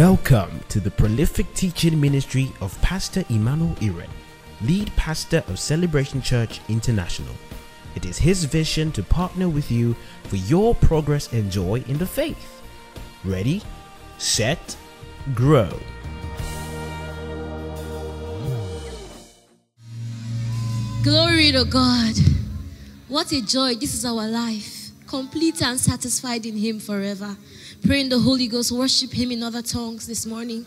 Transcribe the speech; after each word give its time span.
Welcome 0.00 0.60
to 0.70 0.80
the 0.80 0.90
prolific 0.90 1.52
teaching 1.52 2.00
ministry 2.00 2.50
of 2.62 2.80
Pastor 2.80 3.22
Emmanuel 3.28 3.74
Iren, 3.82 4.08
lead 4.62 4.90
pastor 4.96 5.44
of 5.46 5.58
Celebration 5.58 6.22
Church 6.22 6.62
International. 6.70 7.34
It 7.94 8.06
is 8.06 8.16
his 8.16 8.44
vision 8.44 8.92
to 8.92 9.02
partner 9.02 9.50
with 9.50 9.70
you 9.70 9.94
for 10.22 10.36
your 10.36 10.74
progress 10.74 11.30
and 11.34 11.52
joy 11.52 11.84
in 11.86 11.98
the 11.98 12.06
faith. 12.06 12.62
Ready, 13.26 13.60
set, 14.16 14.74
grow. 15.34 15.68
Glory 21.02 21.52
to 21.52 21.66
God. 21.68 22.14
What 23.08 23.32
a 23.32 23.42
joy. 23.44 23.74
This 23.74 23.92
is 23.92 24.06
our 24.06 24.26
life. 24.26 24.92
Complete 25.06 25.60
and 25.60 25.78
satisfied 25.78 26.46
in 26.46 26.56
Him 26.56 26.80
forever. 26.80 27.36
Pray 27.86 28.02
in 28.02 28.08
the 28.08 28.18
Holy 28.18 28.46
Ghost. 28.46 28.72
Worship 28.72 29.12
Him 29.12 29.32
in 29.32 29.42
other 29.42 29.62
tongues 29.62 30.06
this 30.06 30.26
morning. 30.26 30.66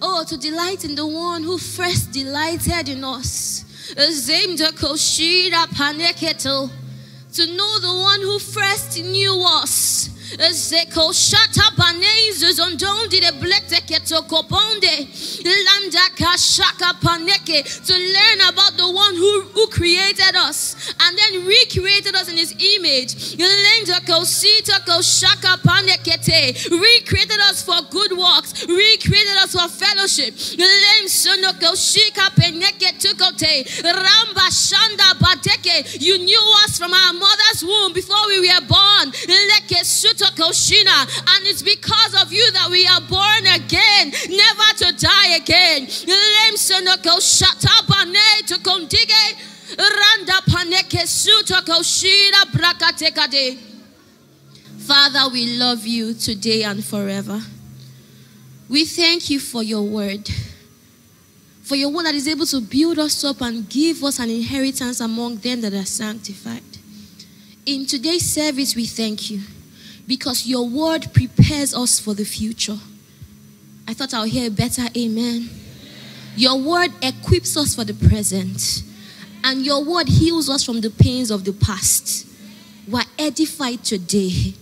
Oh, 0.00 0.24
to 0.24 0.36
delight 0.36 0.84
in 0.84 0.94
the 0.94 1.06
one 1.06 1.42
who 1.42 1.58
first 1.58 2.12
delighted 2.12 2.88
in 2.88 3.04
us. 3.04 3.64
To 7.34 7.46
know 7.46 7.78
the 7.78 7.94
one 7.94 8.20
who 8.20 8.38
first 8.38 9.02
knew 9.02 9.42
us. 9.46 10.08
Zeko 10.36 11.12
shata 11.12 11.74
banezes 11.76 12.58
ondon 12.60 13.08
di 13.08 13.20
de 13.20 13.32
blekte 13.32 13.80
keto 13.86 14.22
koponde. 14.28 15.08
Landa 15.44 16.04
kashaka 16.16 16.92
paneke. 17.00 17.64
To 17.86 17.94
learn 17.94 18.48
about 18.52 18.76
the 18.76 18.90
one 18.90 19.14
who, 19.14 19.42
who 19.54 19.66
created 19.68 20.36
us 20.36 20.92
and 21.00 21.16
then 21.16 21.46
recreated 21.46 22.14
us 22.14 22.28
in 22.28 22.36
his 22.36 22.52
image. 22.52 23.36
Lenda 23.36 24.00
kosita 24.04 24.84
koshaka 24.84 25.56
panekete. 25.62 26.70
Recreated 26.70 27.40
us 27.40 27.62
for 27.62 27.80
good 27.90 28.12
works. 28.12 28.66
Recreated 28.66 29.36
us 29.38 29.52
for 29.52 29.68
fellowship. 29.68 30.34
Lem 30.58 31.08
sono 31.08 31.52
koshika 31.52 32.28
peneke 32.36 32.98
tukote. 33.00 33.64
Ramba 33.82 34.48
shanda 34.50 35.14
bateke. 35.18 36.00
You 36.00 36.18
knew 36.18 36.54
us 36.64 36.78
from 36.78 36.92
our 36.92 37.12
mother's 37.14 37.64
womb 37.64 37.92
before 37.92 38.26
we 38.28 38.40
were 38.40 38.66
born. 38.66 39.10
Leke 39.12 39.84
suto 40.18 40.30
koshina. 40.34 41.06
And 41.36 41.46
it's 41.46 41.62
because 41.62 42.22
of 42.22 42.32
you 42.32 42.50
that 42.52 42.68
we 42.70 42.86
are 42.86 43.00
born 43.00 43.46
again, 43.54 44.12
never 44.28 44.74
to 44.78 44.92
die 44.98 45.36
again. 45.36 45.86
To 48.46 48.58
kondige. 48.58 49.36
Randa 49.78 50.40
paneke 50.48 51.06
suto 51.06 51.60
koshina 51.62 52.44
brakatekade. 52.52 53.58
Father, 54.78 55.28
we 55.32 55.58
love 55.58 55.86
you 55.86 56.14
today 56.14 56.62
and 56.62 56.82
forever. 56.84 57.40
We 58.68 58.84
thank 58.84 59.30
you 59.30 59.40
for 59.40 59.62
your 59.62 59.82
word. 59.82 60.28
For 61.62 61.76
your 61.76 61.90
word 61.90 62.06
that 62.06 62.14
is 62.14 62.26
able 62.26 62.46
to 62.46 62.60
build 62.62 62.98
us 62.98 63.22
up 63.24 63.42
and 63.42 63.68
give 63.68 64.02
us 64.02 64.18
an 64.18 64.30
inheritance 64.30 65.00
among 65.00 65.36
them 65.36 65.60
that 65.60 65.74
are 65.74 65.84
sanctified. 65.84 66.62
In 67.66 67.84
today's 67.84 68.24
service, 68.24 68.74
we 68.74 68.86
thank 68.86 69.30
you 69.30 69.42
because 70.08 70.46
your 70.46 70.66
word 70.66 71.06
prepares 71.12 71.74
us 71.74 72.00
for 72.00 72.14
the 72.14 72.24
future. 72.24 72.78
I 73.86 73.92
thought 73.92 74.14
I'll 74.14 74.24
hear 74.24 74.48
a 74.48 74.50
better 74.50 74.86
amen. 74.96 75.50
Your 76.34 76.58
word 76.58 76.90
equips 77.02 77.56
us 77.56 77.74
for 77.74 77.84
the 77.84 77.94
present, 77.94 78.82
and 79.44 79.64
your 79.64 79.84
word 79.84 80.08
heals 80.08 80.48
us 80.48 80.64
from 80.64 80.80
the 80.80 80.90
pains 80.90 81.30
of 81.30 81.44
the 81.44 81.52
past. 81.52 82.26
We're 82.88 83.02
edified 83.18 83.84
today. 83.84 84.54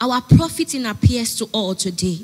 Our 0.00 0.22
profiting 0.22 0.86
appears 0.86 1.36
to 1.36 1.48
all 1.52 1.74
today. 1.74 2.20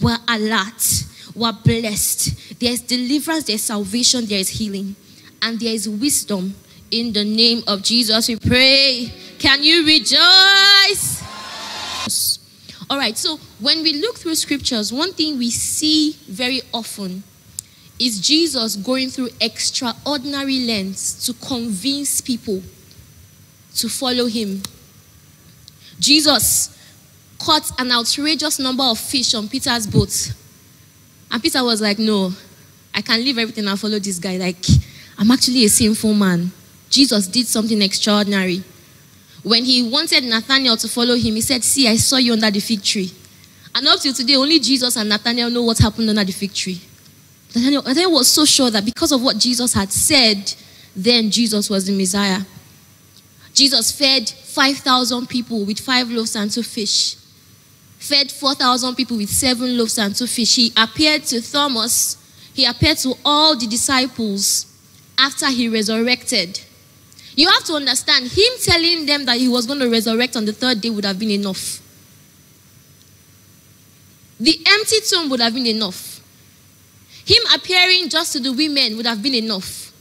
We're 0.00 0.18
alert. 0.28 1.04
We're 1.34 1.52
blessed. 1.52 2.60
There's 2.60 2.80
deliverance, 2.80 3.44
there's 3.44 3.62
salvation, 3.62 4.26
there 4.26 4.38
is 4.38 4.48
healing, 4.48 4.94
and 5.42 5.58
there 5.58 5.74
is 5.74 5.88
wisdom. 5.88 6.54
In 6.90 7.12
the 7.12 7.24
name 7.24 7.62
of 7.66 7.82
Jesus, 7.82 8.28
we 8.28 8.36
pray. 8.36 9.12
Can 9.38 9.62
you 9.62 9.84
rejoice? 9.84 11.07
All 12.90 12.96
right, 12.96 13.16
so 13.16 13.38
when 13.60 13.82
we 13.82 14.00
look 14.00 14.16
through 14.16 14.34
scriptures, 14.34 14.92
one 14.92 15.12
thing 15.12 15.36
we 15.36 15.50
see 15.50 16.12
very 16.26 16.62
often 16.72 17.22
is 17.98 18.20
Jesus 18.20 18.76
going 18.76 19.10
through 19.10 19.30
extraordinary 19.40 20.60
lengths 20.60 21.26
to 21.26 21.34
convince 21.34 22.20
people 22.20 22.62
to 23.74 23.88
follow 23.88 24.26
him. 24.26 24.62
Jesus 26.00 26.76
caught 27.38 27.70
an 27.78 27.92
outrageous 27.92 28.58
number 28.58 28.84
of 28.84 28.98
fish 28.98 29.34
on 29.34 29.48
Peter's 29.48 29.86
boat. 29.86 30.32
And 31.30 31.42
Peter 31.42 31.62
was 31.62 31.80
like, 31.80 31.98
No, 31.98 32.32
I 32.94 33.02
can 33.02 33.22
leave 33.22 33.38
everything 33.38 33.66
and 33.66 33.78
follow 33.78 33.98
this 33.98 34.18
guy. 34.18 34.36
Like, 34.36 34.64
I'm 35.18 35.30
actually 35.30 35.64
a 35.64 35.68
sinful 35.68 36.14
man. 36.14 36.50
Jesus 36.88 37.26
did 37.26 37.46
something 37.46 37.82
extraordinary. 37.82 38.62
When 39.48 39.64
he 39.64 39.82
wanted 39.82 40.24
Nathanael 40.24 40.76
to 40.76 40.88
follow 40.88 41.14
him, 41.14 41.34
he 41.34 41.40
said, 41.40 41.64
See, 41.64 41.88
I 41.88 41.96
saw 41.96 42.18
you 42.18 42.34
under 42.34 42.50
the 42.50 42.60
fig 42.60 42.82
tree. 42.82 43.10
And 43.74 43.88
up 43.88 43.98
till 43.98 44.12
today, 44.12 44.36
only 44.36 44.58
Jesus 44.58 44.94
and 44.96 45.08
Nathanael 45.08 45.48
know 45.48 45.62
what 45.62 45.78
happened 45.78 46.10
under 46.10 46.22
the 46.22 46.32
fig 46.32 46.52
tree. 46.52 46.78
Nathanael, 47.54 47.82
Nathanael 47.82 48.12
was 48.12 48.28
so 48.28 48.44
sure 48.44 48.70
that 48.70 48.84
because 48.84 49.10
of 49.10 49.22
what 49.22 49.38
Jesus 49.38 49.72
had 49.72 49.90
said, 49.90 50.52
then 50.94 51.30
Jesus 51.30 51.70
was 51.70 51.86
the 51.86 51.96
Messiah. 51.96 52.40
Jesus 53.54 53.90
fed 53.90 54.28
5,000 54.28 55.26
people 55.26 55.64
with 55.64 55.80
five 55.80 56.10
loaves 56.10 56.36
and 56.36 56.50
two 56.50 56.62
fish, 56.62 57.14
fed 57.96 58.30
4,000 58.30 58.96
people 58.96 59.16
with 59.16 59.30
seven 59.30 59.78
loaves 59.78 59.96
and 59.96 60.14
two 60.14 60.26
fish. 60.26 60.56
He 60.56 60.72
appeared 60.76 61.24
to 61.24 61.40
Thomas, 61.40 62.18
he 62.52 62.66
appeared 62.66 62.98
to 62.98 63.14
all 63.24 63.56
the 63.56 63.66
disciples 63.66 64.66
after 65.18 65.48
he 65.48 65.70
resurrected. 65.70 66.60
You 67.38 67.48
have 67.50 67.62
to 67.66 67.74
understand, 67.74 68.26
him 68.32 68.52
telling 68.64 69.06
them 69.06 69.24
that 69.26 69.38
he 69.38 69.46
was 69.46 69.64
going 69.64 69.78
to 69.78 69.88
resurrect 69.88 70.34
on 70.34 70.44
the 70.44 70.52
third 70.52 70.80
day 70.80 70.90
would 70.90 71.04
have 71.04 71.20
been 71.20 71.30
enough. 71.30 71.80
The 74.40 74.60
empty 74.66 74.96
tomb 75.08 75.30
would 75.30 75.38
have 75.38 75.54
been 75.54 75.66
enough. 75.66 76.18
Him 77.24 77.40
appearing 77.54 78.08
just 78.08 78.32
to 78.32 78.40
the 78.40 78.52
women 78.52 78.96
would 78.96 79.06
have 79.06 79.22
been 79.22 79.36
enough. 79.36 79.92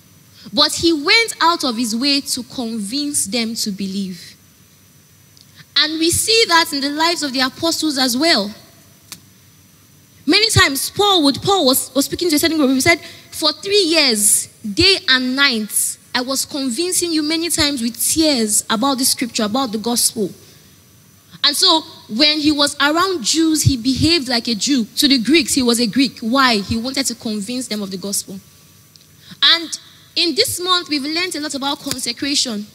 But 0.51 0.73
he 0.73 0.91
went 0.91 1.35
out 1.39 1.63
of 1.63 1.77
his 1.77 1.95
way 1.95 2.21
to 2.21 2.41
convince 2.41 3.27
them 3.27 3.53
to 3.53 3.69
believe. 3.69 4.35
And 5.77 5.99
we 5.99 6.09
see 6.09 6.43
that 6.47 6.73
in 6.73 6.81
the 6.81 6.89
lives 6.89 7.21
of 7.21 7.33
the 7.33 7.41
apostles 7.41 7.99
as 7.99 8.17
well. 8.17 8.51
Many 10.25 10.49
times, 10.49 10.89
Paul 10.89 11.23
would 11.25 11.39
Paul 11.43 11.67
was, 11.67 11.93
was 11.93 12.05
speaking 12.05 12.31
to 12.31 12.37
a 12.37 12.39
certain 12.39 12.57
group. 12.57 12.71
He 12.71 12.81
said, 12.81 12.99
For 13.29 13.51
three 13.51 13.83
years, 13.83 14.47
day 14.73 14.97
and 15.07 15.35
night, 15.35 15.96
I 16.17 16.21
was 16.21 16.45
convincing 16.45 17.11
you 17.11 17.21
many 17.21 17.47
times 17.51 17.79
with 17.79 18.01
tears 18.03 18.65
about 18.71 18.97
the 18.97 19.05
scripture, 19.05 19.43
about 19.43 19.71
the 19.71 19.77
gospel. 19.77 20.31
And 21.43 21.55
so 21.55 21.81
when 22.09 22.39
he 22.39 22.51
was 22.51 22.75
around 22.81 23.23
Jews, 23.23 23.61
he 23.61 23.77
behaved 23.77 24.27
like 24.27 24.47
a 24.47 24.55
Jew. 24.55 24.85
To 24.95 25.07
the 25.07 25.19
Greeks, 25.19 25.53
he 25.53 25.61
was 25.61 25.79
a 25.79 25.85
Greek. 25.85 26.17
Why? 26.21 26.55
He 26.55 26.75
wanted 26.75 27.05
to 27.05 27.13
convince 27.13 27.67
them 27.67 27.83
of 27.83 27.91
the 27.91 27.97
gospel. 27.97 28.39
And 29.43 29.79
in 30.15 30.33
this 30.33 30.59
month, 30.59 30.89
we've 30.89 31.03
learned 31.03 31.35
a 31.35 31.39
lot 31.39 31.53
about 31.53 31.81
consecration, 31.81 32.65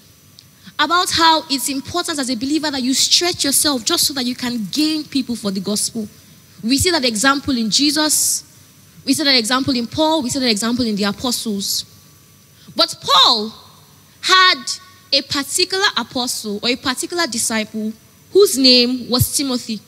about 0.79 1.11
how 1.11 1.43
it's 1.51 1.69
important 1.69 2.21
as 2.21 2.31
a 2.31 2.37
believer 2.37 2.71
that 2.71 2.83
you 2.85 2.95
stretch 2.95 3.43
yourself 3.43 3.85
just 3.85 4.07
so 4.07 4.15
that 4.15 4.25
you 4.25 4.37
can 4.37 4.69
gain 4.71 5.03
people 5.03 5.35
for 5.35 5.51
the 5.51 5.59
gospel. 5.59 6.07
We 6.63 6.79
see 6.79 6.93
that 6.93 7.05
example 7.05 7.59
in 7.59 7.71
Jesus, 7.71 8.45
we 9.05 9.15
see 9.15 9.25
that 9.25 9.37
example 9.37 9.75
in 9.75 9.89
Paul, 9.89 10.23
we 10.23 10.31
see 10.31 10.39
that 10.39 10.49
example 10.49 10.87
in 10.87 10.95
the 10.95 11.03
apostles. 11.03 11.87
But 12.77 12.95
Paul 13.01 13.53
had 14.21 14.63
a 15.13 15.23
particular 15.23 15.87
apostle 15.97 16.61
or 16.63 16.71
a 16.71 16.77
particular 16.77 17.27
disciple 17.27 17.93
whose 18.33 18.57
name 18.57 19.11
was 19.11 19.37
Timothy. 19.37 19.81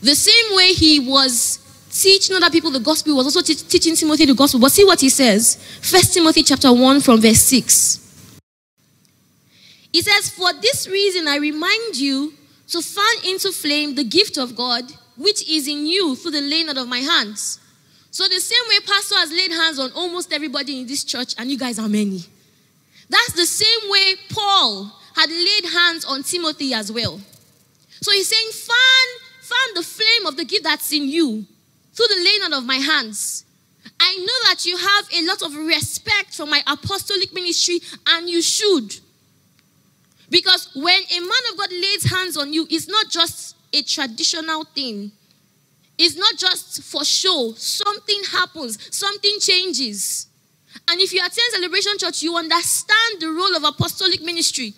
The 0.00 0.14
same 0.14 0.56
way 0.56 0.72
he 0.72 1.00
was 1.00 1.58
teaching 1.90 2.34
other 2.36 2.50
people 2.50 2.70
the 2.70 2.80
gospel, 2.80 3.14
was 3.14 3.26
also 3.26 3.42
te- 3.42 3.54
teaching 3.54 3.94
Timothy 3.94 4.24
the 4.24 4.34
gospel. 4.34 4.58
But 4.58 4.72
see 4.72 4.84
what 4.84 5.00
he 5.00 5.10
says. 5.10 5.56
First 5.82 6.14
Timothy 6.14 6.42
chapter 6.42 6.72
1 6.72 7.00
from 7.02 7.20
verse 7.20 7.42
6. 7.42 8.00
He 9.92 10.00
says, 10.00 10.30
For 10.30 10.52
this 10.54 10.88
reason 10.88 11.28
I 11.28 11.36
remind 11.36 11.96
you 11.96 12.32
to 12.68 12.80
fan 12.80 13.30
into 13.30 13.52
flame 13.52 13.94
the 13.94 14.04
gift 14.04 14.38
of 14.38 14.56
God 14.56 14.90
which 15.16 15.46
is 15.48 15.68
in 15.68 15.86
you 15.86 16.16
through 16.16 16.30
the 16.30 16.40
laying 16.40 16.68
out 16.68 16.78
of 16.78 16.88
my 16.88 16.98
hands. 16.98 17.58
So 18.12 18.28
the 18.28 18.40
same 18.40 18.62
way 18.68 18.76
pastor 18.86 19.14
has 19.16 19.32
laid 19.32 19.50
hands 19.50 19.78
on 19.78 19.90
almost 19.92 20.34
everybody 20.34 20.80
in 20.80 20.86
this 20.86 21.02
church, 21.02 21.34
and 21.38 21.50
you 21.50 21.58
guys 21.58 21.78
are 21.78 21.88
many. 21.88 22.22
That's 23.08 23.32
the 23.32 23.46
same 23.46 23.90
way 23.90 24.14
Paul 24.28 24.92
had 25.16 25.30
laid 25.30 25.64
hands 25.72 26.04
on 26.04 26.22
Timothy 26.22 26.74
as 26.74 26.92
well. 26.92 27.18
So 28.02 28.12
he's 28.12 28.28
saying, 28.28 28.50
fan, 28.52 29.30
fan 29.40 29.74
the 29.74 29.82
flame 29.82 30.26
of 30.26 30.36
the 30.36 30.44
gift 30.44 30.64
that's 30.64 30.92
in 30.92 31.08
you 31.08 31.46
through 31.94 32.06
the 32.08 32.22
laying 32.22 32.42
on 32.42 32.52
of 32.52 32.66
my 32.66 32.76
hands. 32.76 33.46
I 33.98 34.14
know 34.16 34.50
that 34.50 34.66
you 34.66 34.76
have 34.76 35.08
a 35.14 35.26
lot 35.26 35.42
of 35.42 35.56
respect 35.66 36.34
for 36.34 36.44
my 36.44 36.62
apostolic 36.66 37.32
ministry, 37.32 37.80
and 38.08 38.28
you 38.28 38.42
should. 38.42 38.94
Because 40.28 40.68
when 40.74 41.00
a 41.16 41.20
man 41.20 41.42
of 41.50 41.56
God 41.56 41.72
lays 41.72 42.10
hands 42.10 42.36
on 42.36 42.52
you, 42.52 42.66
it's 42.68 42.88
not 42.88 43.08
just 43.08 43.56
a 43.72 43.82
traditional 43.82 44.64
thing. 44.64 45.12
It's 46.04 46.16
not 46.16 46.36
just 46.36 46.82
for 46.82 47.04
show. 47.04 47.54
Something 47.56 48.22
happens, 48.32 48.76
something 48.90 49.38
changes. 49.38 50.26
And 50.88 51.00
if 51.00 51.12
you 51.12 51.20
attend 51.20 51.52
Celebration 51.52 51.92
Church, 51.96 52.24
you 52.24 52.36
understand 52.36 53.20
the 53.20 53.28
role 53.28 53.54
of 53.54 53.62
apostolic 53.62 54.20
ministry. 54.20 54.74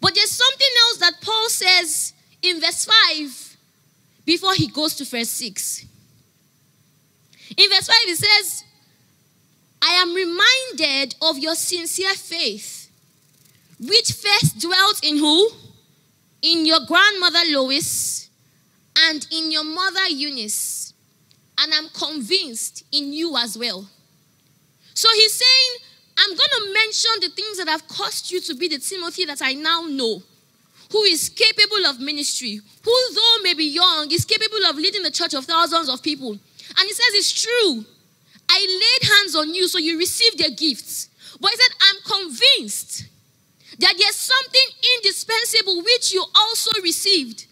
But 0.00 0.14
there's 0.14 0.30
something 0.30 0.68
else 0.82 0.98
that 0.98 1.14
Paul 1.20 1.48
says 1.48 2.12
in 2.42 2.60
verse 2.60 2.84
5 2.84 3.56
before 4.24 4.54
he 4.54 4.68
goes 4.68 4.94
to 4.96 5.04
verse 5.04 5.30
6. 5.30 5.84
In 7.56 7.68
verse 7.70 7.88
5, 7.88 7.96
he 8.04 8.14
says, 8.14 8.62
I 9.82 9.94
am 9.94 10.14
reminded 10.14 11.16
of 11.22 11.38
your 11.38 11.56
sincere 11.56 12.14
faith, 12.14 12.88
which 13.80 14.12
first 14.12 14.60
dwelt 14.60 15.00
in 15.02 15.16
who? 15.16 15.50
In 16.40 16.66
your 16.66 16.86
grandmother 16.86 17.40
Lois 17.48 18.23
and 18.96 19.26
in 19.30 19.50
your 19.50 19.64
mother 19.64 20.06
Eunice. 20.08 20.92
And 21.58 21.72
I'm 21.72 21.88
convinced 21.90 22.84
in 22.92 23.12
you 23.12 23.36
as 23.36 23.56
well. 23.56 23.88
So 24.94 25.08
he's 25.14 25.34
saying, 25.34 25.90
I'm 26.18 26.30
going 26.30 26.38
to 26.38 26.72
mention 26.72 27.10
the 27.20 27.28
things 27.30 27.58
that 27.58 27.68
have 27.68 27.86
caused 27.88 28.30
you 28.30 28.40
to 28.42 28.54
be 28.54 28.68
the 28.68 28.78
Timothy 28.78 29.24
that 29.24 29.42
I 29.42 29.52
now 29.54 29.82
know, 29.82 30.22
who 30.92 31.02
is 31.02 31.28
capable 31.28 31.86
of 31.86 32.00
ministry, 32.00 32.60
who, 32.84 33.14
though 33.14 33.42
may 33.42 33.54
be 33.54 33.64
young, 33.64 34.10
is 34.12 34.24
capable 34.24 34.64
of 34.66 34.76
leading 34.76 35.02
the 35.02 35.10
church 35.10 35.34
of 35.34 35.44
thousands 35.44 35.88
of 35.88 36.02
people. 36.02 36.30
And 36.30 36.86
he 36.86 36.92
says, 36.92 37.06
It's 37.12 37.42
true. 37.42 37.84
I 38.48 38.60
laid 38.60 39.10
hands 39.10 39.34
on 39.34 39.54
you, 39.54 39.66
so 39.66 39.78
you 39.78 39.98
received 39.98 40.38
their 40.38 40.50
gifts. 40.50 41.08
But 41.40 41.50
he 41.50 41.56
said, 41.56 41.74
I'm 41.80 42.28
convinced 42.28 43.06
that 43.78 43.94
there's 43.98 44.16
something 44.16 44.68
indispensable 44.96 45.82
which 45.82 46.12
you 46.12 46.24
also 46.34 46.70
received, 46.82 47.46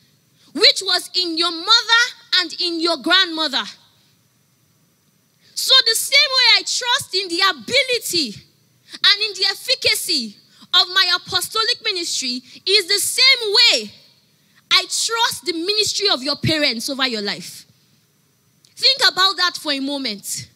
which 0.52 0.82
was 0.82 1.10
in 1.14 1.36
your 1.36 1.50
mother 1.50 2.02
and 2.40 2.54
in 2.60 2.80
your 2.80 2.96
grandmother. 2.98 3.64
So, 5.54 5.74
the 5.86 5.94
same 5.94 6.18
way 6.18 6.58
I 6.58 6.62
trust 6.62 7.14
in 7.14 7.28
the 7.28 7.40
ability 7.50 8.34
and 9.04 9.22
in 9.22 9.32
the 9.34 9.46
efficacy 9.50 10.36
of 10.74 10.88
my 10.88 11.16
apostolic 11.16 11.84
ministry 11.84 12.42
is 12.66 12.88
the 12.88 12.98
same 12.98 13.54
way 13.54 13.92
I 14.70 14.82
trust 14.82 15.44
the 15.44 15.52
ministry 15.52 16.08
of 16.08 16.22
your 16.22 16.36
parents 16.36 16.88
over 16.88 17.06
your 17.06 17.22
life. 17.22 17.66
Think 18.74 19.00
about 19.06 19.36
that 19.36 19.56
for 19.56 19.72
a 19.72 19.80
moment. 19.80 20.48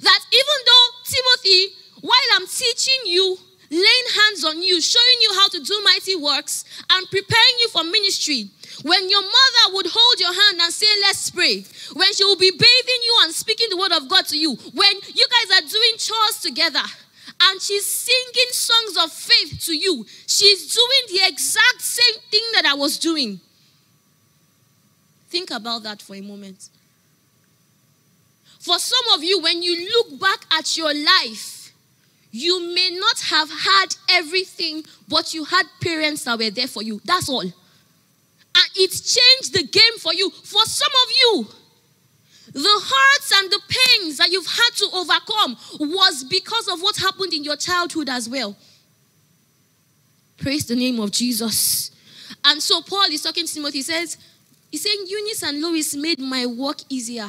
That 0.00 0.20
even 0.32 0.56
though, 0.66 0.86
Timothy, 1.04 1.74
while 2.00 2.28
I'm 2.36 2.46
teaching 2.46 3.02
you, 3.06 3.36
laying 3.70 4.08
hands 4.14 4.44
on 4.44 4.62
you, 4.62 4.80
showing 4.80 5.18
you 5.20 5.34
how 5.34 5.48
to 5.48 5.60
do 5.60 5.80
mighty 5.84 6.16
works, 6.16 6.64
and 6.90 7.06
preparing 7.10 7.56
you 7.60 7.68
for 7.68 7.84
ministry, 7.84 8.50
when 8.82 9.08
your 9.08 9.22
mother 9.22 9.74
would 9.74 9.86
hold 9.88 10.20
your 10.20 10.32
hand 10.32 10.60
and 10.60 10.72
say, 10.72 10.86
Let's 11.02 11.30
pray, 11.30 11.64
when 11.94 12.12
she 12.14 12.24
will 12.24 12.36
be 12.36 12.50
bathing 12.50 13.02
you 13.04 13.18
and 13.22 13.32
speaking 13.32 13.68
the 13.70 13.76
word 13.76 13.92
of 13.92 14.08
God 14.08 14.26
to 14.26 14.38
you, 14.38 14.54
when 14.74 14.92
you 15.14 15.26
guys 15.26 15.62
are 15.62 15.66
doing 15.68 15.92
chores 15.98 16.40
together, 16.42 16.82
and 17.40 17.60
she's 17.62 17.86
singing 17.86 18.50
songs 18.50 18.96
of 19.02 19.12
faith 19.12 19.60
to 19.66 19.76
you, 19.76 20.04
she's 20.26 20.74
doing 20.74 21.20
the 21.20 21.28
exact 21.28 21.80
same 21.80 22.20
thing 22.30 22.42
that 22.54 22.64
I 22.66 22.74
was 22.74 22.98
doing. 22.98 23.40
Think 25.28 25.50
about 25.50 25.82
that 25.84 26.02
for 26.02 26.16
a 26.16 26.20
moment. 26.20 26.68
For 28.58 28.78
some 28.78 29.14
of 29.14 29.22
you, 29.22 29.40
when 29.40 29.62
you 29.62 29.88
look 29.90 30.20
back 30.20 30.40
at 30.52 30.76
your 30.76 30.92
life, 30.92 31.72
you 32.30 32.74
may 32.74 32.90
not 32.98 33.20
have 33.20 33.50
had 33.50 33.86
everything, 34.10 34.84
but 35.08 35.32
you 35.32 35.44
had 35.44 35.66
parents 35.80 36.24
that 36.24 36.38
were 36.38 36.50
there 36.50 36.66
for 36.66 36.82
you. 36.82 37.00
That's 37.04 37.28
all. 37.28 37.44
It 38.76 38.90
changed 38.90 39.54
the 39.54 39.64
game 39.64 39.98
for 39.98 40.12
you. 40.14 40.30
For 40.30 40.64
some 40.64 40.92
of 41.04 41.10
you, 41.10 41.46
the 42.52 42.60
hurts 42.60 43.32
and 43.36 43.50
the 43.50 43.60
pains 43.68 44.18
that 44.18 44.30
you've 44.30 44.46
had 44.46 44.70
to 44.76 44.88
overcome 44.92 45.56
was 45.80 46.24
because 46.24 46.68
of 46.68 46.80
what 46.80 46.96
happened 46.96 47.32
in 47.34 47.44
your 47.44 47.56
childhood 47.56 48.08
as 48.08 48.28
well. 48.28 48.56
Praise 50.38 50.66
the 50.66 50.76
name 50.76 50.98
of 51.00 51.10
Jesus. 51.10 51.90
And 52.44 52.62
so 52.62 52.80
Paul 52.82 53.06
is 53.10 53.22
talking 53.22 53.46
to 53.46 53.52
Timothy. 53.52 53.78
He 53.78 53.82
says, 53.82 54.16
He's 54.70 54.82
saying, 54.82 55.04
Eunice 55.06 55.42
and 55.42 55.60
Lois 55.60 55.96
made 55.96 56.20
my 56.20 56.46
work 56.46 56.78
easier. 56.88 57.26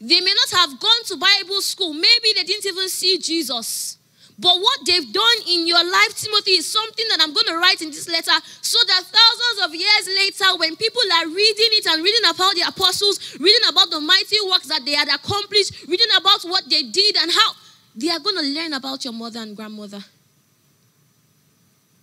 They 0.00 0.20
may 0.20 0.34
not 0.34 0.60
have 0.60 0.78
gone 0.78 1.04
to 1.06 1.16
Bible 1.16 1.60
school. 1.62 1.94
Maybe 1.94 2.32
they 2.34 2.44
didn't 2.44 2.66
even 2.66 2.88
see 2.88 3.18
Jesus. 3.18 3.98
But 4.36 4.56
what 4.60 4.80
they've 4.84 5.12
done 5.12 5.38
in 5.48 5.66
your 5.66 5.82
life, 5.84 6.16
Timothy, 6.16 6.52
is 6.52 6.70
something 6.70 7.06
that 7.08 7.20
I'm 7.22 7.32
going 7.32 7.46
to 7.46 7.56
write 7.56 7.80
in 7.82 7.90
this 7.90 8.08
letter 8.08 8.32
so 8.60 8.78
that 8.88 9.02
thousands 9.04 9.66
of 9.66 9.74
years 9.74 10.08
later, 10.08 10.58
when 10.58 10.74
people 10.74 11.02
are 11.20 11.28
reading 11.28 11.70
it 11.70 11.86
and 11.86 12.02
reading 12.02 12.28
about 12.28 12.54
the 12.54 12.64
apostles, 12.66 13.36
reading 13.38 13.68
about 13.68 13.90
the 13.90 14.00
mighty 14.00 14.36
works 14.50 14.66
that 14.66 14.84
they 14.84 14.94
had 14.94 15.08
accomplished, 15.08 15.86
reading 15.86 16.08
about 16.18 16.42
what 16.42 16.68
they 16.68 16.82
did 16.82 17.16
and 17.16 17.30
how, 17.30 17.52
they 17.94 18.10
are 18.10 18.18
going 18.18 18.36
to 18.36 18.42
learn 18.42 18.72
about 18.72 19.04
your 19.04 19.12
mother 19.12 19.38
and 19.40 19.56
grandmother. 19.56 20.00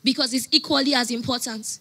Because 0.01 0.34
it's 0.34 0.48
equally 0.51 0.95
as 0.95 1.12
important. 1.12 1.80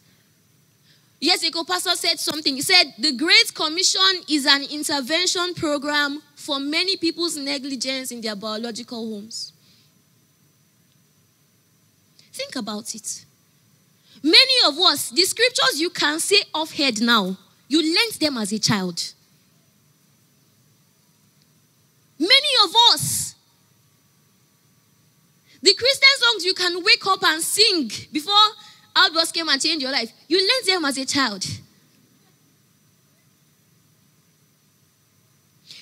Years 1.21 1.45
ago, 1.45 1.63
Pastor 1.65 1.95
said 1.95 2.19
something. 2.19 2.57
He 2.57 2.63
said, 2.63 2.95
The 2.99 3.13
Great 3.13 3.55
Commission 3.55 4.25
is 4.29 4.47
an 4.47 4.65
intervention 4.65 5.55
program 5.55 6.21
for 6.35 6.59
many 6.59 6.97
people's 6.97 7.37
negligence 7.37 8.11
in 8.11 8.21
their 8.21 8.35
biological 8.35 9.09
homes. 9.09 9.53
Think 12.41 12.57
about 12.57 12.95
it. 12.95 13.27
Many 14.23 14.55
of 14.67 14.79
us, 14.79 15.11
the 15.11 15.23
scriptures 15.23 15.79
you 15.79 15.91
can 15.91 16.19
say 16.19 16.43
off 16.55 16.73
head 16.73 17.01
now, 17.03 17.37
you 17.69 17.83
learned 17.83 18.15
them 18.19 18.39
as 18.39 18.51
a 18.53 18.59
child. 18.59 19.13
Many 22.19 22.53
of 22.65 22.75
us, 22.93 23.35
the 25.63 25.75
Christian 25.75 26.09
songs 26.17 26.45
you 26.47 26.55
can 26.55 26.83
wake 26.83 27.07
up 27.07 27.23
and 27.25 27.43
sing 27.43 27.91
before 28.11 28.35
outbursts 28.97 29.33
came 29.33 29.49
and 29.49 29.61
changed 29.61 29.83
your 29.83 29.93
life. 29.93 30.11
You 30.27 30.39
learned 30.39 30.67
them 30.67 30.85
as 30.87 30.97
a 30.97 31.05
child. 31.05 31.45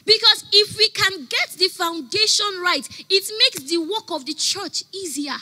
Because 0.05 0.45
if 0.53 0.77
we 0.77 0.89
can 0.89 1.27
get 1.27 1.51
the 1.57 1.69
foundation 1.69 2.61
right, 2.61 2.87
it 3.09 3.31
makes 3.39 3.71
the 3.71 3.79
work 3.79 4.11
of 4.11 4.27
the 4.27 4.35
church 4.35 4.83
easier. 4.93 5.37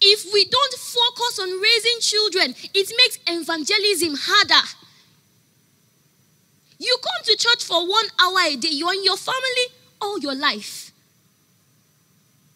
If 0.00 0.32
we 0.32 0.44
don't 0.44 0.74
focus 0.74 1.38
on 1.40 1.60
raising 1.60 2.00
children, 2.00 2.54
it 2.74 2.92
makes 2.96 3.18
evangelism 3.26 4.14
harder. 4.18 4.66
You 6.78 6.96
come 7.02 7.24
to 7.24 7.36
church 7.36 7.64
for 7.64 7.88
one 7.88 8.06
hour 8.20 8.38
a 8.46 8.56
day, 8.56 8.68
you're 8.70 8.92
in 8.92 9.04
your 9.04 9.16
family 9.16 9.66
all 10.00 10.18
your 10.18 10.34
life. 10.34 10.92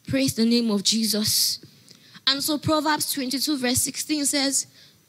Praise 0.06 0.34
the 0.34 0.44
name 0.44 0.70
of 0.70 0.82
Jesus. 0.82 1.60
And 2.26 2.42
so 2.42 2.58
Proverbs 2.58 3.12
22, 3.12 3.58
verse 3.58 3.80
16 3.82 4.26
says, 4.26 4.66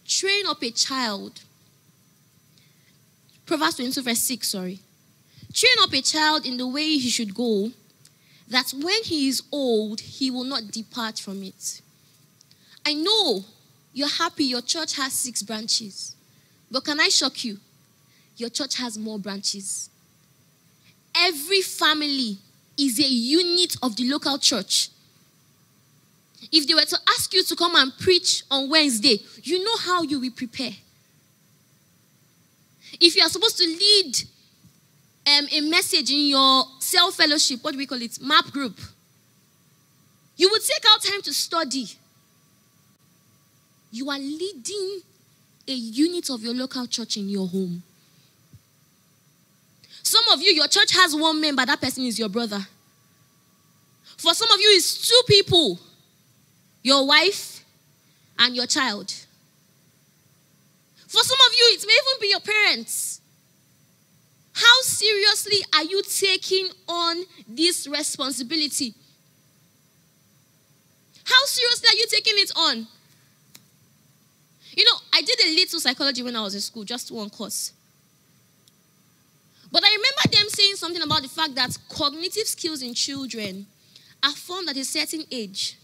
Train 0.07 0.45
up 0.47 0.63
a 0.63 0.71
child. 0.71 1.41
Proverbs 3.45 3.75
22, 3.75 4.01
verse 4.01 4.19
6, 4.19 4.47
sorry. 4.47 4.79
Train 5.53 5.73
up 5.81 5.93
a 5.93 6.01
child 6.01 6.45
in 6.45 6.57
the 6.57 6.67
way 6.67 6.97
he 6.97 7.09
should 7.09 7.35
go, 7.35 7.71
that 8.47 8.71
when 8.71 9.03
he 9.03 9.27
is 9.27 9.43
old, 9.51 10.01
he 10.01 10.31
will 10.31 10.43
not 10.43 10.71
depart 10.71 11.19
from 11.19 11.43
it. 11.43 11.81
I 12.85 12.93
know 12.93 13.43
you're 13.93 14.07
happy 14.09 14.45
your 14.45 14.61
church 14.61 14.95
has 14.95 15.13
six 15.13 15.43
branches, 15.43 16.15
but 16.69 16.83
can 16.85 16.99
I 16.99 17.09
shock 17.09 17.43
you? 17.43 17.57
Your 18.37 18.49
church 18.49 18.77
has 18.77 18.97
more 18.97 19.19
branches. 19.19 19.89
Every 21.15 21.61
family 21.61 22.37
is 22.77 22.99
a 22.99 23.07
unit 23.07 23.75
of 23.83 23.95
the 23.95 24.09
local 24.09 24.37
church. 24.37 24.89
If 26.51 26.67
they 26.67 26.73
were 26.73 26.81
to 26.81 26.97
ask 27.09 27.33
you 27.33 27.43
to 27.43 27.55
come 27.55 27.75
and 27.75 27.95
preach 27.97 28.43
on 28.49 28.69
Wednesday, 28.69 29.19
you 29.43 29.63
know 29.63 29.77
how 29.77 30.03
you 30.03 30.19
will 30.19 30.31
prepare. 30.31 30.71
If 32.99 33.15
you 33.15 33.23
are 33.23 33.29
supposed 33.29 33.57
to 33.57 33.65
lead 33.65 34.15
um, 35.27 35.47
a 35.51 35.61
message 35.61 36.11
in 36.11 36.27
your 36.27 36.63
cell 36.79 37.11
fellowship, 37.11 37.63
what 37.63 37.71
do 37.71 37.77
we 37.77 37.85
call 37.85 38.01
it? 38.01 38.19
Map 38.21 38.45
group. 38.51 38.79
You 40.35 40.49
would 40.49 40.61
take 40.63 40.83
out 40.89 41.01
time 41.03 41.21
to 41.21 41.33
study. 41.33 41.87
You 43.91 44.09
are 44.09 44.19
leading 44.19 45.01
a 45.67 45.73
unit 45.73 46.29
of 46.29 46.41
your 46.41 46.53
local 46.53 46.87
church 46.87 47.17
in 47.17 47.29
your 47.29 47.47
home. 47.47 47.83
Some 50.01 50.23
of 50.31 50.41
you, 50.41 50.51
your 50.51 50.67
church 50.67 50.93
has 50.93 51.15
one 51.15 51.39
member, 51.39 51.65
that 51.65 51.79
person 51.79 52.03
is 52.03 52.17
your 52.17 52.29
brother. 52.29 52.59
For 54.17 54.33
some 54.33 54.49
of 54.51 54.59
you, 54.59 54.67
it's 54.71 55.07
two 55.07 55.21
people 55.27 55.79
your 56.83 57.05
wife 57.05 57.63
and 58.39 58.55
your 58.55 58.65
child. 58.65 59.13
For 61.07 61.21
some 61.21 61.37
of 61.47 61.53
you, 61.53 61.69
it 61.73 61.85
may 61.85 61.93
even 61.93 62.21
be 62.21 62.29
your 62.29 62.39
parents. 62.39 63.21
How 64.53 64.81
seriously 64.81 65.57
are 65.75 65.83
you 65.83 66.01
taking 66.03 66.69
on 66.87 67.23
this 67.47 67.87
responsibility? 67.87 68.93
How 71.23 71.45
seriously 71.45 71.89
are 71.89 71.97
you 71.97 72.05
taking 72.09 72.33
it 72.37 72.51
on? 72.55 72.87
You 74.73 74.85
know, 74.85 74.97
I 75.13 75.21
did 75.21 75.39
a 75.41 75.55
little 75.55 75.79
psychology 75.79 76.23
when 76.23 76.35
I 76.35 76.41
was 76.41 76.55
in 76.55 76.61
school, 76.61 76.83
just 76.83 77.11
one 77.11 77.29
course. 77.29 77.73
But 79.71 79.83
I 79.83 79.89
remember 79.89 80.37
them 80.37 80.49
saying 80.49 80.75
something 80.75 81.01
about 81.01 81.21
the 81.21 81.29
fact 81.29 81.55
that 81.55 81.77
cognitive 81.89 82.47
skills 82.47 82.81
in 82.81 82.93
children 82.93 83.65
are 84.23 84.31
formed 84.31 84.69
at 84.69 84.77
a 84.77 84.83
certain 84.83 85.23
age. 85.31 85.77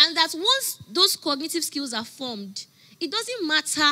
And 0.00 0.16
that 0.16 0.30
once 0.34 0.78
those 0.90 1.16
cognitive 1.16 1.64
skills 1.64 1.92
are 1.92 2.04
formed, 2.04 2.66
it 3.00 3.10
doesn't 3.10 3.46
matter 3.46 3.90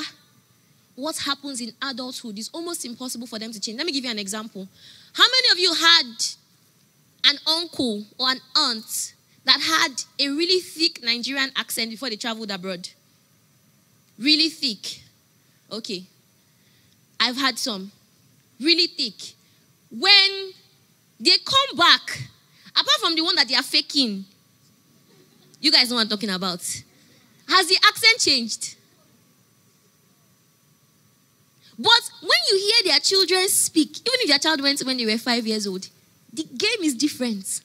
what 0.94 1.16
happens 1.18 1.60
in 1.60 1.72
adulthood, 1.82 2.38
it's 2.38 2.50
almost 2.52 2.84
impossible 2.84 3.26
for 3.26 3.38
them 3.38 3.52
to 3.52 3.60
change. 3.60 3.78
Let 3.78 3.86
me 3.86 3.92
give 3.92 4.04
you 4.04 4.10
an 4.10 4.18
example. 4.18 4.68
How 5.14 5.24
many 5.24 5.52
of 5.52 5.58
you 5.58 5.74
had 5.74 7.32
an 7.32 7.38
uncle 7.46 8.04
or 8.18 8.28
an 8.30 8.40
aunt 8.56 9.14
that 9.44 9.60
had 9.60 10.02
a 10.18 10.28
really 10.28 10.60
thick 10.60 11.02
Nigerian 11.02 11.50
accent 11.56 11.90
before 11.90 12.10
they 12.10 12.16
traveled 12.16 12.50
abroad? 12.50 12.88
Really 14.20 14.50
thick. 14.50 15.00
Okay. 15.72 16.04
I've 17.18 17.36
had 17.36 17.58
some. 17.58 17.90
Really 18.60 18.86
thick. 18.86 19.34
When 19.90 20.52
they 21.18 21.36
come 21.44 21.76
back, 21.76 22.28
apart 22.70 23.00
from 23.00 23.16
the 23.16 23.22
one 23.22 23.34
that 23.36 23.48
they 23.48 23.54
are 23.54 23.62
faking, 23.62 24.24
you 25.60 25.72
guys 25.72 25.88
know 25.90 25.96
what 25.96 26.02
I'm 26.02 26.08
talking 26.08 26.30
about. 26.30 26.60
Has 27.48 27.66
the 27.66 27.76
accent 27.84 28.20
changed? 28.20 28.76
But 31.78 32.10
when 32.20 32.38
you 32.50 32.58
hear 32.58 32.92
their 32.92 33.00
children 33.00 33.48
speak, 33.48 34.00
even 34.00 34.20
if 34.20 34.28
their 34.28 34.38
child 34.38 34.60
went 34.60 34.80
when 34.80 34.98
they 34.98 35.06
were 35.06 35.16
five 35.16 35.46
years 35.46 35.66
old, 35.66 35.88
the 36.32 36.44
game 36.44 36.82
is 36.82 36.94
different. 36.94 37.62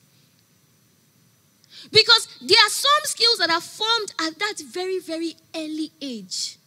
Because 1.92 2.28
there 2.42 2.58
are 2.66 2.70
some 2.70 3.02
skills 3.04 3.38
that 3.40 3.50
are 3.50 3.62
formed 3.62 4.14
at 4.22 4.38
that 4.40 4.56
very, 4.72 5.00
very 5.00 5.36
early 5.56 5.92
age. 6.02 6.58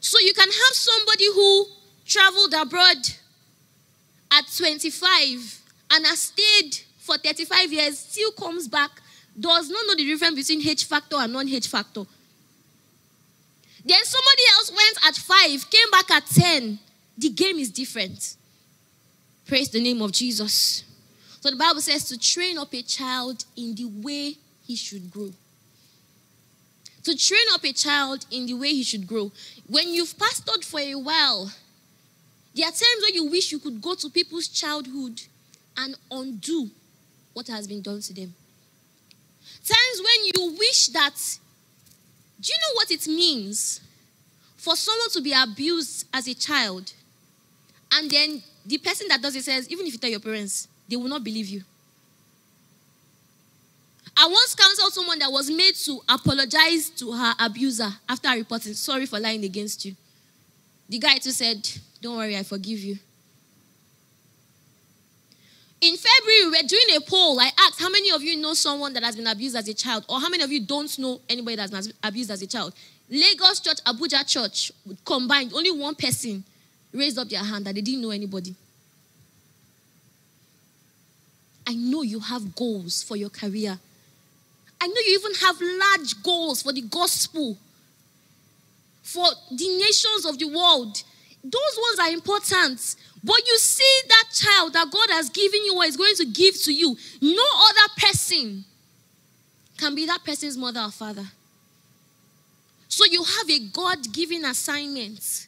So 0.00 0.18
you 0.20 0.32
can 0.32 0.48
have 0.48 0.74
somebody 0.74 1.26
who 1.26 1.66
traveled 2.06 2.54
abroad 2.54 2.96
at 4.32 4.44
25 4.56 5.60
and 5.92 6.06
has 6.06 6.20
stayed 6.20 6.80
for 6.98 7.16
35 7.18 7.72
years, 7.72 7.98
still 7.98 8.30
comes 8.32 8.68
back, 8.68 8.90
does 9.38 9.68
not 9.68 9.86
know 9.86 9.94
the 9.94 10.04
difference 10.04 10.34
between 10.34 10.66
H 10.66 10.84
factor 10.84 11.16
and 11.16 11.32
non 11.32 11.48
H 11.48 11.68
factor. 11.68 12.04
Then 13.84 14.04
somebody 14.04 14.42
else 14.56 14.70
went 14.70 14.98
at 15.06 15.16
5, 15.16 15.70
came 15.70 15.90
back 15.90 16.10
at 16.10 16.26
10. 16.26 16.78
The 17.16 17.30
game 17.30 17.58
is 17.58 17.70
different. 17.70 18.36
Praise 19.46 19.70
the 19.70 19.80
name 19.80 20.02
of 20.02 20.12
Jesus. 20.12 20.84
So 21.40 21.50
the 21.50 21.56
Bible 21.56 21.80
says 21.80 22.04
to 22.08 22.18
train 22.18 22.58
up 22.58 22.72
a 22.74 22.82
child 22.82 23.44
in 23.56 23.74
the 23.74 23.86
way 23.86 24.36
he 24.66 24.76
should 24.76 25.10
grow. 25.10 25.32
To 27.04 27.16
train 27.16 27.46
up 27.52 27.64
a 27.64 27.72
child 27.72 28.26
in 28.30 28.44
the 28.46 28.54
way 28.54 28.68
he 28.68 28.82
should 28.82 29.06
grow. 29.06 29.32
When 29.66 29.88
you've 29.88 30.16
pastored 30.18 30.64
for 30.64 30.80
a 30.80 30.94
while, 30.94 31.50
there 32.54 32.66
are 32.66 32.70
times 32.70 33.02
when 33.02 33.14
you 33.14 33.30
wish 33.30 33.52
you 33.52 33.58
could 33.58 33.80
go 33.80 33.94
to 33.94 34.10
people's 34.10 34.48
childhood 34.48 35.22
and 35.76 35.96
undo 36.10 36.68
what 37.32 37.46
has 37.46 37.66
been 37.66 37.80
done 37.80 38.00
to 38.02 38.12
them. 38.12 38.34
Times 39.64 40.02
when 40.02 40.26
you 40.34 40.58
wish 40.58 40.88
that, 40.88 41.14
do 42.40 42.52
you 42.52 42.58
know 42.58 42.74
what 42.74 42.90
it 42.90 43.06
means 43.06 43.80
for 44.56 44.76
someone 44.76 45.10
to 45.10 45.22
be 45.22 45.32
abused 45.32 46.06
as 46.12 46.28
a 46.28 46.34
child? 46.34 46.92
And 47.92 48.10
then 48.10 48.42
the 48.66 48.78
person 48.78 49.08
that 49.08 49.22
does 49.22 49.36
it 49.36 49.44
says, 49.44 49.68
even 49.70 49.86
if 49.86 49.94
you 49.94 49.98
tell 49.98 50.10
your 50.10 50.20
parents, 50.20 50.68
they 50.90 50.96
will 50.96 51.08
not 51.08 51.22
believe 51.22 51.46
you. 51.46 51.62
I 54.16 54.26
once 54.26 54.54
counseled 54.54 54.92
someone 54.92 55.18
that 55.20 55.30
was 55.30 55.50
made 55.50 55.74
to 55.76 56.00
apologize 56.08 56.90
to 56.90 57.12
her 57.12 57.32
abuser 57.38 57.88
after 58.08 58.28
reporting, 58.30 58.74
sorry 58.74 59.06
for 59.06 59.18
lying 59.18 59.44
against 59.44 59.84
you. 59.84 59.94
The 60.88 60.98
guy 60.98 61.16
too 61.18 61.30
said, 61.30 61.66
Don't 62.02 62.16
worry, 62.16 62.36
I 62.36 62.42
forgive 62.42 62.80
you. 62.80 62.98
In 65.80 65.96
February, 65.96 66.44
we 66.44 66.50
were 66.50 66.68
doing 66.68 66.96
a 66.96 67.00
poll. 67.00 67.40
I 67.40 67.50
asked, 67.58 67.80
How 67.80 67.88
many 67.88 68.10
of 68.10 68.22
you 68.22 68.36
know 68.36 68.52
someone 68.52 68.92
that 68.92 69.04
has 69.04 69.16
been 69.16 69.28
abused 69.28 69.56
as 69.56 69.68
a 69.68 69.74
child? 69.74 70.04
Or 70.08 70.20
how 70.20 70.28
many 70.28 70.42
of 70.42 70.50
you 70.52 70.66
don't 70.66 70.98
know 70.98 71.20
anybody 71.28 71.56
that 71.56 71.70
has 71.70 71.86
been 71.86 71.96
abused 72.02 72.30
as 72.30 72.42
a 72.42 72.46
child? 72.46 72.74
Lagos 73.08 73.60
Church, 73.60 73.82
Abuja 73.84 74.26
Church 74.26 74.72
combined, 75.04 75.52
only 75.54 75.70
one 75.70 75.94
person 75.94 76.44
raised 76.92 77.18
up 77.18 77.28
their 77.28 77.42
hand 77.42 77.64
that 77.64 77.74
they 77.74 77.80
didn't 77.80 78.02
know 78.02 78.10
anybody. 78.10 78.54
I 81.70 81.74
know 81.74 82.02
you 82.02 82.18
have 82.18 82.56
goals 82.56 83.00
for 83.00 83.16
your 83.16 83.30
career. 83.30 83.78
I 84.80 84.88
know 84.88 85.00
you 85.06 85.20
even 85.20 85.34
have 85.34 85.56
large 85.60 86.20
goals 86.20 86.62
for 86.64 86.72
the 86.72 86.80
gospel, 86.80 87.56
for 89.04 89.26
the 89.52 89.68
nations 89.78 90.26
of 90.26 90.36
the 90.36 90.46
world. 90.46 91.00
Those 91.44 91.78
ones 91.78 91.98
are 92.00 92.10
important. 92.12 92.96
But 93.22 93.46
you 93.46 93.56
see 93.58 94.00
that 94.08 94.24
child 94.32 94.72
that 94.72 94.90
God 94.90 95.10
has 95.10 95.30
given 95.30 95.64
you 95.64 95.76
or 95.76 95.84
is 95.84 95.96
going 95.96 96.16
to 96.16 96.24
give 96.24 96.60
to 96.62 96.72
you, 96.72 96.96
no 97.22 97.46
other 97.68 97.92
person 97.98 98.64
can 99.78 99.94
be 99.94 100.06
that 100.06 100.24
person's 100.24 100.56
mother 100.56 100.80
or 100.80 100.90
father. 100.90 101.26
So 102.88 103.04
you 103.04 103.22
have 103.22 103.48
a 103.48 103.58
God 103.68 104.12
given 104.12 104.44
assignment. 104.44 105.46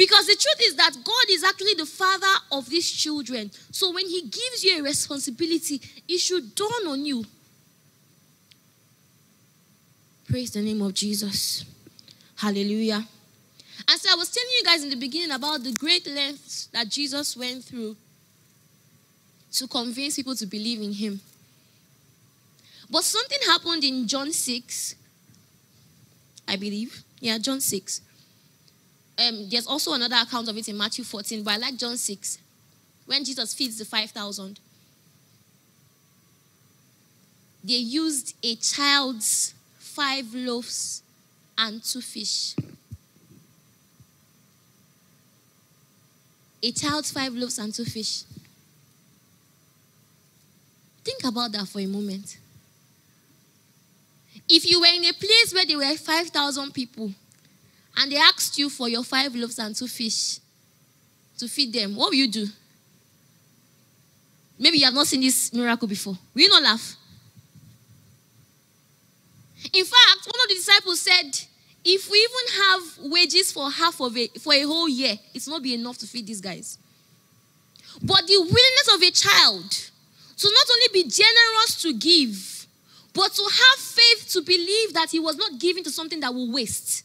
Because 0.00 0.26
the 0.28 0.34
truth 0.34 0.66
is 0.66 0.76
that 0.76 0.96
God 1.04 1.26
is 1.28 1.44
actually 1.44 1.74
the 1.74 1.84
father 1.84 2.34
of 2.52 2.70
these 2.70 2.90
children. 2.90 3.50
So 3.70 3.92
when 3.92 4.06
He 4.06 4.22
gives 4.22 4.64
you 4.64 4.78
a 4.78 4.82
responsibility, 4.82 5.78
it 6.08 6.16
should 6.16 6.54
dawn 6.54 6.86
on 6.86 7.04
you. 7.04 7.22
Praise 10.26 10.52
the 10.52 10.62
name 10.62 10.80
of 10.80 10.94
Jesus. 10.94 11.66
Hallelujah. 12.34 13.06
And 13.86 14.00
so 14.00 14.08
I 14.10 14.16
was 14.16 14.30
telling 14.30 14.48
you 14.58 14.64
guys 14.64 14.82
in 14.82 14.88
the 14.88 14.96
beginning 14.96 15.32
about 15.32 15.64
the 15.64 15.72
great 15.72 16.06
lengths 16.06 16.70
that 16.72 16.88
Jesus 16.88 17.36
went 17.36 17.64
through 17.64 17.94
to 19.52 19.68
convince 19.68 20.16
people 20.16 20.34
to 20.34 20.46
believe 20.46 20.80
in 20.80 20.94
Him. 20.94 21.20
But 22.88 23.04
something 23.04 23.38
happened 23.44 23.84
in 23.84 24.08
John 24.08 24.32
6, 24.32 24.94
I 26.48 26.56
believe. 26.56 27.02
Yeah, 27.20 27.36
John 27.36 27.60
6 27.60 28.00
um, 29.20 29.48
there's 29.48 29.66
also 29.66 29.92
another 29.92 30.16
account 30.16 30.48
of 30.48 30.56
it 30.56 30.68
in 30.68 30.76
Matthew 30.76 31.04
14, 31.04 31.42
but 31.42 31.54
I 31.54 31.56
like 31.58 31.76
John 31.76 31.96
6, 31.96 32.38
when 33.06 33.24
Jesus 33.24 33.54
feeds 33.54 33.78
the 33.78 33.84
5,000. 33.84 34.58
They 37.62 37.74
used 37.74 38.34
a 38.42 38.54
child's 38.56 39.54
five 39.78 40.34
loaves 40.34 41.02
and 41.58 41.84
two 41.84 42.00
fish. 42.00 42.54
A 46.62 46.72
child's 46.72 47.12
five 47.12 47.34
loaves 47.34 47.58
and 47.58 47.74
two 47.74 47.84
fish. 47.84 48.22
Think 51.04 51.24
about 51.24 51.52
that 51.52 51.68
for 51.68 51.80
a 51.80 51.86
moment. 51.86 52.38
If 54.48 54.68
you 54.68 54.80
were 54.80 54.86
in 54.86 55.04
a 55.04 55.12
place 55.12 55.52
where 55.52 55.66
there 55.66 55.76
were 55.76 55.96
5,000 55.96 56.72
people, 56.72 57.12
and 57.96 58.10
they 58.10 58.16
asked 58.16 58.58
you 58.58 58.68
for 58.68 58.88
your 58.88 59.04
five 59.04 59.34
loaves 59.34 59.58
and 59.58 59.74
two 59.74 59.88
fish 59.88 60.38
to 61.38 61.48
feed 61.48 61.72
them, 61.72 61.96
what 61.96 62.10
will 62.10 62.16
you 62.16 62.28
do? 62.28 62.46
Maybe 64.58 64.78
you 64.78 64.84
have 64.84 64.94
not 64.94 65.06
seen 65.06 65.22
this 65.22 65.52
miracle 65.52 65.88
before. 65.88 66.16
Will 66.34 66.42
you 66.42 66.48
not 66.48 66.62
laugh? 66.62 66.96
In 69.72 69.84
fact, 69.84 70.26
one 70.26 70.40
of 70.42 70.48
the 70.48 70.54
disciples 70.54 71.00
said, 71.00 71.46
if 71.84 72.10
we 72.10 72.18
even 72.18 72.62
have 72.62 73.10
wages 73.10 73.52
for 73.52 73.70
half 73.70 74.00
of 74.00 74.16
it 74.16 74.40
for 74.40 74.52
a 74.52 74.62
whole 74.62 74.88
year, 74.88 75.14
it's 75.34 75.48
not 75.48 75.62
be 75.62 75.74
enough 75.74 75.96
to 75.98 76.06
feed 76.06 76.26
these 76.26 76.40
guys. 76.40 76.78
But 78.02 78.26
the 78.26 78.36
willingness 78.36 78.94
of 78.94 79.02
a 79.02 79.10
child 79.10 79.70
to 80.36 80.48
not 80.48 80.66
only 80.70 80.88
be 80.92 81.08
generous 81.08 81.82
to 81.82 81.92
give, 81.94 82.66
but 83.14 83.32
to 83.32 83.42
have 83.42 83.78
faith 83.78 84.28
to 84.32 84.42
believe 84.42 84.94
that 84.94 85.10
he 85.10 85.18
was 85.18 85.36
not 85.36 85.58
giving 85.58 85.84
to 85.84 85.90
something 85.90 86.20
that 86.20 86.32
will 86.32 86.52
waste. 86.52 87.04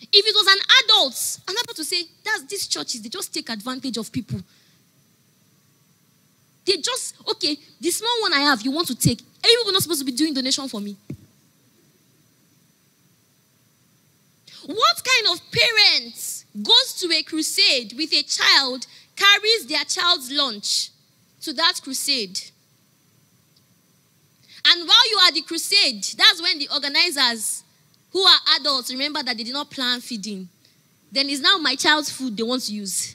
If 0.00 0.26
it 0.26 0.34
was 0.34 0.46
an 0.46 0.58
adult, 0.84 1.40
I'm 1.48 1.56
able 1.56 1.74
to 1.74 1.84
say, 1.84 2.04
that's 2.24 2.44
these 2.44 2.66
churches, 2.66 3.02
they 3.02 3.08
just 3.08 3.34
take 3.34 3.48
advantage 3.50 3.96
of 3.96 4.10
people. 4.12 4.40
They 6.64 6.76
just, 6.76 7.16
okay, 7.30 7.56
the 7.80 7.90
small 7.90 8.22
one 8.22 8.32
I 8.32 8.40
have, 8.40 8.62
you 8.62 8.70
want 8.70 8.88
to 8.88 8.94
take. 8.94 9.20
Are 9.42 9.48
you 9.48 9.72
not 9.72 9.82
supposed 9.82 10.00
to 10.00 10.04
be 10.04 10.12
doing 10.12 10.34
donation 10.34 10.68
for 10.68 10.80
me? 10.80 10.96
What 14.66 15.02
kind 15.02 15.32
of 15.32 15.40
parent 15.50 16.44
goes 16.62 16.94
to 17.00 17.10
a 17.14 17.22
crusade 17.22 17.94
with 17.96 18.12
a 18.12 18.22
child, 18.22 18.86
carries 19.16 19.66
their 19.66 19.84
child's 19.84 20.30
lunch 20.30 20.90
to 21.40 21.54
that 21.54 21.80
crusade? 21.82 22.38
And 24.66 24.86
while 24.86 25.10
you 25.10 25.16
are 25.16 25.32
the 25.32 25.42
crusade, 25.42 26.04
that's 26.18 26.42
when 26.42 26.58
the 26.58 26.68
organizers 26.72 27.62
who 28.12 28.20
are 28.20 28.38
adults 28.60 28.90
remember 28.90 29.22
that 29.22 29.36
they 29.36 29.44
did 29.44 29.52
not 29.52 29.70
plan 29.70 30.00
feeding. 30.00 30.48
then 31.10 31.28
it's 31.28 31.40
now 31.40 31.58
my 31.58 31.74
child's 31.74 32.10
food 32.10 32.36
they 32.36 32.42
want 32.42 32.62
to 32.62 32.72
use. 32.72 33.14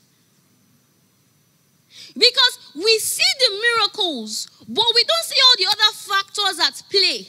Because 2.14 2.72
we 2.76 2.98
see 3.00 3.24
the 3.40 3.62
miracles, 3.62 4.48
but 4.68 4.86
we 4.94 5.04
don't 5.04 5.24
see 5.26 5.40
all 5.44 5.56
the 5.58 5.66
other 5.68 5.94
factors 5.94 6.60
at 6.60 6.84
play. 6.90 7.28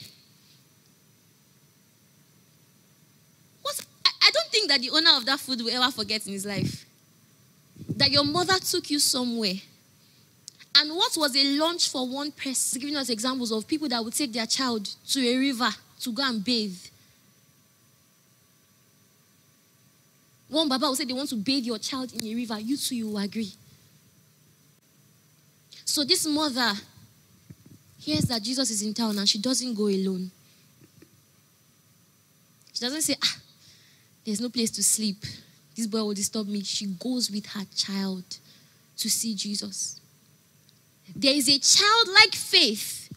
What, 3.62 3.80
I, 4.06 4.10
I 4.26 4.30
don't 4.30 4.48
think 4.50 4.68
that 4.68 4.80
the 4.80 4.90
owner 4.90 5.16
of 5.16 5.24
that 5.26 5.40
food 5.40 5.60
will 5.62 5.70
ever 5.70 5.90
forget 5.90 6.26
in 6.26 6.32
his 6.34 6.44
life 6.44 6.84
that 7.96 8.10
your 8.10 8.24
mother 8.24 8.58
took 8.58 8.90
you 8.90 8.98
somewhere. 8.98 9.54
And 10.76 10.90
what 10.90 11.16
was 11.16 11.36
a 11.36 11.44
lunch 11.56 11.88
for 11.88 12.06
one 12.08 12.32
person, 12.32 12.80
giving 12.80 12.96
us 12.96 13.08
examples 13.08 13.52
of 13.52 13.66
people 13.66 13.88
that 13.88 14.04
would 14.04 14.14
take 14.14 14.32
their 14.32 14.46
child 14.46 14.86
to 15.10 15.20
a 15.26 15.38
river 15.38 15.70
to 16.00 16.12
go 16.12 16.22
and 16.24 16.44
bathe. 16.44 16.76
One 20.54 20.68
Baba 20.68 20.86
will 20.86 20.94
say 20.94 21.04
they 21.04 21.12
want 21.12 21.28
to 21.30 21.36
bathe 21.36 21.64
your 21.64 21.78
child 21.78 22.12
in 22.12 22.24
a 22.24 22.34
river. 22.34 22.60
You 22.60 22.76
too, 22.76 22.94
you 22.94 23.08
will 23.08 23.18
agree. 23.18 23.52
So 25.84 26.04
this 26.04 26.24
mother 26.26 26.72
hears 27.98 28.24
that 28.26 28.40
Jesus 28.40 28.70
is 28.70 28.82
in 28.82 28.94
town 28.94 29.18
and 29.18 29.28
she 29.28 29.38
doesn't 29.38 29.74
go 29.74 29.88
alone. 29.88 30.30
She 32.72 32.80
doesn't 32.80 33.02
say, 33.02 33.16
ah, 33.22 33.36
there's 34.24 34.40
no 34.40 34.48
place 34.48 34.70
to 34.72 34.82
sleep. 34.84 35.24
This 35.74 35.88
boy 35.88 35.98
will 36.04 36.14
disturb 36.14 36.46
me. 36.46 36.62
She 36.62 36.86
goes 36.86 37.30
with 37.30 37.46
her 37.46 37.64
child 37.74 38.24
to 38.98 39.10
see 39.10 39.34
Jesus. 39.34 40.00
There 41.16 41.34
is 41.34 41.48
a 41.48 41.58
childlike 41.58 42.34
faith 42.34 43.12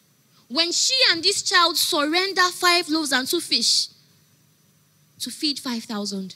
when 0.48 0.72
she 0.72 0.94
and 1.12 1.22
this 1.22 1.42
child 1.42 1.76
surrender 1.76 2.48
five 2.52 2.88
loaves 2.88 3.12
and 3.12 3.28
two 3.28 3.40
fish 3.40 3.88
to 5.20 5.30
feed 5.30 5.60
5,000. 5.60 6.34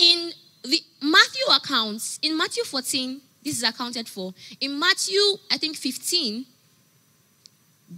In 0.00 0.32
the 0.62 0.82
Matthew 1.00 1.44
accounts, 1.54 2.18
in 2.22 2.36
Matthew 2.36 2.64
14, 2.64 3.20
this 3.42 3.56
is 3.56 3.62
accounted 3.62 4.08
for. 4.08 4.34
In 4.60 4.78
Matthew, 4.78 5.20
I 5.50 5.56
think 5.56 5.76
15, 5.76 6.44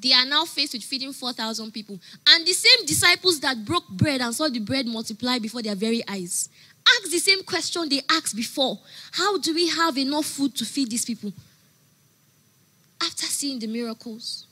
they 0.00 0.12
are 0.12 0.24
now 0.24 0.44
faced 0.44 0.72
with 0.74 0.84
feeding 0.84 1.12
4,000 1.12 1.72
people. 1.72 1.98
And 2.28 2.46
the 2.46 2.52
same 2.52 2.86
disciples 2.86 3.40
that 3.40 3.64
broke 3.64 3.88
bread 3.88 4.20
and 4.20 4.34
saw 4.34 4.48
the 4.48 4.60
bread 4.60 4.86
multiply 4.86 5.38
before 5.38 5.62
their 5.62 5.74
very 5.74 6.02
eyes 6.08 6.48
ask 6.88 7.10
the 7.10 7.18
same 7.18 7.42
question 7.42 7.88
they 7.88 8.02
asked 8.10 8.36
before 8.36 8.78
How 9.12 9.38
do 9.38 9.54
we 9.54 9.68
have 9.68 9.96
enough 9.98 10.26
food 10.26 10.54
to 10.56 10.64
feed 10.64 10.90
these 10.90 11.04
people? 11.04 11.32
After 13.00 13.26
seeing 13.26 13.58
the 13.58 13.66
miracles. 13.66 14.46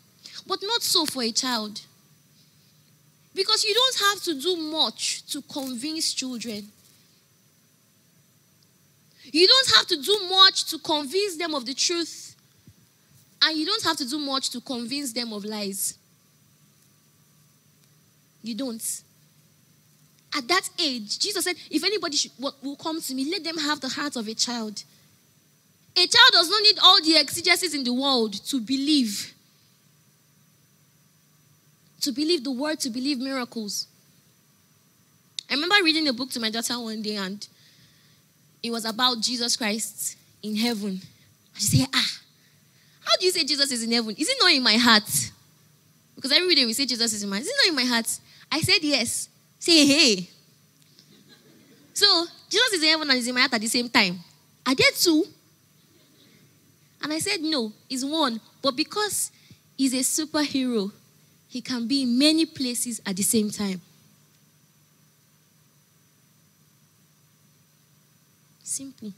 But 0.47 0.61
not 0.62 0.83
so 0.83 1.07
for 1.07 1.23
a 1.23 1.30
child. 1.30 1.80
Because 3.35 3.64
you 3.64 3.75
don't 3.75 3.99
have 4.11 4.23
to 4.25 4.40
do 4.40 4.57
much 4.57 5.25
to 5.33 5.42
convince 5.42 6.12
children. 6.12 6.69
You 9.32 9.46
don't 9.46 9.76
have 9.76 9.87
to 9.88 10.02
do 10.02 10.28
much 10.28 10.64
to 10.66 10.78
convince 10.78 11.37
them 11.37 11.54
of 11.54 11.64
the 11.66 11.75
truth. 11.75 12.37
And 13.42 13.56
you 13.56 13.64
don't 13.64 13.82
have 13.84 13.96
to 13.99 14.08
do 14.08 14.18
much 14.18 14.50
to 14.50 14.60
convince 14.60 15.12
them 15.12 15.32
of 15.32 15.44
lies. 15.44 15.96
You 18.42 18.54
don't. 18.54 19.02
At 20.37 20.46
that 20.49 20.68
age, 20.78 21.18
Jesus 21.18 21.44
said, 21.44 21.56
If 21.70 21.82
anybody 21.84 22.16
should, 22.16 22.32
will 22.38 22.76
come 22.76 23.00
to 23.00 23.14
me, 23.14 23.30
let 23.30 23.44
them 23.44 23.58
have 23.58 23.80
the 23.80 23.88
heart 23.88 24.16
of 24.16 24.28
a 24.28 24.34
child. 24.34 24.84
A 25.96 26.06
child 26.06 26.30
does 26.32 26.49
not 26.49 26.62
need 26.62 26.78
all 26.82 27.02
the 27.02 27.16
exigencies 27.16 27.75
in 27.75 27.84
the 27.84 27.92
world 27.92 28.32
to 28.46 28.60
believe. 28.60 29.34
To 32.02 32.12
believe 32.12 32.44
the 32.44 32.52
word, 32.52 32.80
to 32.80 32.90
believe 32.90 33.18
miracles. 33.18 33.87
I 35.50 35.54
remember 35.54 35.76
reading 35.82 36.06
a 36.06 36.12
book 36.12 36.30
to 36.30 36.40
my 36.40 36.49
daughter 36.49 36.78
one 36.78 37.02
day, 37.02 37.16
and 37.16 37.46
it 38.62 38.71
was 38.71 38.85
about 38.85 39.21
Jesus 39.21 39.57
Christ 39.57 40.17
in 40.43 40.57
heaven. 40.57 41.00
She 41.55 41.79
said, 41.79 41.88
Ah, 41.95 42.21
how 43.00 43.17
do 43.19 43.26
you 43.26 43.33
say 43.33 43.45
Jesus 43.45 43.71
is 43.73 43.82
in 43.82 43.93
heaven? 43.93 44.15
Is 44.17 44.28
it 44.28 44.37
not 44.41 44.52
in 44.52 44.63
my 44.63 44.76
heart? 44.76 45.30
Because 46.15 46.32
every 46.32 46.54
day 46.54 46.67
we 46.67 46.73
say 46.73 46.87
Jesus 46.87 47.13
is 47.13 47.23
in 47.23 47.28
my 47.28 47.37
heart. 47.37 47.47
Is 47.47 47.49
it 47.49 47.56
not 47.65 47.69
in 47.69 47.76
my 47.76 47.84
heart? 47.84 48.21
I 48.52 48.61
said 48.61 48.82
yes. 48.82 49.28
Say 49.58 49.87
hey. 49.87 50.28
So 51.95 52.26
Jesus 52.49 52.73
is 52.75 52.82
in 52.82 52.89
heaven 52.89 53.11
and 53.11 53.19
is 53.19 53.28
in 53.28 53.34
my 53.34 53.41
heart 53.41 53.54
at 53.54 53.61
the 53.61 53.67
same 53.67 53.89
time. 53.89 54.19
Are 54.67 54.75
there 54.75 54.91
two? 54.97 55.25
And 57.02 57.13
I 57.13 57.19
said 57.19 57.41
no, 57.41 57.73
it's 57.89 58.04
one. 58.04 58.41
But 58.63 58.76
because 58.76 59.32
he's 59.76 59.95
a 59.95 60.25
superhero, 60.25 60.93
he 61.49 61.61
can 61.61 61.87
be 61.87 62.02
in 62.02 62.19
many 62.19 62.47
places 62.47 63.00
at 63.06 63.17
the 63.17 63.23
same 63.23 63.50
time. 63.50 63.80
Simple. 68.71 69.13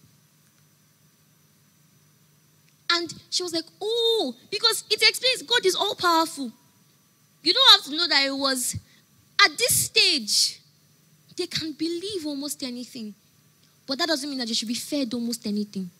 And 2.90 3.12
she 3.28 3.42
was 3.42 3.52
like, 3.52 3.66
Oh, 3.82 4.34
because 4.50 4.82
it 4.90 5.02
explains 5.06 5.42
God 5.42 5.66
is 5.66 5.74
all 5.74 5.94
powerful. 5.94 6.50
You 7.42 7.52
don't 7.52 7.70
have 7.72 7.84
to 7.84 7.90
know 7.94 8.08
that 8.08 8.24
it 8.24 8.30
was 8.30 8.78
at 9.44 9.58
this 9.58 9.76
stage, 9.76 10.58
they 11.36 11.46
can 11.46 11.72
believe 11.72 12.26
almost 12.26 12.62
anything. 12.62 13.14
But 13.86 13.98
that 13.98 14.08
doesn't 14.08 14.30
mean 14.30 14.38
that 14.38 14.48
they 14.48 14.54
should 14.54 14.68
be 14.68 14.74
fed 14.74 15.12
almost 15.12 15.46
anything. 15.46 15.90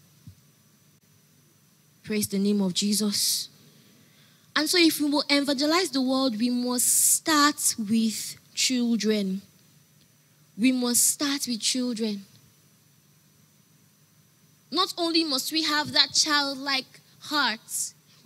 Praise 2.05 2.29
the 2.29 2.38
name 2.38 2.62
of 2.62 2.73
Jesus. 2.73 3.51
And 4.57 4.67
so, 4.67 4.79
if 4.79 4.99
we 4.99 5.11
will 5.11 5.25
evangelize 5.29 5.91
the 5.91 6.01
world, 6.01 6.38
we 6.38 6.49
must 6.49 6.87
start 7.17 7.75
with 7.79 8.37
children. 8.55 9.43
We 10.57 10.73
must 10.73 11.07
start 11.07 11.47
with 11.47 11.61
children. 11.61 12.25
Not 14.73 14.95
only 14.97 15.23
must 15.23 15.53
we 15.53 15.63
have 15.65 15.93
that 15.93 16.15
childlike 16.15 17.01
heart, 17.21 17.61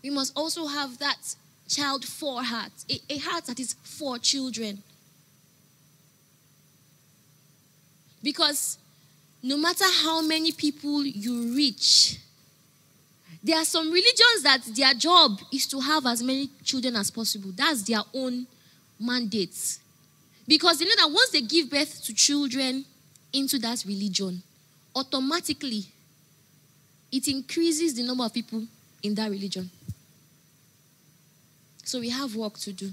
we 0.00 0.10
must 0.10 0.32
also 0.36 0.68
have 0.68 0.96
that 0.98 1.34
child 1.68 2.04
for 2.04 2.40
heart, 2.40 2.70
a, 2.88 3.00
a 3.10 3.18
heart 3.18 3.46
that 3.46 3.58
is 3.58 3.74
for 3.82 4.16
children. 4.18 4.80
Because 8.22 8.78
no 9.42 9.56
matter 9.56 9.86
how 10.04 10.22
many 10.22 10.52
people 10.52 11.04
you 11.04 11.52
reach, 11.52 12.20
there 13.42 13.58
are 13.58 13.64
some 13.64 13.90
religions 13.90 14.42
that 14.44 14.60
their 14.76 14.94
job 14.94 15.40
is 15.52 15.66
to 15.66 15.80
have 15.80 16.06
as 16.06 16.22
many 16.22 16.48
children 16.62 16.94
as 16.94 17.10
possible. 17.10 17.50
That's 17.56 17.82
their 17.82 18.02
own 18.14 18.46
mandate. 19.00 19.78
Because 20.46 20.78
they 20.78 20.84
know 20.84 20.94
that 20.96 21.10
once 21.10 21.30
they 21.30 21.40
give 21.40 21.70
birth 21.70 22.04
to 22.04 22.14
children 22.14 22.84
into 23.32 23.58
that 23.58 23.84
religion, 23.84 24.42
automatically 24.94 25.86
it 27.12 27.28
increases 27.28 27.94
the 27.94 28.02
number 28.02 28.24
of 28.24 28.32
people 28.32 28.64
in 29.02 29.14
that 29.14 29.30
religion. 29.30 29.70
So 31.84 32.00
we 32.00 32.10
have 32.10 32.34
work 32.34 32.58
to 32.58 32.72
do. 32.72 32.92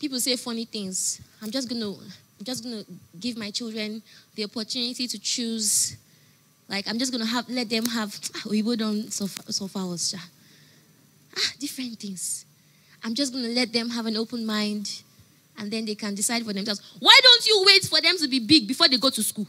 People 0.00 0.18
say 0.20 0.36
funny 0.36 0.64
things. 0.64 1.20
I'm 1.40 1.50
just 1.50 1.68
gonna 1.68 1.88
I'm 1.88 2.44
just 2.44 2.64
gonna 2.64 2.84
give 3.18 3.36
my 3.36 3.50
children 3.50 4.02
the 4.34 4.44
opportunity 4.44 5.06
to 5.06 5.18
choose. 5.18 5.96
Like 6.68 6.88
I'm 6.88 6.98
just 6.98 7.12
gonna 7.12 7.26
have 7.26 7.48
let 7.48 7.70
them 7.70 7.86
have 7.86 8.18
we 8.50 8.62
would 8.62 8.82
on 8.82 9.10
so 9.10 9.26
far 9.26 9.86
ah 9.86 11.52
different 11.58 11.98
things. 11.98 12.44
I'm 13.04 13.14
just 13.14 13.32
gonna 13.32 13.48
let 13.48 13.72
them 13.72 13.90
have 13.90 14.06
an 14.06 14.16
open 14.16 14.44
mind 14.44 15.02
and 15.58 15.70
then 15.70 15.84
they 15.84 15.94
can 15.94 16.14
decide 16.14 16.44
for 16.44 16.52
themselves. 16.52 16.82
Why 16.98 17.18
don't 17.22 17.46
you 17.46 17.64
wait 17.66 17.84
for 17.84 18.00
them 18.00 18.18
to 18.18 18.28
be 18.28 18.40
big 18.40 18.66
before 18.66 18.88
they 18.88 18.98
go 18.98 19.10
to 19.10 19.22
school? 19.22 19.46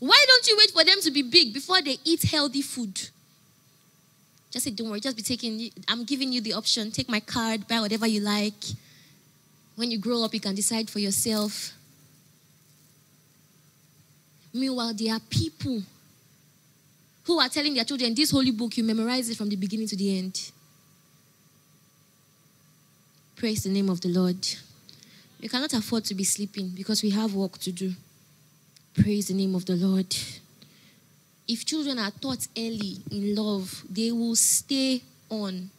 Why 0.00 0.24
don't 0.26 0.48
you 0.48 0.56
wait 0.58 0.70
for 0.70 0.82
them 0.82 1.00
to 1.02 1.10
be 1.10 1.22
big 1.22 1.52
before 1.52 1.82
they 1.82 1.98
eat 2.04 2.22
healthy 2.22 2.62
food? 2.62 3.08
Just 4.50 4.64
say, 4.64 4.70
don't 4.72 4.90
worry, 4.90 4.98
just 4.98 5.16
be 5.16 5.22
taking, 5.22 5.70
I'm 5.86 6.04
giving 6.04 6.32
you 6.32 6.40
the 6.40 6.54
option. 6.54 6.90
Take 6.90 7.08
my 7.08 7.20
card, 7.20 7.68
buy 7.68 7.80
whatever 7.80 8.06
you 8.06 8.20
like. 8.20 8.64
When 9.76 9.90
you 9.90 9.98
grow 9.98 10.24
up, 10.24 10.34
you 10.34 10.40
can 10.40 10.54
decide 10.54 10.90
for 10.90 10.98
yourself. 10.98 11.72
Meanwhile, 14.52 14.94
there 14.94 15.14
are 15.14 15.20
people 15.20 15.82
who 17.24 17.38
are 17.38 17.48
telling 17.48 17.74
their 17.74 17.84
children, 17.84 18.14
this 18.14 18.30
holy 18.30 18.50
book, 18.50 18.76
you 18.76 18.82
memorize 18.82 19.28
it 19.28 19.36
from 19.36 19.48
the 19.48 19.56
beginning 19.56 19.86
to 19.86 19.96
the 19.96 20.18
end. 20.18 20.50
Praise 23.36 23.62
the 23.62 23.70
name 23.70 23.88
of 23.88 24.00
the 24.00 24.08
Lord. 24.08 24.46
We 25.40 25.48
cannot 25.48 25.72
afford 25.74 26.04
to 26.06 26.14
be 26.14 26.24
sleeping 26.24 26.70
because 26.70 27.02
we 27.02 27.10
have 27.10 27.34
work 27.34 27.58
to 27.58 27.70
do. 27.70 27.92
Praise 28.94 29.28
the 29.28 29.34
name 29.34 29.54
of 29.54 29.64
the 29.66 29.76
Lord. 29.76 30.14
If 31.46 31.64
children 31.64 31.98
are 31.98 32.10
taught 32.10 32.46
early 32.56 32.98
in 33.10 33.34
love, 33.34 33.84
they 33.88 34.10
will 34.10 34.36
stay 34.36 35.02
on. 35.28 35.70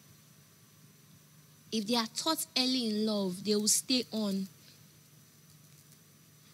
If 1.71 1.88
they 1.88 1.95
are 1.95 2.08
taught 2.15 2.45
early 2.58 2.88
in 2.88 3.06
love, 3.06 3.43
they 3.43 3.56
will 3.56 3.67
stay 3.67 4.06
on. 4.12 4.47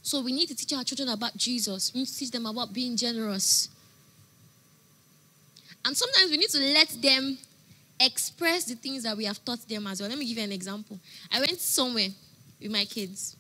So 0.02 0.22
we 0.22 0.32
need 0.32 0.48
to 0.48 0.56
teach 0.56 0.74
our 0.74 0.84
children 0.84 1.10
about 1.10 1.38
Jesus. 1.38 1.94
We 1.94 2.02
need 2.02 2.08
to 2.08 2.18
teach 2.18 2.32
them 2.32 2.46
about 2.46 2.74
being 2.74 2.98
generous. 2.98 3.70
And 5.86 5.96
sometimes 5.96 6.32
we 6.32 6.38
need 6.38 6.50
to 6.50 6.60
let 6.60 6.90
them 7.02 7.38
express 8.00 8.66
the 8.66 8.76
things 8.76 9.04
that 9.04 9.16
we 9.16 9.26
have 9.26 9.44
taught 9.46 9.68
them 9.68 9.88
as 9.88 10.02
well. 10.02 10.10
Let 10.10 10.20
me 10.20 10.26
give 10.28 10.38
you 10.38 10.44
an 10.44 10.52
example. 10.52 11.00
I 11.32 11.40
went 11.40 11.60
somewhere 11.60 12.10
with 12.60 12.72
my 12.72 12.86
kids. 12.86 13.37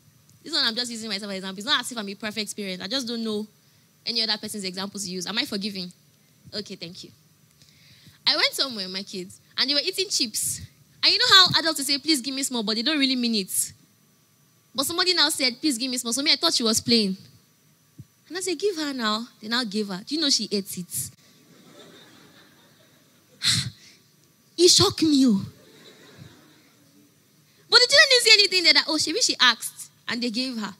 This 0.48 0.56
one 0.56 0.64
I'm 0.64 0.76
just 0.76 0.90
using 0.90 1.10
myself 1.10 1.24
as 1.24 1.32
an 1.32 1.36
example. 1.36 1.60
It's 1.60 1.68
not 1.68 1.82
as 1.82 1.92
if 1.92 1.98
I'm 1.98 2.08
a 2.08 2.16
perfect 2.16 2.56
parent. 2.56 2.82
I 2.82 2.88
just 2.88 3.06
don't 3.06 3.22
know 3.22 3.46
any 4.06 4.22
other 4.24 4.38
person's 4.38 4.64
examples 4.64 5.04
to 5.04 5.12
use. 5.12 5.28
Am 5.28 5.38
I 5.38 5.44
forgiving? 5.44 5.92
Okay, 6.56 6.76
thank 6.76 7.04
you. 7.04 7.12
I 8.26 8.34
went 8.38 8.54
somewhere 8.54 8.88
my 8.88 9.04
kids 9.04 9.42
and 9.58 9.70
they 9.70 9.74
were 9.74 9.82
eating 9.84 10.08
chips. 10.08 10.62
And 11.04 11.12
you 11.12 11.20
know 11.20 11.26
how 11.32 11.60
adults 11.60 11.86
say, 11.86 11.98
please 11.98 12.22
give 12.22 12.34
me 12.34 12.44
small, 12.44 12.64
but 12.64 12.78
they 12.78 12.82
don't 12.82 12.98
really 12.98 13.18
mean 13.18 13.36
it. 13.36 13.74
But 14.74 14.86
somebody 14.86 15.14
now 15.14 15.28
said, 15.28 15.60
please 15.60 15.78
give 15.78 15.92
me 15.92 15.98
small. 15.98 16.14
So 16.14 16.24
me, 16.24 16.32
I 16.32 16.38
thought 16.38 16.54
she 16.54 16.64
was 16.64 16.80
playing. 16.80 17.18
And 18.30 18.38
I 18.38 18.40
said, 18.40 18.58
give 18.58 18.78
her 18.78 18.94
now. 18.94 19.28
They 19.42 19.50
now 19.50 19.66
gave 19.66 19.90
her. 19.90 20.02
Do 20.08 20.16
you 20.16 20.22
know 20.22 20.30
she 20.30 20.48
ate 20.50 20.78
it? 20.78 21.12
it 24.58 24.70
shocked 24.70 25.04
me. 25.04 25.26
Oh. 25.28 25.46
But 27.70 27.80
the 27.82 27.88
children 27.90 28.08
didn't 28.12 28.24
say 28.24 28.32
anything 28.32 28.64
there 28.64 28.74
that, 28.76 28.86
oh, 28.88 28.98
maybe 29.06 29.20
she 29.20 29.36
asked. 29.42 29.77
And 30.08 30.22
they 30.22 30.30
gave 30.30 30.58
her. 30.58 30.74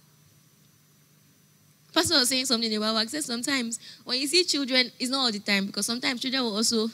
Pastor 1.94 2.16
was 2.16 2.30
saying 2.30 2.46
something 2.46 2.74
about 2.76 2.96
work. 2.96 3.10
Said 3.10 3.24
sometimes 3.24 3.80
when 4.04 4.20
you 4.20 4.28
see 4.28 4.44
children, 4.44 4.92
it's 5.00 5.10
not 5.10 5.18
all 5.18 5.32
the 5.32 5.40
time 5.40 5.66
because 5.66 5.86
sometimes 5.86 6.22
children 6.22 6.44
will 6.44 6.56
also 6.56 6.90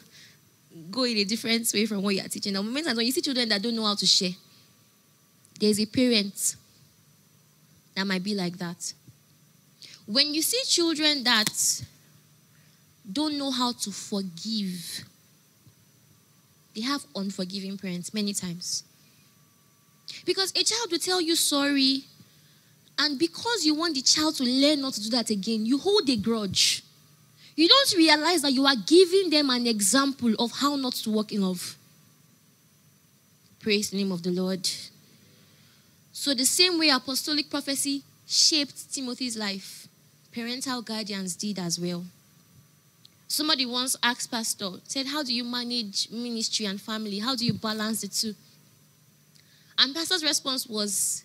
go 0.89 1.04
in 1.04 1.17
a 1.17 1.24
different 1.24 1.69
way 1.74 1.86
from 1.86 2.02
what 2.02 2.15
you 2.15 2.22
are 2.22 2.28
teaching. 2.28 2.54
There 2.54 2.63
moments 2.63 2.93
when 2.93 3.06
you 3.06 3.12
see 3.12 3.22
children 3.22 3.50
that 3.50 3.62
don't 3.62 3.76
know 3.76 3.86
how 3.86 3.96
to 3.96 4.06
share, 4.06 4.32
there's 5.60 5.80
a 5.80 5.86
parent 5.86 6.56
that 7.96 8.08
might 8.08 8.24
be 8.24 8.34
like 8.34 8.58
that. 8.58 8.93
When 10.06 10.34
you 10.34 10.41
see 10.41 10.62
children 10.65 11.24
that 11.24 11.84
don't 13.12 13.38
know 13.38 13.52
how 13.52 13.74
to 13.74 13.91
forgive, 13.91 15.04
they 16.76 16.82
have 16.82 17.06
unforgiving 17.15 17.78
parents 17.78 18.13
many 18.13 18.34
times. 18.34 18.84
Because 20.26 20.52
a 20.52 20.63
child 20.63 20.91
will 20.91 21.00
tell 21.00 21.22
you 21.22 21.36
sorry, 21.36 22.04
and 22.97 23.17
because 23.17 23.65
you 23.65 23.75
want 23.75 23.95
the 23.95 24.01
child 24.01 24.36
to 24.36 24.43
learn 24.43 24.82
not 24.82 24.93
to 24.93 25.01
do 25.01 25.10
that 25.10 25.29
again, 25.29 25.65
you 25.65 25.77
hold 25.77 26.10
a 26.10 26.15
grudge. 26.15 26.84
You 27.56 27.67
don't 27.67 27.93
realize 27.95 28.41
that 28.41 28.53
you 28.53 28.65
are 28.65 28.75
giving 28.75 29.29
them 29.29 29.49
an 29.49 29.67
example 29.67 30.34
of 30.39 30.51
how 30.51 30.75
not 30.75 30.93
to 30.93 31.12
walk 31.12 31.32
in 31.32 31.41
love. 31.41 31.77
Praise 33.60 33.89
the 33.91 33.97
name 33.97 34.12
of 34.12 34.23
the 34.23 34.32
Lord. 34.32 34.67
So, 36.12 36.34
the 36.34 36.45
same 36.45 36.77
way 36.79 36.89
apostolic 36.89 37.49
prophecy 37.49 38.03
shaped 38.27 38.93
Timothy's 38.93 39.38
life, 39.38 39.88
parental 40.32 40.82
guardians 40.82 41.36
did 41.36 41.60
as 41.60 41.79
well. 41.79 42.03
Somebody 43.27 43.65
once 43.65 43.95
asked 44.03 44.29
Pastor, 44.29 44.71
said, 44.84 45.08
How 45.08 45.23
do 45.23 45.34
you 45.34 45.43
manage 45.43 46.10
ministry 46.12 46.67
and 46.67 46.79
family? 46.79 47.19
How 47.19 47.36
do 47.36 47.45
you 47.45 47.53
balance 47.53 48.01
the 48.01 48.08
two? 48.08 48.36
And 49.77 49.95
Pastor's 49.95 50.23
response 50.23 50.67
was, 50.67 51.23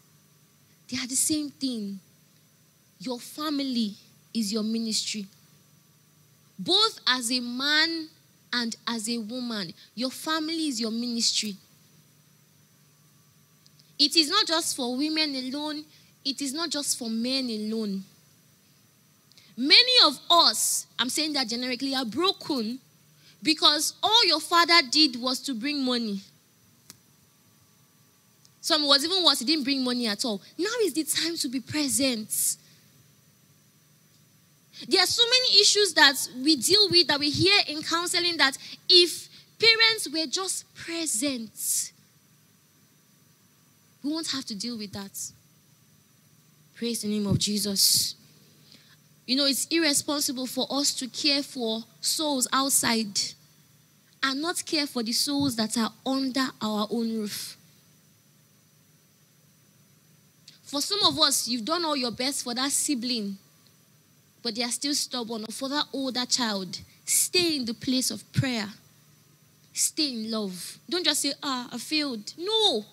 They 0.90 0.96
are 0.98 1.06
the 1.06 1.16
same 1.16 1.50
thing. 1.50 2.00
Your 2.98 3.18
family 3.18 3.94
is 4.34 4.52
your 4.52 4.62
ministry. 4.62 5.26
Both 6.58 7.00
as 7.06 7.30
a 7.30 7.40
man 7.40 8.08
and 8.52 8.76
as 8.86 9.08
a 9.08 9.18
woman, 9.18 9.72
your 9.94 10.10
family 10.10 10.68
is 10.68 10.80
your 10.80 10.90
ministry. 10.90 11.56
It 13.98 14.16
is 14.16 14.30
not 14.30 14.46
just 14.46 14.76
for 14.76 14.96
women 14.96 15.34
alone, 15.34 15.84
it 16.24 16.40
is 16.40 16.52
not 16.52 16.70
just 16.70 16.98
for 16.98 17.10
men 17.10 17.48
alone. 17.50 18.04
Many 19.56 19.92
of 20.06 20.18
us, 20.30 20.86
I'm 20.98 21.08
saying 21.08 21.32
that 21.32 21.48
generically, 21.48 21.94
are 21.94 22.04
broken 22.04 22.78
because 23.42 23.94
all 24.02 24.24
your 24.26 24.40
father 24.40 24.80
did 24.90 25.20
was 25.20 25.40
to 25.40 25.54
bring 25.54 25.84
money. 25.84 26.20
Some 28.68 28.86
was 28.86 29.02
even 29.02 29.24
worse, 29.24 29.38
he 29.38 29.46
didn't 29.46 29.64
bring 29.64 29.82
money 29.82 30.06
at 30.08 30.26
all. 30.26 30.42
Now 30.58 30.68
is 30.82 30.92
the 30.92 31.02
time 31.02 31.38
to 31.38 31.48
be 31.48 31.58
present. 31.58 32.58
There 34.86 35.00
are 35.00 35.06
so 35.06 35.24
many 35.24 35.60
issues 35.62 35.94
that 35.94 36.28
we 36.44 36.54
deal 36.56 36.90
with 36.90 37.06
that 37.06 37.18
we 37.18 37.30
hear 37.30 37.58
in 37.66 37.82
counseling 37.82 38.36
that 38.36 38.58
if 38.86 39.30
parents 39.58 40.06
were 40.12 40.26
just 40.26 40.66
present, 40.74 41.92
we 44.04 44.12
won't 44.12 44.30
have 44.32 44.44
to 44.44 44.54
deal 44.54 44.76
with 44.76 44.92
that. 44.92 45.18
Praise 46.74 47.00
the 47.00 47.08
name 47.08 47.26
of 47.26 47.38
Jesus. 47.38 48.16
You 49.24 49.36
know, 49.36 49.46
it's 49.46 49.66
irresponsible 49.70 50.46
for 50.46 50.66
us 50.70 50.92
to 50.96 51.08
care 51.08 51.42
for 51.42 51.84
souls 52.02 52.46
outside 52.52 53.18
and 54.22 54.42
not 54.42 54.62
care 54.66 54.86
for 54.86 55.02
the 55.02 55.12
souls 55.12 55.56
that 55.56 55.78
are 55.78 55.92
under 56.04 56.48
our 56.60 56.86
own 56.90 57.16
roof. 57.16 57.57
For 60.68 60.80
some 60.80 61.02
of 61.02 61.18
us, 61.18 61.48
you've 61.48 61.64
done 61.64 61.84
all 61.84 61.96
your 61.96 62.12
best 62.12 62.44
for 62.44 62.54
that 62.54 62.70
sibling 62.70 63.38
but 64.42 64.54
they 64.54 64.62
are 64.62 64.70
still 64.70 64.94
stubborn, 64.94 65.42
or 65.42 65.52
for 65.52 65.68
that 65.68 65.86
older 65.92 66.24
child, 66.24 66.80
stay 67.04 67.56
in 67.56 67.64
the 67.64 67.74
place 67.74 68.10
of 68.10 68.30
prayer. 68.32 68.68
Stay 69.72 70.12
in 70.12 70.30
love. 70.30 70.78
Don't 70.88 71.04
just 71.04 71.22
say, 71.22 71.32
ah, 71.42 71.68
I 71.72 71.78
failed. 71.78 72.32
No. 72.38 72.84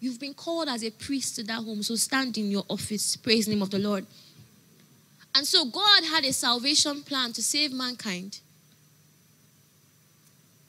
You've 0.00 0.20
been 0.20 0.34
called 0.34 0.68
as 0.68 0.84
a 0.84 0.90
priest 0.90 1.36
to 1.36 1.42
that 1.44 1.64
home, 1.64 1.82
so 1.82 1.96
stand 1.96 2.38
in 2.38 2.50
your 2.50 2.64
office. 2.68 3.16
Praise 3.16 3.46
the 3.46 3.52
name 3.52 3.62
of 3.62 3.70
the 3.70 3.78
Lord. 3.78 4.06
And 5.34 5.46
so 5.46 5.64
God 5.64 6.04
had 6.04 6.24
a 6.24 6.32
salvation 6.32 7.02
plan 7.02 7.32
to 7.32 7.42
save 7.42 7.72
mankind. 7.72 8.40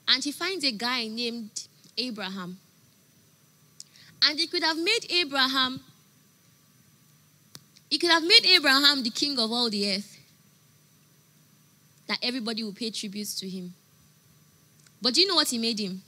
And 0.08 0.24
he 0.24 0.32
finds 0.32 0.64
a 0.64 0.72
guy 0.72 1.06
named 1.06 1.68
Abraham. 1.96 2.58
And 4.24 4.38
he 4.38 4.46
could 4.46 4.64
have 4.64 4.76
made 4.76 5.06
Abraham 5.08 5.80
he 7.90 7.98
could 7.98 8.10
have 8.10 8.22
made 8.22 8.46
Abraham 8.46 9.02
the 9.02 9.10
king 9.10 9.38
of 9.38 9.50
all 9.50 9.68
the 9.68 9.94
earth, 9.94 10.16
that 12.06 12.18
everybody 12.22 12.62
would 12.62 12.76
pay 12.76 12.90
tributes 12.90 13.38
to 13.40 13.48
him. 13.48 13.74
But 15.02 15.14
do 15.14 15.20
you 15.20 15.28
know 15.28 15.34
what 15.34 15.48
he 15.48 15.58
made 15.58 15.78
him? 15.78 16.00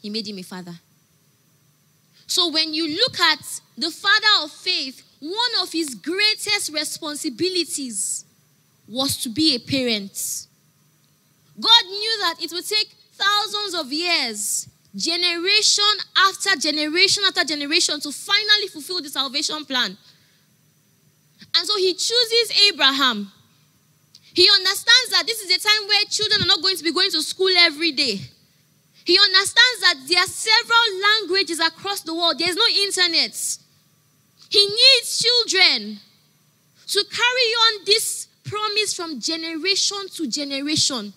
He 0.00 0.10
made 0.10 0.26
him 0.26 0.38
a 0.38 0.42
father. 0.42 0.74
So 2.26 2.50
when 2.50 2.72
you 2.74 2.88
look 2.88 3.18
at 3.20 3.60
the 3.76 3.90
father 3.90 4.44
of 4.44 4.50
faith, 4.50 5.02
one 5.20 5.62
of 5.62 5.72
his 5.72 5.94
greatest 5.94 6.72
responsibilities 6.72 8.24
was 8.86 9.16
to 9.18 9.28
be 9.28 9.54
a 9.54 9.58
parent. 9.58 10.46
God 11.60 11.84
knew 11.86 12.18
that 12.20 12.36
it 12.42 12.52
would 12.52 12.66
take 12.66 12.94
thousands 13.14 13.74
of 13.74 13.92
years, 13.92 14.68
generation 14.94 15.84
after 16.16 16.56
generation 16.56 17.24
after 17.26 17.44
generation, 17.44 18.00
to 18.00 18.12
finally 18.12 18.68
fulfill 18.68 19.02
the 19.02 19.08
salvation 19.08 19.64
plan. 19.64 19.96
And 21.54 21.66
so 21.66 21.76
he 21.76 21.94
chooses 21.94 22.52
Abraham. 22.68 23.32
He 24.34 24.48
understands 24.48 25.10
that 25.10 25.24
this 25.26 25.40
is 25.40 25.50
a 25.50 25.58
time 25.58 25.88
where 25.88 26.04
children 26.04 26.42
are 26.42 26.46
not 26.46 26.62
going 26.62 26.76
to 26.76 26.84
be 26.84 26.92
going 26.92 27.10
to 27.10 27.22
school 27.22 27.50
every 27.56 27.92
day. 27.92 28.20
He 29.04 29.18
understands 29.18 29.80
that 29.80 29.94
there 30.06 30.20
are 30.20 30.26
several 30.26 31.00
languages 31.00 31.60
across 31.60 32.02
the 32.02 32.14
world, 32.14 32.38
there's 32.38 32.56
no 32.56 32.66
internet. 32.66 33.58
He 34.50 34.66
needs 34.66 35.18
children 35.18 35.98
to 36.88 37.04
carry 37.10 37.50
on 37.66 37.84
this 37.84 38.28
promise 38.44 38.94
from 38.94 39.20
generation 39.20 40.08
to 40.14 40.26
generation. 40.26 41.12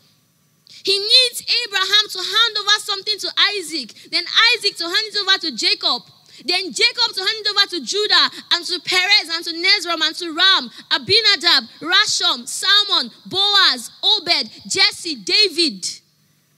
He 0.84 0.98
needs 0.98 1.44
Abraham 1.66 2.08
to 2.10 2.18
hand 2.20 2.58
over 2.60 2.80
something 2.80 3.18
to 3.20 3.30
Isaac, 3.58 3.94
then 4.10 4.24
Isaac 4.56 4.78
to 4.78 4.84
hand 4.86 5.06
it 5.06 5.18
over 5.22 5.38
to 5.40 5.56
Jacob, 5.56 6.02
then 6.46 6.72
Jacob 6.72 7.14
to 7.14 7.22
hand 7.22 7.46
over 7.50 7.68
to 7.70 7.82
Judah 7.86 8.30
and 8.54 8.66
to 8.66 8.80
Perez 8.80 9.30
and 9.32 9.46
to 9.46 9.52
Hezron 9.52 10.02
and 10.02 10.16
to 10.16 10.34
Ram, 10.34 10.70
Abinadab, 10.92 11.64
Rashom, 11.82 12.48
Salmon, 12.48 13.12
Boaz, 13.26 13.92
Obed, 14.04 14.50
Jesse, 14.68 15.16
David. 15.16 15.86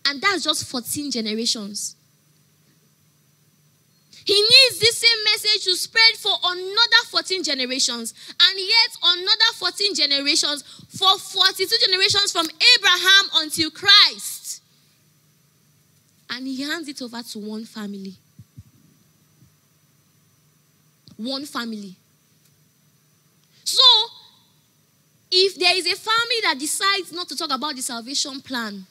And 0.06 0.22
that's 0.22 0.44
just 0.44 0.66
14 0.66 1.12
generations. 1.12 1.96
He 4.26 4.42
needs 4.42 4.80
this 4.80 4.98
same 5.00 5.24
message 5.26 5.66
to 5.66 5.76
spread 5.76 6.16
for 6.18 6.34
another 6.46 7.04
14 7.10 7.44
generations, 7.44 8.14
and 8.42 8.60
yet 8.60 8.98
another 9.04 9.54
14 9.56 9.96
generations 9.96 10.64
for 10.98 11.18
42 11.20 11.76
generations 11.86 12.32
from 12.32 12.46
Abraham 12.78 13.30
until 13.36 13.70
Christ. 13.70 14.62
And 16.30 16.48
he 16.48 16.64
hands 16.64 16.88
it 16.88 17.02
over 17.02 17.22
to 17.22 17.40
one 17.40 17.66
family 17.66 18.16
one 21.24 21.46
family. 21.46 21.96
So, 23.64 23.84
if 25.32 25.56
there 25.56 25.76
is 25.76 25.86
a 25.88 25.96
family 25.96 26.42
that 26.44 26.60
decides 26.60 27.12
not 27.12 27.28
to 27.30 27.36
talk 27.36 27.52
about 27.52 27.76
the 27.76 27.82
salvation 27.82 28.42
plan, 28.42 28.86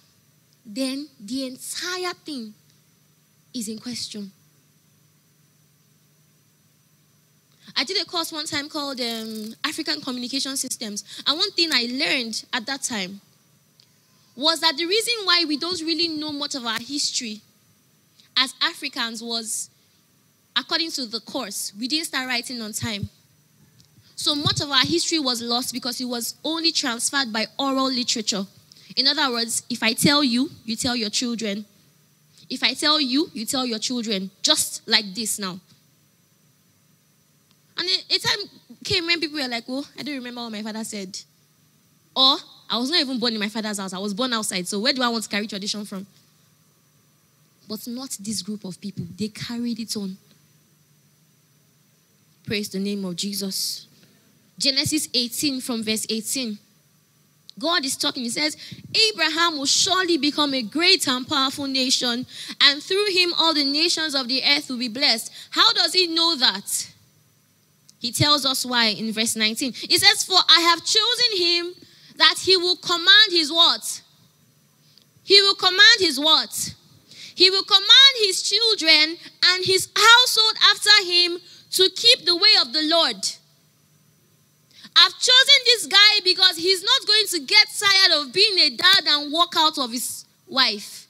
then 0.64 1.08
the 1.20 1.46
entire 1.46 2.14
thing 2.24 2.54
is 3.54 3.68
in 3.68 3.78
question. 3.78 4.32
I 7.76 7.84
did 7.84 8.00
a 8.02 8.04
course 8.04 8.32
one 8.32 8.46
time 8.46 8.68
called 8.68 9.00
um, 9.00 9.54
African 9.64 10.00
Communication 10.00 10.56
Systems. 10.56 11.04
And 11.26 11.38
one 11.38 11.50
thing 11.52 11.70
I 11.72 11.86
learned 11.90 12.44
at 12.52 12.66
that 12.66 12.82
time 12.82 13.20
was 14.36 14.60
that 14.60 14.76
the 14.76 14.86
reason 14.86 15.14
why 15.24 15.44
we 15.46 15.56
don't 15.56 15.80
really 15.80 16.08
know 16.08 16.32
much 16.32 16.54
of 16.54 16.66
our 16.66 16.80
history 16.80 17.40
as 18.36 18.54
Africans 18.62 19.22
was 19.22 19.70
according 20.56 20.90
to 20.92 21.06
the 21.06 21.20
course, 21.20 21.72
we 21.78 21.88
didn't 21.88 22.06
start 22.06 22.26
writing 22.26 22.60
on 22.60 22.72
time. 22.72 23.08
So 24.16 24.34
much 24.34 24.60
of 24.60 24.70
our 24.70 24.84
history 24.84 25.18
was 25.18 25.42
lost 25.42 25.72
because 25.72 26.00
it 26.00 26.04
was 26.04 26.36
only 26.44 26.70
transferred 26.70 27.32
by 27.32 27.46
oral 27.58 27.90
literature. 27.90 28.46
In 28.96 29.06
other 29.06 29.30
words, 29.32 29.62
if 29.70 29.82
I 29.82 29.94
tell 29.94 30.22
you, 30.22 30.50
you 30.64 30.76
tell 30.76 30.94
your 30.94 31.10
children. 31.10 31.64
If 32.48 32.62
I 32.62 32.74
tell 32.74 33.00
you, 33.00 33.30
you 33.32 33.46
tell 33.46 33.64
your 33.64 33.78
children. 33.78 34.30
Just 34.42 34.86
like 34.86 35.14
this 35.14 35.38
now. 35.38 35.58
And 37.78 37.88
a 38.10 38.18
time 38.18 38.38
came 38.84 39.06
when 39.06 39.18
people 39.18 39.40
were 39.40 39.48
like, 39.48 39.64
oh, 39.68 39.84
I 39.98 40.02
don't 40.02 40.14
remember 40.14 40.42
what 40.42 40.52
my 40.52 40.62
father 40.62 40.84
said. 40.84 41.18
Or 42.14 42.36
I 42.68 42.78
was 42.78 42.90
not 42.90 43.00
even 43.00 43.18
born 43.18 43.32
in 43.32 43.40
my 43.40 43.48
father's 43.48 43.78
house. 43.78 43.92
I 43.92 43.98
was 43.98 44.12
born 44.12 44.32
outside. 44.32 44.68
So 44.68 44.78
where 44.78 44.92
do 44.92 45.02
I 45.02 45.08
want 45.08 45.24
to 45.24 45.30
carry 45.30 45.46
tradition 45.46 45.84
from? 45.84 46.06
But 47.68 47.86
not 47.86 48.16
this 48.20 48.42
group 48.42 48.64
of 48.64 48.80
people. 48.80 49.04
They 49.16 49.28
carried 49.28 49.80
it 49.80 49.96
on. 49.96 50.16
Praise 52.46 52.68
the 52.68 52.78
name 52.78 53.04
of 53.04 53.16
Jesus. 53.16 53.86
Genesis 54.58 55.08
18 55.14 55.60
from 55.60 55.82
verse 55.82 56.06
18. 56.08 56.58
God 57.58 57.84
is 57.84 57.96
talking. 57.96 58.24
He 58.24 58.30
says, 58.30 58.56
Abraham 59.12 59.58
will 59.58 59.66
surely 59.66 60.16
become 60.16 60.54
a 60.54 60.62
great 60.62 61.06
and 61.06 61.26
powerful 61.28 61.66
nation, 61.66 62.26
and 62.60 62.82
through 62.82 63.06
him 63.12 63.34
all 63.38 63.52
the 63.54 63.64
nations 63.64 64.14
of 64.14 64.26
the 64.26 64.42
earth 64.42 64.70
will 64.70 64.78
be 64.78 64.88
blessed. 64.88 65.32
How 65.50 65.72
does 65.74 65.92
he 65.92 66.06
know 66.06 66.36
that? 66.36 66.92
He 67.98 68.10
tells 68.10 68.44
us 68.44 68.66
why 68.66 68.86
in 68.86 69.12
verse 69.12 69.36
19. 69.36 69.72
He 69.74 69.98
says, 69.98 70.24
For 70.24 70.38
I 70.48 70.60
have 70.60 70.84
chosen 70.84 71.36
him 71.36 71.74
that 72.16 72.36
he 72.40 72.56
will 72.56 72.76
command 72.76 73.30
his 73.30 73.52
what? 73.52 74.02
He 75.22 75.40
will 75.40 75.54
command 75.54 76.00
his 76.00 76.18
what? 76.18 76.74
He 77.34 77.50
will 77.50 77.64
command 77.64 78.14
his 78.18 78.42
children 78.42 79.16
and 79.46 79.64
his 79.64 79.88
household 79.94 80.56
after 80.70 81.04
him 81.04 81.38
to 81.72 81.90
keep 81.94 82.24
the 82.24 82.36
way 82.36 82.50
of 82.60 82.72
the 82.72 82.82
Lord. 82.82 83.16
I've 84.94 85.18
chosen 85.18 85.58
this 85.64 85.86
guy 85.86 86.20
because 86.24 86.56
he's 86.56 86.82
not 86.82 87.06
going 87.06 87.26
to 87.28 87.40
get 87.40 87.66
tired 87.78 88.20
of 88.20 88.32
being 88.32 88.58
a 88.58 88.70
dad 88.76 89.04
and 89.06 89.32
walk 89.32 89.54
out 89.56 89.78
of 89.78 89.90
his 89.90 90.26
wife 90.46 91.06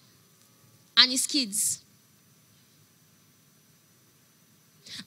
and 0.97 1.11
his 1.11 1.27
kids. 1.27 1.81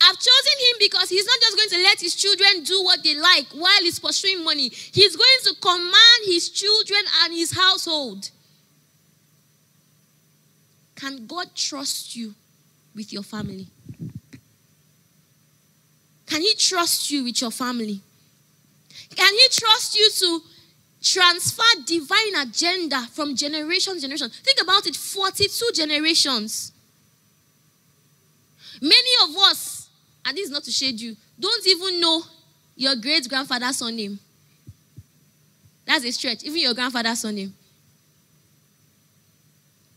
I've 0.02 0.18
chosen 0.20 0.54
him 0.60 0.76
because 0.80 1.10
he's 1.10 1.26
not 1.26 1.40
just 1.40 1.56
going 1.56 1.70
to 1.70 1.84
let 1.84 2.02
his 2.02 2.16
children 2.16 2.64
do 2.64 2.84
what 2.84 3.02
they 3.02 3.16
like 3.16 3.48
while 3.54 3.82
he's 3.82 3.98
pursuing 3.98 4.44
money. 4.44 4.70
He's 4.70 5.16
going 5.16 5.40
to 5.44 5.54
command 5.62 6.26
his 6.26 6.50
children 6.50 7.00
and 7.24 7.34
his 7.34 7.56
household. 7.56 8.30
Can 10.96 11.28
God 11.28 11.48
trust 11.56 12.16
you 12.16 12.34
with 12.94 13.14
your 13.14 13.24
family? 13.24 13.68
Can 16.26 16.42
He 16.42 16.54
trust 16.56 17.12
you 17.12 17.24
with 17.24 17.42
your 17.42 17.52
family? 17.52 18.02
Can 19.16 19.34
He 19.34 19.48
trust 19.52 19.98
you 19.98 20.10
to 20.10 20.42
transfer 21.02 21.64
divine 21.86 22.36
agenda 22.36 23.08
from 23.14 23.36
generation 23.36 23.96
to 23.96 24.02
generation? 24.02 24.30
Think 24.44 24.62
about 24.62 24.88
it 24.88 24.96
42 24.96 25.70
generations. 25.74 26.72
Many 28.82 29.12
of 29.24 29.36
us, 29.38 29.90
and 30.26 30.36
this 30.36 30.46
is 30.46 30.52
not 30.52 30.64
to 30.64 30.72
shade 30.72 31.00
you, 31.00 31.16
don't 31.40 31.68
even 31.68 32.02
know 32.02 32.24
your 32.76 32.96
great 32.96 33.30
grandfather's 33.30 33.78
surname. 33.78 34.20
That's 35.86 36.04
a 36.04 36.12
stretch, 36.12 36.44
even 36.44 36.60
your 36.60 36.74
grandfather's 36.74 37.20
surname. 37.20 37.54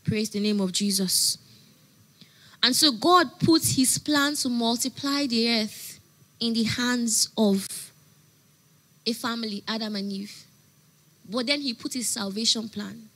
Praise 0.03 0.29
the 0.29 0.39
name 0.39 0.61
of 0.61 0.71
Jesus. 0.71 1.37
And 2.61 2.75
so 2.75 2.91
God 2.91 3.39
puts 3.39 3.75
his 3.75 3.97
plan 3.97 4.35
to 4.35 4.49
multiply 4.49 5.25
the 5.25 5.61
earth 5.61 5.88
in 6.39 6.53
the 6.53 6.63
hands 6.63 7.29
of 7.37 7.67
a 9.05 9.13
family, 9.13 9.63
Adam 9.67 9.95
and 9.95 10.11
Eve. 10.11 10.45
But 11.29 11.47
then 11.47 11.61
he 11.61 11.73
put 11.73 11.93
his 11.93 12.09
salvation 12.09 12.69
plan 12.69 13.09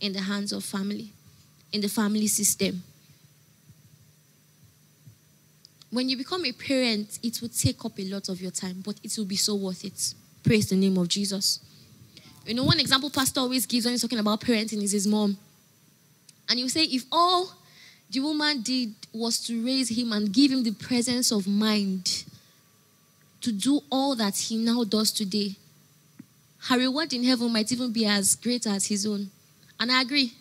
in 0.00 0.12
the 0.12 0.20
hands 0.20 0.52
of 0.52 0.64
family, 0.64 1.12
in 1.72 1.80
the 1.80 1.88
family 1.88 2.26
system. 2.26 2.82
When 5.90 6.08
you 6.08 6.16
become 6.16 6.44
a 6.44 6.52
parent, 6.52 7.18
it 7.22 7.40
will 7.40 7.48
take 7.48 7.84
up 7.84 7.98
a 7.98 8.04
lot 8.04 8.28
of 8.28 8.40
your 8.40 8.52
time, 8.52 8.82
but 8.84 8.96
it 9.02 9.12
will 9.18 9.24
be 9.24 9.36
so 9.36 9.56
worth 9.56 9.84
it. 9.84 10.14
Praise 10.42 10.68
the 10.68 10.76
name 10.76 10.96
of 10.98 11.08
Jesus. 11.08 11.60
You 12.46 12.54
know, 12.54 12.64
one 12.64 12.80
example 12.80 13.10
Pastor 13.10 13.40
always 13.40 13.66
gives 13.66 13.84
when 13.84 13.92
he's 13.92 14.02
talking 14.02 14.18
about 14.18 14.40
parenting 14.40 14.82
is 14.82 14.92
his 14.92 15.06
mom. 15.06 15.36
And 16.48 16.58
you 16.58 16.68
say, 16.68 16.84
if 16.84 17.04
all 17.12 17.52
the 18.10 18.20
woman 18.20 18.62
did 18.62 18.94
was 19.12 19.38
to 19.46 19.64
raise 19.64 19.96
him 19.96 20.12
and 20.12 20.32
give 20.32 20.50
him 20.50 20.64
the 20.64 20.72
presence 20.72 21.30
of 21.30 21.46
mind 21.46 22.24
to 23.40 23.52
do 23.52 23.80
all 23.90 24.14
that 24.16 24.36
he 24.36 24.56
now 24.56 24.84
does 24.84 25.10
today, 25.12 25.56
her 26.68 26.78
reward 26.78 27.12
in 27.12 27.24
heaven 27.24 27.52
might 27.52 27.72
even 27.72 27.92
be 27.92 28.04
as 28.04 28.36
great 28.36 28.66
as 28.66 28.86
his 28.86 29.06
own. 29.06 29.30
And 29.78 29.90
I 29.90 30.02
agree. 30.02 30.34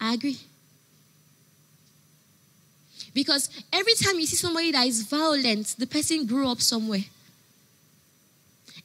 I 0.00 0.14
agree. 0.14 0.38
Because 3.14 3.48
every 3.72 3.94
time 3.94 4.18
you 4.18 4.26
see 4.26 4.36
somebody 4.36 4.72
that 4.72 4.86
is 4.86 5.02
violent, 5.02 5.76
the 5.78 5.86
person 5.86 6.26
grew 6.26 6.48
up 6.48 6.60
somewhere. 6.60 7.04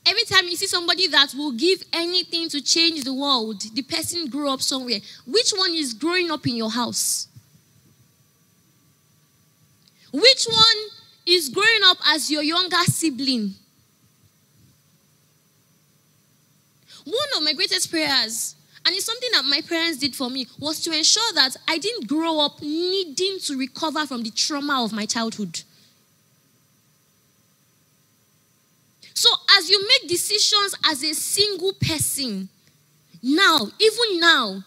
Every 0.05 0.23
time 0.23 0.45
you 0.47 0.55
see 0.55 0.67
somebody 0.67 1.07
that 1.07 1.33
will 1.35 1.51
give 1.51 1.83
anything 1.91 2.47
to 2.49 2.61
change 2.61 3.03
the 3.03 3.13
world, 3.13 3.61
the 3.73 3.81
person 3.81 4.29
grew 4.29 4.49
up 4.49 4.61
somewhere. 4.61 4.99
Which 5.25 5.51
one 5.51 5.73
is 5.73 5.93
growing 5.93 6.31
up 6.31 6.47
in 6.47 6.55
your 6.55 6.71
house? 6.71 7.27
Which 10.13 10.45
one 10.45 10.96
is 11.27 11.49
growing 11.49 11.81
up 11.85 11.97
as 12.07 12.31
your 12.31 12.41
younger 12.41 12.83
sibling? 12.85 13.53
One 17.03 17.29
of 17.37 17.43
my 17.43 17.53
greatest 17.53 17.91
prayers, 17.91 18.55
and 18.85 18.95
it's 18.95 19.05
something 19.05 19.29
that 19.33 19.45
my 19.45 19.61
parents 19.61 19.97
did 19.97 20.15
for 20.15 20.29
me, 20.29 20.47
was 20.59 20.81
to 20.81 20.91
ensure 20.91 21.33
that 21.33 21.55
I 21.67 21.77
didn't 21.77 22.07
grow 22.07 22.39
up 22.39 22.61
needing 22.61 23.39
to 23.45 23.57
recover 23.57 24.05
from 24.05 24.23
the 24.23 24.31
trauma 24.31 24.83
of 24.83 24.93
my 24.93 25.05
childhood. 25.05 25.61
So, 29.13 29.29
as 29.57 29.69
you 29.69 29.85
make 29.87 30.09
decisions 30.09 30.75
as 30.85 31.03
a 31.03 31.13
single 31.13 31.73
person, 31.73 32.49
now, 33.21 33.67
even 33.79 34.19
now, 34.19 34.63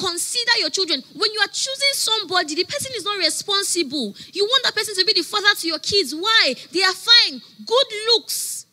consider 0.00 0.58
your 0.58 0.70
children. 0.70 1.02
When 1.14 1.30
you 1.32 1.40
are 1.40 1.48
choosing 1.48 1.92
somebody, 1.92 2.54
the 2.54 2.64
person 2.64 2.92
is 2.96 3.04
not 3.04 3.18
responsible. 3.18 4.14
You 4.32 4.44
want 4.44 4.64
that 4.64 4.74
person 4.74 4.94
to 4.96 5.04
be 5.04 5.12
the 5.12 5.22
father 5.22 5.54
to 5.60 5.66
your 5.68 5.78
kids. 5.78 6.14
Why? 6.14 6.54
They 6.72 6.82
are 6.82 6.94
fine. 6.94 7.40
Good 7.66 7.86
looks 8.06 8.66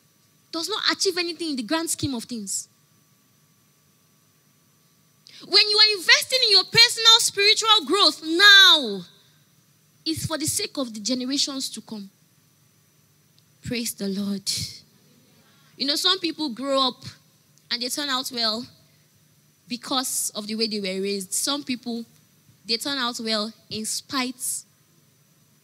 does 0.52 0.70
not 0.70 0.82
achieve 0.92 1.18
anything 1.18 1.52
in 1.52 1.56
the 1.58 1.64
grand 1.64 1.90
scheme 1.90 2.16
of 2.16 2.24
things. 2.24 2.68
When 5.48 5.70
you 5.70 5.78
are 5.78 5.98
investing 5.98 6.40
in 6.46 6.52
your 6.52 6.64
personal 6.64 7.20
spiritual 7.20 7.86
growth 7.86 8.24
now, 8.24 9.02
it's 10.06 10.26
for 10.26 10.38
the 10.38 10.48
sake 10.48 10.78
of 10.78 10.94
the 10.94 11.00
generations 11.00 11.70
to 11.72 11.82
come. 11.82 12.10
Praise 13.64 13.94
the 13.94 14.08
Lord. 14.08 14.50
You 15.76 15.86
know, 15.86 15.96
some 15.96 16.20
people 16.20 16.50
grow 16.50 16.88
up 16.88 17.04
and 17.70 17.82
they 17.82 17.90
turn 17.90 18.10
out 18.10 18.32
well 18.34 18.66
because 19.68 20.32
of 20.36 20.48
the 20.48 20.56
way 20.56 20.68
they 20.68 20.80
were 20.80 21.02
raised. 21.02 21.34
Some 21.34 21.64
people, 21.64 22.06
they 22.66 22.78
turn 22.78 22.98
out 22.98 23.20
well 23.20 23.52
in 23.70 23.86
spite 23.86 24.64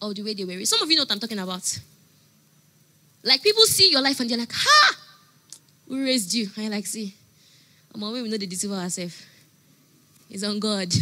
of 0.02 0.16
the 0.16 0.24
way 0.24 0.34
they 0.34 0.44
were 0.44 0.52
raised. 0.52 0.72
Some 0.72 0.82
of 0.82 0.90
you 0.90 0.98
know 0.98 1.04
what 1.04 1.12
I'm 1.12 1.20
talking 1.20 1.40
about. 1.40 1.80
Like 3.24 3.42
people 3.42 3.64
see 3.64 3.92
your 3.92 4.02
life 4.02 4.20
and 4.20 4.30
they're 4.30 4.38
like, 4.38 4.52
ha! 4.52 4.96
Who 5.88 6.04
raised 6.04 6.34
you? 6.34 6.50
And 6.56 6.66
you're 6.66 6.74
like, 6.74 6.86
see, 6.86 7.14
I'm 7.94 8.02
we 8.02 8.28
know 8.28 8.38
the 8.38 8.48
deceive 8.48 8.72
ourselves. 8.72 9.26
It's 10.30 10.44
on 10.44 10.60
God. 10.60 10.92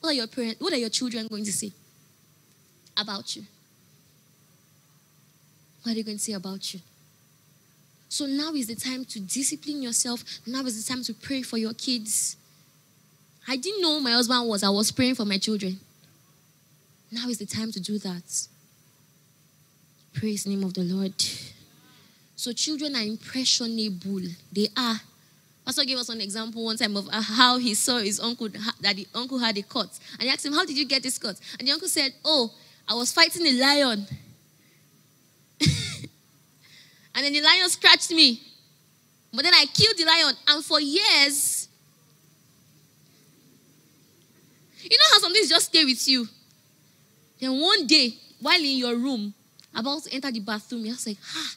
what 0.00 0.10
are 0.10 0.14
your 0.14 0.26
parents, 0.26 0.60
what 0.60 0.72
are 0.72 0.78
your 0.78 0.88
children 0.90 1.26
going 1.26 1.44
to 1.44 1.52
say 1.52 1.72
about 2.96 3.34
you? 3.36 3.42
What 5.82 5.92
are 5.92 5.94
they 5.96 6.02
going 6.02 6.18
to 6.18 6.22
say 6.22 6.32
about 6.32 6.72
you? 6.72 6.80
So 8.12 8.26
now 8.26 8.52
is 8.52 8.66
the 8.66 8.74
time 8.74 9.06
to 9.06 9.20
discipline 9.20 9.80
yourself. 9.80 10.22
Now 10.46 10.60
is 10.66 10.84
the 10.84 10.92
time 10.92 11.02
to 11.04 11.14
pray 11.14 11.40
for 11.40 11.56
your 11.56 11.72
kids. 11.72 12.36
I 13.48 13.56
didn't 13.56 13.80
know 13.80 14.00
my 14.00 14.10
husband 14.10 14.46
was. 14.50 14.62
I 14.62 14.68
was 14.68 14.92
praying 14.92 15.14
for 15.14 15.24
my 15.24 15.38
children. 15.38 15.80
Now 17.10 17.26
is 17.28 17.38
the 17.38 17.46
time 17.46 17.72
to 17.72 17.80
do 17.80 17.98
that. 18.00 18.48
Praise 20.12 20.44
the 20.44 20.50
name 20.50 20.62
of 20.62 20.74
the 20.74 20.82
Lord. 20.82 21.14
So 22.36 22.52
children 22.52 22.94
are 22.96 23.02
impressionable. 23.02 24.20
They 24.52 24.68
are. 24.76 25.00
Pastor 25.64 25.86
gave 25.86 25.96
us 25.96 26.10
an 26.10 26.20
example 26.20 26.66
one 26.66 26.76
time 26.76 26.94
of 26.98 27.08
how 27.10 27.56
he 27.56 27.72
saw 27.72 27.96
his 27.96 28.20
uncle 28.20 28.50
that 28.82 28.94
the 28.94 29.08
uncle 29.14 29.38
had 29.38 29.56
a 29.56 29.62
cut, 29.62 29.88
and 30.18 30.24
he 30.24 30.28
asked 30.28 30.44
him, 30.44 30.52
"How 30.52 30.66
did 30.66 30.76
you 30.76 30.84
get 30.84 31.02
this 31.02 31.16
cut?" 31.16 31.38
And 31.58 31.66
the 31.66 31.72
uncle 31.72 31.88
said, 31.88 32.12
"Oh, 32.26 32.52
I 32.86 32.92
was 32.92 33.10
fighting 33.10 33.46
a 33.46 33.52
lion." 33.52 34.06
And 37.14 37.24
then 37.24 37.32
the 37.32 37.40
lion 37.40 37.68
scratched 37.68 38.10
me. 38.10 38.40
But 39.32 39.44
then 39.44 39.54
I 39.54 39.64
killed 39.72 39.96
the 39.96 40.04
lion, 40.04 40.34
and 40.48 40.64
for 40.64 40.80
years, 40.80 41.68
You 44.82 44.98
know 44.98 45.04
how 45.12 45.18
some 45.20 45.32
things 45.32 45.48
just 45.48 45.66
stay 45.66 45.84
with 45.84 46.06
you? 46.08 46.28
Then 47.40 47.60
one 47.60 47.86
day, 47.86 48.14
while 48.40 48.60
in 48.60 48.76
your 48.76 48.96
room, 48.96 49.32
about 49.74 50.02
to 50.04 50.12
enter 50.12 50.30
the 50.30 50.40
bathroom, 50.40 50.84
you're 50.84 50.96
like, 51.06 51.16
ah, 51.34 51.54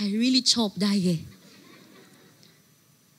I 0.00 0.04
really 0.06 0.42
chopped 0.42 0.78
that 0.80 0.94
year. 0.94 1.18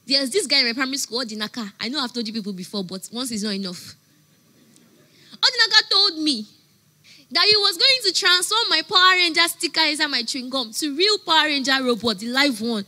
There's 0.06 0.30
this 0.30 0.47
guy 0.47 0.60
in 0.60 0.67
my 0.67 0.73
primary 0.73 0.97
school, 0.97 1.21
Odinaka. 1.21 1.71
I 1.80 1.88
know 1.88 1.99
I've 1.99 2.13
told 2.13 2.28
you 2.28 2.34
people 2.34 2.52
before, 2.52 2.84
but 2.84 3.08
once 3.12 3.32
is 3.32 3.43
not 3.43 3.54
enough. 3.54 3.95
Odinaka 5.41 5.89
told 5.89 6.17
me 6.19 6.45
that 7.34 7.46
he 7.46 7.58
was 7.58 7.78
going 7.78 8.13
to 8.13 8.13
transform 8.13 8.69
my 8.69 8.82
Power 8.88 9.13
Ranger 9.13 9.48
sticker 9.48 9.82
inside 9.82 10.08
my 10.08 10.22
chewing 10.22 10.52
gum 10.52 10.72
to 10.72 10.96
real 10.96 11.17
Power 11.17 11.46
Ranger 11.46 11.84
robot, 11.84 12.19
the 12.19 12.28
live 12.28 12.62
one. 12.62 12.86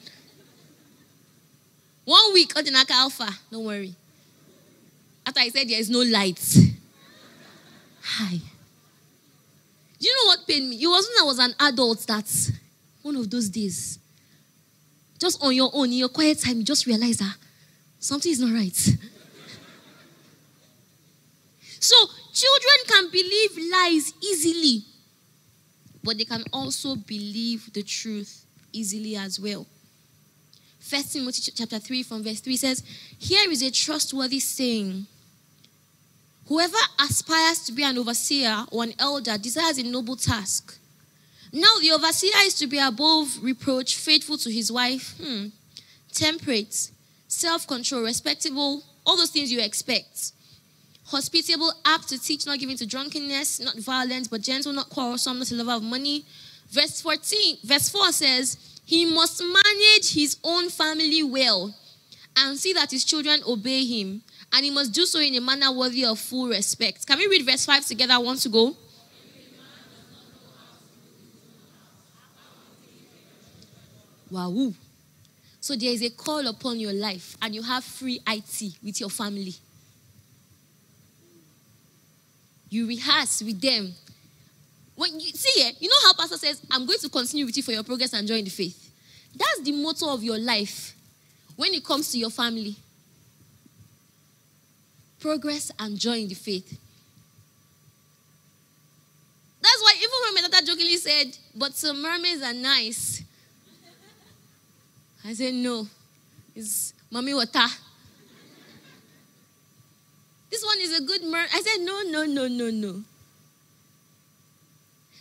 One 2.06 2.34
week, 2.34 2.54
Odinaka 2.54 2.92
Alpha, 2.92 3.28
don't 3.52 3.66
worry. 3.66 3.96
After 5.26 5.40
I 5.40 5.50
said 5.50 5.68
there 5.68 5.80
is 5.80 5.90
no 5.90 6.00
light. 6.00 6.40
Hi. 8.04 8.36
Do 10.00 10.08
you 10.08 10.16
know 10.16 10.28
what 10.28 10.48
pained 10.48 10.70
me? 10.70 10.76
It 10.76 10.88
was 10.88 11.10
when 11.10 11.24
I 11.24 11.26
was 11.26 11.40
an 11.40 11.56
adult 11.60 12.06
that 12.06 12.52
one 13.02 13.16
of 13.16 13.32
those 13.32 13.50
days, 13.50 13.98
just 15.20 15.44
on 15.44 15.56
your 15.56 15.72
own, 15.74 15.86
in 15.86 15.94
your 15.94 16.10
quiet 16.10 16.40
time, 16.40 16.58
you 16.58 16.64
just 16.64 16.86
realize 16.86 17.18
that 17.18 17.36
something 18.00 18.32
is 18.32 18.40
not 18.40 18.54
right. 18.54 18.76
so, 21.80 21.96
children 22.36 22.78
can 22.88 23.10
believe 23.12 23.72
lies 23.72 24.14
easily, 24.22 24.84
but 26.04 26.18
they 26.18 26.26
can 26.26 26.44
also 26.52 26.96
believe 26.96 27.72
the 27.74 27.82
truth 27.82 28.46
easily 28.74 29.16
as 29.16 29.40
well. 29.40 29.66
First 30.80 31.14
Timothy 31.14 31.52
chapter 31.56 31.80
3 31.80 32.04
from 32.04 32.24
verse 32.24 32.42
3 32.42 32.58
says, 32.58 32.84
Here 33.18 33.50
is 33.50 33.64
a 33.64 33.72
trustworthy 33.72 34.40
saying. 34.40 35.08
Whoever 36.48 36.78
aspires 37.00 37.64
to 37.66 37.72
be 37.72 37.84
an 37.84 37.98
overseer 37.98 38.66
or 38.72 38.84
an 38.84 38.94
elder 39.00 39.36
desires 39.38 39.80
a 39.80 39.84
noble 39.84 40.16
task. 40.16 40.78
Now, 41.52 41.80
the 41.82 41.92
overseer 41.92 42.34
is 42.44 42.54
to 42.56 42.68
be 42.68 42.78
above 42.78 43.40
reproach, 43.42 43.96
faithful 43.96 44.38
to 44.40 44.52
his 44.52 44.72
wife, 44.72 45.16
hmm, 45.20 45.48
temperate, 46.12 46.92
self 47.28 47.66
control, 47.66 48.04
respectable, 48.04 48.84
all 49.08 49.18
those 49.18 49.32
things 49.32 49.52
you 49.52 49.60
expect. 49.62 50.34
Hospitable, 51.08 51.72
apt 51.86 52.10
to 52.10 52.20
teach, 52.20 52.46
not 52.46 52.58
given 52.58 52.76
to 52.78 52.86
drunkenness, 52.86 53.60
not 53.60 53.78
violent, 53.78 54.30
but 54.30 54.42
gentle, 54.42 54.74
not 54.74 54.90
quarrelsome, 54.90 55.38
not 55.40 55.52
a 55.52 55.56
lover 55.56 55.74
of 55.74 55.84
money. 55.84 56.26
Verse 56.70 57.02
14, 57.02 57.58
verse 57.64 57.90
4 57.90 58.12
says, 58.12 58.58
He 58.86 59.06
must 59.06 59.42
manage 59.42 60.14
his 60.14 60.38
own 60.44 60.70
family 60.70 61.22
well 61.22 61.76
and 62.38 62.58
see 62.58 62.74
that 62.74 62.92
his 62.92 63.06
children 63.06 63.42
obey 63.48 63.86
him, 63.86 64.22
and 64.52 64.66
he 64.66 64.72
must 64.72 64.94
do 64.94 65.06
so 65.06 65.20
in 65.20 65.36
a 65.36 65.42
manner 65.42 65.72
worthy 65.72 66.04
of 66.06 66.20
full 66.20 66.48
respect. 66.48 67.06
Can 67.06 67.20
we 67.20 67.28
read 67.28 67.46
verse 67.46 67.66
5 67.66 67.86
together? 67.86 68.20
Want 68.20 68.42
to 68.42 68.50
go. 68.50 68.76
Wow. 74.32 74.74
So 75.62 75.76
there 75.76 75.92
is 75.92 76.02
a 76.02 76.10
call 76.10 76.48
upon 76.48 76.80
your 76.80 76.94
life, 76.94 77.38
and 77.42 77.54
you 77.54 77.62
have 77.62 77.84
free 77.84 78.20
IT 78.28 78.74
with 78.84 79.00
your 79.00 79.10
family. 79.10 79.54
You 82.76 82.86
rehearse 82.88 83.42
with 83.42 83.62
them. 83.62 83.94
When 84.96 85.18
you 85.18 85.32
see 85.32 85.62
it, 85.62 85.78
you 85.80 85.88
know 85.88 85.96
how 86.04 86.14
Pastor 86.14 86.36
says, 86.36 86.62
I'm 86.70 86.86
going 86.86 87.00
to 87.00 87.08
continue 87.08 87.46
with 87.46 87.56
you 87.56 87.64
for 87.64 87.72
your 87.72 87.84
progress 87.84 88.12
and 88.12 88.28
join 88.28 88.44
the 88.44 88.50
faith. 88.50 88.92
That's 89.34 89.62
the 89.62 89.72
motto 89.72 90.14
of 90.14 90.22
your 90.22 90.38
life 90.38 90.94
when 91.56 91.74
it 91.74 91.86
comes 91.86 92.12
to 92.12 92.18
your 92.18 92.30
family. 92.32 92.76
Progress 95.22 95.72
and 95.80 95.98
joy 95.98 96.18
in 96.18 96.28
the 96.28 96.36
faith. 96.36 96.78
That's 99.62 99.82
why 99.82 99.94
even 99.98 100.10
when 100.26 100.34
my 100.34 100.42
daughter 100.50 100.66
jokingly 100.66 100.98
said, 100.98 101.38
but 101.56 101.76
some 101.76 102.02
mermaids 102.02 102.44
are 102.44 102.54
nice. 102.54 103.24
I 105.24 105.32
said, 105.32 105.54
no. 105.54 105.88
It's 106.54 106.94
mommy 107.10 107.34
water. 107.34 107.68
This 110.50 110.64
one 110.64 110.78
is 110.80 111.00
a 111.00 111.04
good 111.04 111.24
mer. 111.24 111.46
I 111.54 111.62
said, 111.62 111.84
no, 111.84 112.02
no, 112.04 112.26
no, 112.26 112.48
no, 112.48 112.70
no. 112.70 113.04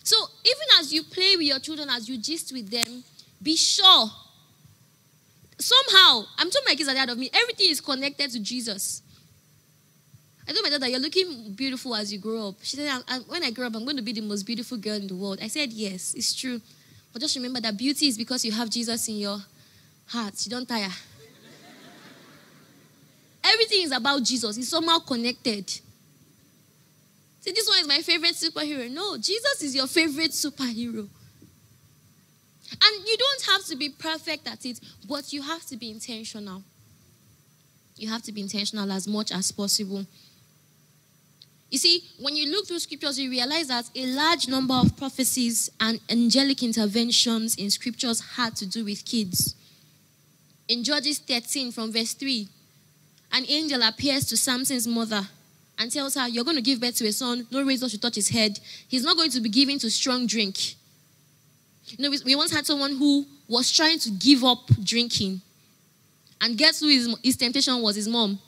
So 0.04 0.16
even 0.44 0.66
as 0.78 0.92
you 0.92 1.02
play 1.02 1.36
with 1.36 1.46
your 1.46 1.58
children, 1.58 1.88
as 1.88 2.08
you 2.08 2.18
gist 2.18 2.52
with 2.52 2.70
them, 2.70 3.02
be 3.42 3.56
sure. 3.56 4.10
Somehow, 5.58 6.24
I'm 6.36 6.50
told 6.50 6.64
my 6.66 6.74
kids 6.74 6.88
are 6.88 6.96
out 6.96 7.08
of 7.08 7.18
me. 7.18 7.30
Everything 7.32 7.70
is 7.70 7.80
connected 7.80 8.30
to 8.32 8.40
Jesus. 8.40 9.02
I 10.46 10.52
told 10.52 10.62
my 10.62 10.70
daughter, 10.70 10.88
You're 10.88 11.00
looking 11.00 11.52
beautiful 11.54 11.94
as 11.94 12.12
you 12.12 12.18
grow 12.18 12.48
up. 12.48 12.56
She 12.62 12.76
said, 12.76 12.90
When 13.28 13.42
I 13.42 13.50
grow 13.50 13.66
up, 13.66 13.74
I'm 13.74 13.84
going 13.84 13.96
to 13.96 14.02
be 14.02 14.12
the 14.12 14.20
most 14.20 14.42
beautiful 14.42 14.76
girl 14.76 14.96
in 14.96 15.06
the 15.06 15.14
world. 15.14 15.38
I 15.42 15.48
said, 15.48 15.72
Yes, 15.72 16.12
it's 16.14 16.34
true. 16.34 16.60
But 17.12 17.22
just 17.22 17.34
remember 17.36 17.60
that 17.60 17.78
beauty 17.78 18.08
is 18.08 18.18
because 18.18 18.44
you 18.44 18.52
have 18.52 18.68
Jesus 18.68 19.08
in 19.08 19.16
your 19.16 19.38
heart. 20.06 20.34
You 20.44 20.50
don't 20.50 20.68
tire. 20.68 20.90
Everything 23.44 23.82
is 23.82 23.92
about 23.92 24.22
Jesus, 24.22 24.56
it's 24.56 24.68
somehow 24.68 24.98
connected. 25.00 25.68
See, 27.40 27.52
this 27.52 27.68
one 27.68 27.78
is 27.78 27.86
my 27.86 27.98
favorite 27.98 28.34
superhero. 28.34 28.90
No, 28.90 29.18
Jesus 29.18 29.62
is 29.62 29.74
your 29.74 29.86
favorite 29.86 30.30
superhero. 30.30 31.06
And 32.82 33.06
you 33.06 33.16
don't 33.18 33.42
have 33.52 33.64
to 33.66 33.76
be 33.76 33.90
perfect 33.90 34.48
at 34.48 34.64
it, 34.64 34.80
but 35.06 35.30
you 35.32 35.42
have 35.42 35.64
to 35.66 35.76
be 35.76 35.90
intentional. 35.90 36.62
You 37.96 38.08
have 38.08 38.22
to 38.22 38.32
be 38.32 38.40
intentional 38.40 38.90
as 38.90 39.06
much 39.06 39.30
as 39.30 39.52
possible. 39.52 40.06
You 41.70 41.78
see, 41.78 42.04
when 42.20 42.34
you 42.36 42.50
look 42.50 42.66
through 42.66 42.78
scriptures, 42.78 43.18
you 43.18 43.28
realize 43.28 43.68
that 43.68 43.90
a 43.94 44.06
large 44.06 44.48
number 44.48 44.74
of 44.74 44.96
prophecies 44.96 45.70
and 45.80 46.00
angelic 46.08 46.62
interventions 46.62 47.56
in 47.56 47.68
scriptures 47.70 48.20
had 48.36 48.56
to 48.56 48.66
do 48.66 48.84
with 48.84 49.04
kids. 49.04 49.54
In 50.68 50.82
Judges 50.82 51.18
13, 51.18 51.72
from 51.72 51.92
verse 51.92 52.14
3, 52.14 52.48
an 53.34 53.44
angel 53.48 53.82
appears 53.82 54.24
to 54.26 54.36
Samson's 54.36 54.86
mother 54.86 55.20
and 55.76 55.90
tells 55.90 56.14
her, 56.14 56.28
You're 56.28 56.44
going 56.44 56.56
to 56.56 56.62
give 56.62 56.80
birth 56.80 56.94
to 56.96 57.06
a 57.06 57.12
son, 57.12 57.46
no 57.50 57.64
razor 57.64 57.88
should 57.88 58.00
touch 58.00 58.14
his 58.14 58.28
head. 58.28 58.60
He's 58.88 59.02
not 59.02 59.16
going 59.16 59.30
to 59.32 59.40
be 59.40 59.48
given 59.48 59.78
to 59.80 59.90
strong 59.90 60.26
drink. 60.28 60.76
You 61.88 62.04
know, 62.04 62.16
we, 62.24 62.36
once 62.36 62.52
had 62.54 62.64
someone 62.64 62.96
who 62.96 63.26
was 63.48 63.72
trying 63.72 63.98
to 63.98 64.10
give 64.10 64.44
up 64.44 64.68
drinking. 64.82 65.40
And 66.40 66.56
guess 66.56 66.80
who 66.80 66.88
his, 66.88 67.14
his 67.22 67.36
temptation 67.36 67.82
was? 67.82 67.96
His 67.96 68.08
mom. 68.08 68.38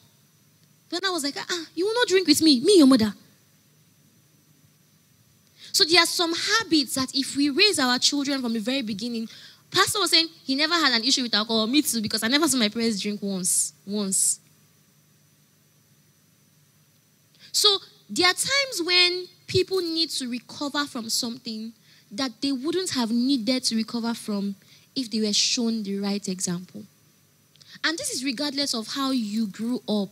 Then 0.89 1.01
I 1.05 1.11
was 1.11 1.25
like, 1.25 1.35
ah, 1.37 1.67
you 1.75 1.85
will 1.85 1.95
not 1.95 2.07
drink 2.07 2.29
with 2.29 2.41
me, 2.41 2.61
me, 2.61 2.79
your 2.79 2.87
mother. 2.87 3.13
So 5.73 5.85
there 5.85 6.01
are 6.01 6.07
some 6.07 6.33
habits 6.33 6.95
that 6.95 7.11
if 7.13 7.37
we 7.37 7.51
raise 7.51 7.79
our 7.79 7.99
children 7.99 8.41
from 8.41 8.53
the 8.53 8.61
very 8.61 8.83
beginning, 8.83 9.29
Pastor 9.71 9.99
was 9.99 10.11
saying 10.11 10.29
he 10.45 10.55
never 10.55 10.75
had 10.75 10.93
an 10.93 11.05
issue 11.05 11.23
with 11.23 11.35
alcohol. 11.35 11.67
Me 11.67 11.83
too, 11.83 12.01
because 12.01 12.23
I 12.23 12.29
never 12.29 12.47
saw 12.47 12.57
my 12.57 12.69
parents 12.69 13.01
drink 13.01 13.21
once. 13.21 13.73
Once. 13.85 14.41
So 17.57 17.79
there 18.11 18.27
are 18.27 18.35
times 18.35 18.83
when 18.85 19.25
people 19.47 19.79
need 19.79 20.11
to 20.11 20.29
recover 20.29 20.85
from 20.85 21.09
something 21.09 21.73
that 22.13 22.43
they 22.43 22.53
wouldn't 22.53 22.91
have 22.91 23.11
needed 23.11 23.65
to 23.65 23.77
recover 23.77 24.13
from 24.13 24.57
if 24.95 25.11
they 25.11 25.23
were 25.23 25.33
shown 25.33 25.83
the 25.83 25.99
right 25.99 26.29
example. 26.29 26.83
And 27.83 27.97
this 27.97 28.11
is 28.11 28.23
regardless 28.23 28.75
of 28.75 28.89
how 28.89 29.11
you 29.11 29.47
grew 29.47 29.83
up. 29.89 30.11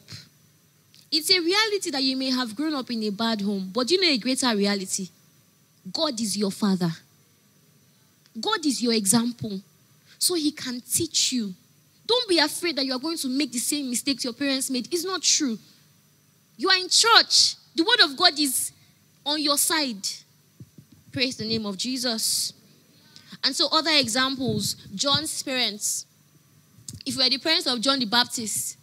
It's 1.13 1.31
a 1.31 1.39
reality 1.39 1.91
that 1.91 2.03
you 2.03 2.17
may 2.17 2.31
have 2.31 2.57
grown 2.57 2.75
up 2.75 2.91
in 2.91 3.03
a 3.03 3.11
bad 3.11 3.43
home, 3.43 3.71
but 3.75 3.91
you 3.91 4.01
know 4.01 4.09
a 4.09 4.17
greater 4.17 4.57
reality? 4.57 5.11
God 5.93 6.19
is 6.19 6.39
your 6.39 6.51
father. 6.51 6.93
God 8.41 8.65
is 8.65 8.83
your 8.83 8.95
example. 8.95 9.61
So 10.19 10.35
he 10.35 10.51
can 10.51 10.81
teach 10.81 11.33
you. 11.33 11.53
Don't 12.07 12.27
be 12.27 12.39
afraid 12.39 12.77
that 12.77 12.87
you 12.87 12.95
are 12.95 12.99
going 12.99 13.19
to 13.19 13.29
make 13.29 13.53
the 13.53 13.59
same 13.59 13.91
mistakes 13.91 14.25
your 14.25 14.33
parents 14.33 14.71
made. 14.71 14.89
It's 14.91 15.05
not 15.05 15.21
true. 15.21 15.59
You 16.57 16.69
are 16.69 16.77
in 16.77 16.89
church. 16.89 17.57
The 17.75 17.83
word 17.83 18.01
of 18.05 18.17
God 18.17 18.39
is 18.39 18.73
on 19.27 19.41
your 19.41 19.59
side. 19.59 20.07
Praise 21.13 21.37
the 21.37 21.45
name 21.45 21.67
of 21.67 21.77
Jesus. 21.77 22.53
And 23.43 23.55
so, 23.55 23.69
other 23.71 23.91
examples 23.93 24.75
John's 24.95 25.43
parents. 25.43 26.07
If 27.05 27.17
you 27.17 27.23
are 27.23 27.29
the 27.31 27.39
parents 27.39 27.67
of 27.67 27.81
John 27.81 27.99
the 27.99 28.07
Baptist 28.07 28.79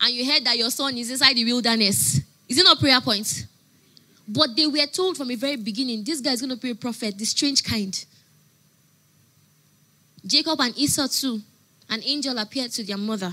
and 0.00 0.14
you 0.14 0.24
heard 0.30 0.44
that 0.44 0.56
your 0.56 0.70
son 0.70 0.96
is 0.96 1.10
inside 1.10 1.34
the 1.34 1.44
wilderness, 1.44 2.20
is 2.48 2.58
it 2.58 2.64
not 2.64 2.78
prayer 2.78 3.00
point? 3.00 3.46
But 4.26 4.56
they 4.56 4.66
were 4.66 4.86
told 4.86 5.16
from 5.16 5.28
the 5.28 5.34
very 5.34 5.56
beginning 5.56 6.04
this 6.04 6.20
guy 6.20 6.32
is 6.32 6.40
going 6.40 6.50
to 6.50 6.56
be 6.56 6.70
a 6.70 6.74
prophet, 6.74 7.18
the 7.18 7.24
strange 7.24 7.62
kind. 7.62 8.04
Jacob 10.24 10.60
and 10.60 10.76
Esau 10.78 11.08
too. 11.08 11.40
An 11.88 12.00
angel 12.04 12.38
appeared 12.38 12.70
to 12.72 12.84
their 12.84 12.96
mother. 12.96 13.32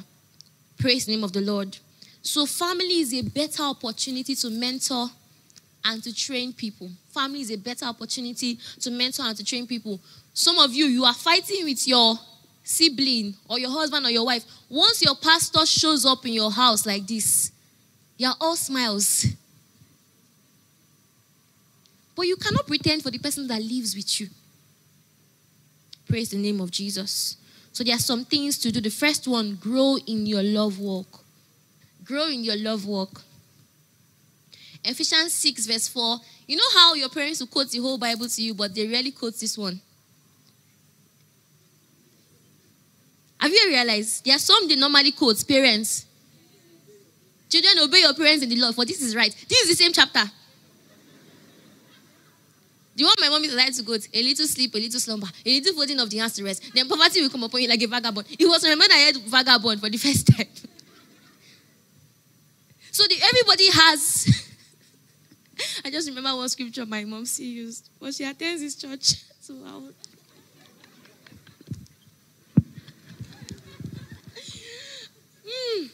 Praise 0.80 1.06
the 1.06 1.12
name 1.12 1.24
of 1.24 1.32
the 1.32 1.42
Lord. 1.42 1.78
So, 2.28 2.46
family 2.46 3.00
is 3.00 3.14
a 3.14 3.22
better 3.22 3.64
opportunity 3.64 4.36
to 4.36 4.50
mentor 4.50 5.08
and 5.86 6.04
to 6.04 6.14
train 6.14 6.52
people. 6.52 6.90
Family 7.14 7.40
is 7.40 7.52
a 7.52 7.58
better 7.58 7.86
opportunity 7.86 8.60
to 8.82 8.92
mentor 8.92 9.24
and 9.24 9.38
to 9.38 9.46
train 9.46 9.66
people. 9.66 10.02
Some 10.34 10.60
of 10.60 10.74
you, 10.74 10.88
you 10.88 11.06
are 11.06 11.14
fighting 11.14 11.64
with 11.64 11.88
your 11.88 12.16
sibling 12.66 13.34
or 13.50 13.60
your 13.60 13.72
husband 13.72 14.06
or 14.06 14.10
your 14.10 14.26
wife. 14.26 14.44
Once 14.68 15.02
your 15.02 15.16
pastor 15.16 15.66
shows 15.66 16.06
up 16.06 16.26
in 16.26 16.34
your 16.34 16.52
house 16.52 16.86
like 16.86 17.08
this, 17.08 17.54
You're 18.18 18.34
all 18.42 18.58
smiles. 18.58 19.26
But 22.14 22.24
you 22.24 22.36
cannot 22.36 22.68
pretend 22.68 23.04
for 23.04 23.10
the 23.10 23.20
person 23.20 23.48
that 23.48 23.62
lives 23.62 23.96
with 23.96 24.20
you. 24.20 24.28
Praise 26.10 26.32
the 26.32 26.38
name 26.38 26.60
of 26.60 26.72
Jesus. 26.72 27.38
So 27.72 27.86
there 27.86 27.96
are 27.96 28.00
some 28.00 28.26
things 28.26 28.58
to 28.58 28.72
do. 28.72 28.82
The 28.82 28.90
first 28.90 29.30
one, 29.30 29.56
grow 29.62 29.98
in 30.06 30.26
your 30.26 30.44
love 30.44 30.78
walk. 30.78 31.24
Grow 32.08 32.28
in 32.28 32.43
your 32.43 32.55
love 32.55 32.86
walk. 32.86 33.22
Ephesians 34.84 35.34
6, 35.34 35.66
verse 35.68 35.88
4. 35.89 36.20
You 36.47 36.55
know 36.55 36.70
how 36.74 36.93
your 36.93 37.10
parents 37.10 37.41
will 37.41 37.47
quote 37.47 37.70
the 37.70 37.80
whole 37.80 37.97
Bible 37.97 38.30
to 38.30 38.41
you, 38.41 38.53
but 38.53 38.74
they 38.74 38.88
rarely 38.88 39.12
quote 39.12 39.38
this 39.38 39.58
one. 39.58 39.82
Have 43.39 43.51
you 43.51 43.66
realized? 43.68 44.24
There 44.24 44.36
are 44.36 44.39
some 44.39 44.68
they 44.68 44.78
normally 44.78 45.12
quote 45.12 45.45
parents. 45.45 46.05
Children, 47.49 47.80
obey 47.80 47.99
your 47.99 48.14
parents 48.14 48.43
in 48.43 48.49
the 48.49 48.55
Lord, 48.55 48.74
for 48.76 48.86
this 48.86 49.01
is 49.01 49.16
right. 49.16 49.34
This 49.47 49.62
is 49.64 49.70
the 49.70 49.84
same 49.84 49.91
chapter. 49.91 50.24
The 52.95 53.03
one 53.03 53.14
my 53.20 53.30
mom 53.30 53.43
is 53.43 53.53
like 53.53 53.74
to 53.76 53.84
go 53.84 53.97
to, 53.97 54.10
a 54.18 54.24
little 54.24 54.47
sleep, 54.47 54.74
a 54.74 54.78
little 54.78 54.99
slumber, 54.99 55.28
a 55.45 55.49
little 55.60 55.74
folding 55.76 55.99
of 55.99 56.10
the 56.10 56.18
hands 56.18 56.34
to 56.34 56.43
rest. 56.43 56.72
Then 56.74 56.88
poverty 56.88 57.22
will 57.22 57.30
come 57.30 57.43
upon 57.43 57.62
you 57.62 57.68
like 57.68 57.82
a 57.82 57.88
vagabond. 57.88 58.26
It 58.39 58.47
was 58.47 58.64
when 58.64 58.82
I 58.82 59.12
heard 59.12 59.18
vagabond 59.24 59.82
for 59.82 59.89
the 59.89 59.97
first 59.97 60.28
time. 60.28 60.47
So 62.98 63.04
the, 63.08 63.16
everybody 63.22 63.70
has. 63.72 64.50
I 65.86 65.91
just 65.91 66.10
remember 66.10 66.36
one 66.36 66.50
scripture 66.50 66.84
my 66.84 67.06
mom 67.06 67.26
used. 67.38 67.89
But 68.00 68.16
she 68.16 68.24
attends 68.24 68.62
this 68.62 68.76
church. 68.76 69.24
So 69.39 69.54
I 69.66 69.78
will. 69.78 69.93
Mm. 75.48 75.89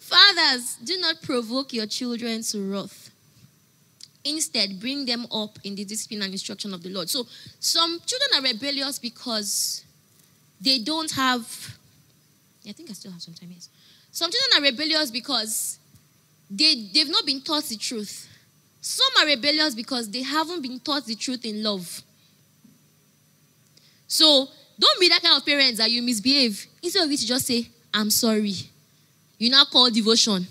Fathers, 0.00 0.76
do 0.82 0.98
not 0.98 1.22
provoke 1.22 1.72
your 1.72 1.86
children 1.86 2.42
to 2.42 2.60
wrath. 2.68 3.10
Instead, 4.24 4.80
bring 4.80 5.04
them 5.04 5.24
up 5.30 5.56
in 5.62 5.76
the 5.76 5.84
discipline 5.84 6.22
and 6.22 6.32
instruction 6.32 6.74
of 6.74 6.82
the 6.82 6.88
Lord. 6.88 7.08
So, 7.08 7.28
some 7.60 8.00
children 8.04 8.30
are 8.40 8.42
rebellious 8.52 8.98
because 8.98 9.84
they 10.60 10.80
don't 10.80 11.12
have. 11.12 11.78
I 12.68 12.72
think 12.72 12.90
I 12.90 12.94
still 12.94 13.12
have 13.12 13.22
some 13.22 13.34
time, 13.34 13.50
yes. 13.52 13.68
Some 14.18 14.32
children 14.32 14.58
are 14.60 14.66
rebellious 14.72 15.12
because 15.12 15.78
they, 16.50 16.88
they've 16.92 17.08
not 17.08 17.24
been 17.24 17.40
taught 17.40 17.62
the 17.62 17.76
truth. 17.76 18.26
Some 18.80 19.12
are 19.20 19.26
rebellious 19.26 19.76
because 19.76 20.10
they 20.10 20.22
haven't 20.22 20.60
been 20.60 20.80
taught 20.80 21.06
the 21.06 21.14
truth 21.14 21.44
in 21.44 21.62
love. 21.62 22.02
So, 24.08 24.48
don't 24.76 24.98
be 24.98 25.08
that 25.08 25.22
kind 25.22 25.36
of 25.36 25.46
parents 25.46 25.78
that 25.78 25.88
you 25.88 26.02
misbehave. 26.02 26.66
Instead 26.82 27.04
of 27.04 27.12
it, 27.12 27.22
you 27.22 27.28
just 27.28 27.46
say, 27.46 27.68
I'm 27.94 28.10
sorry. 28.10 28.54
You 29.38 29.50
now 29.50 29.64
call 29.66 29.88
devotion. 29.88 30.44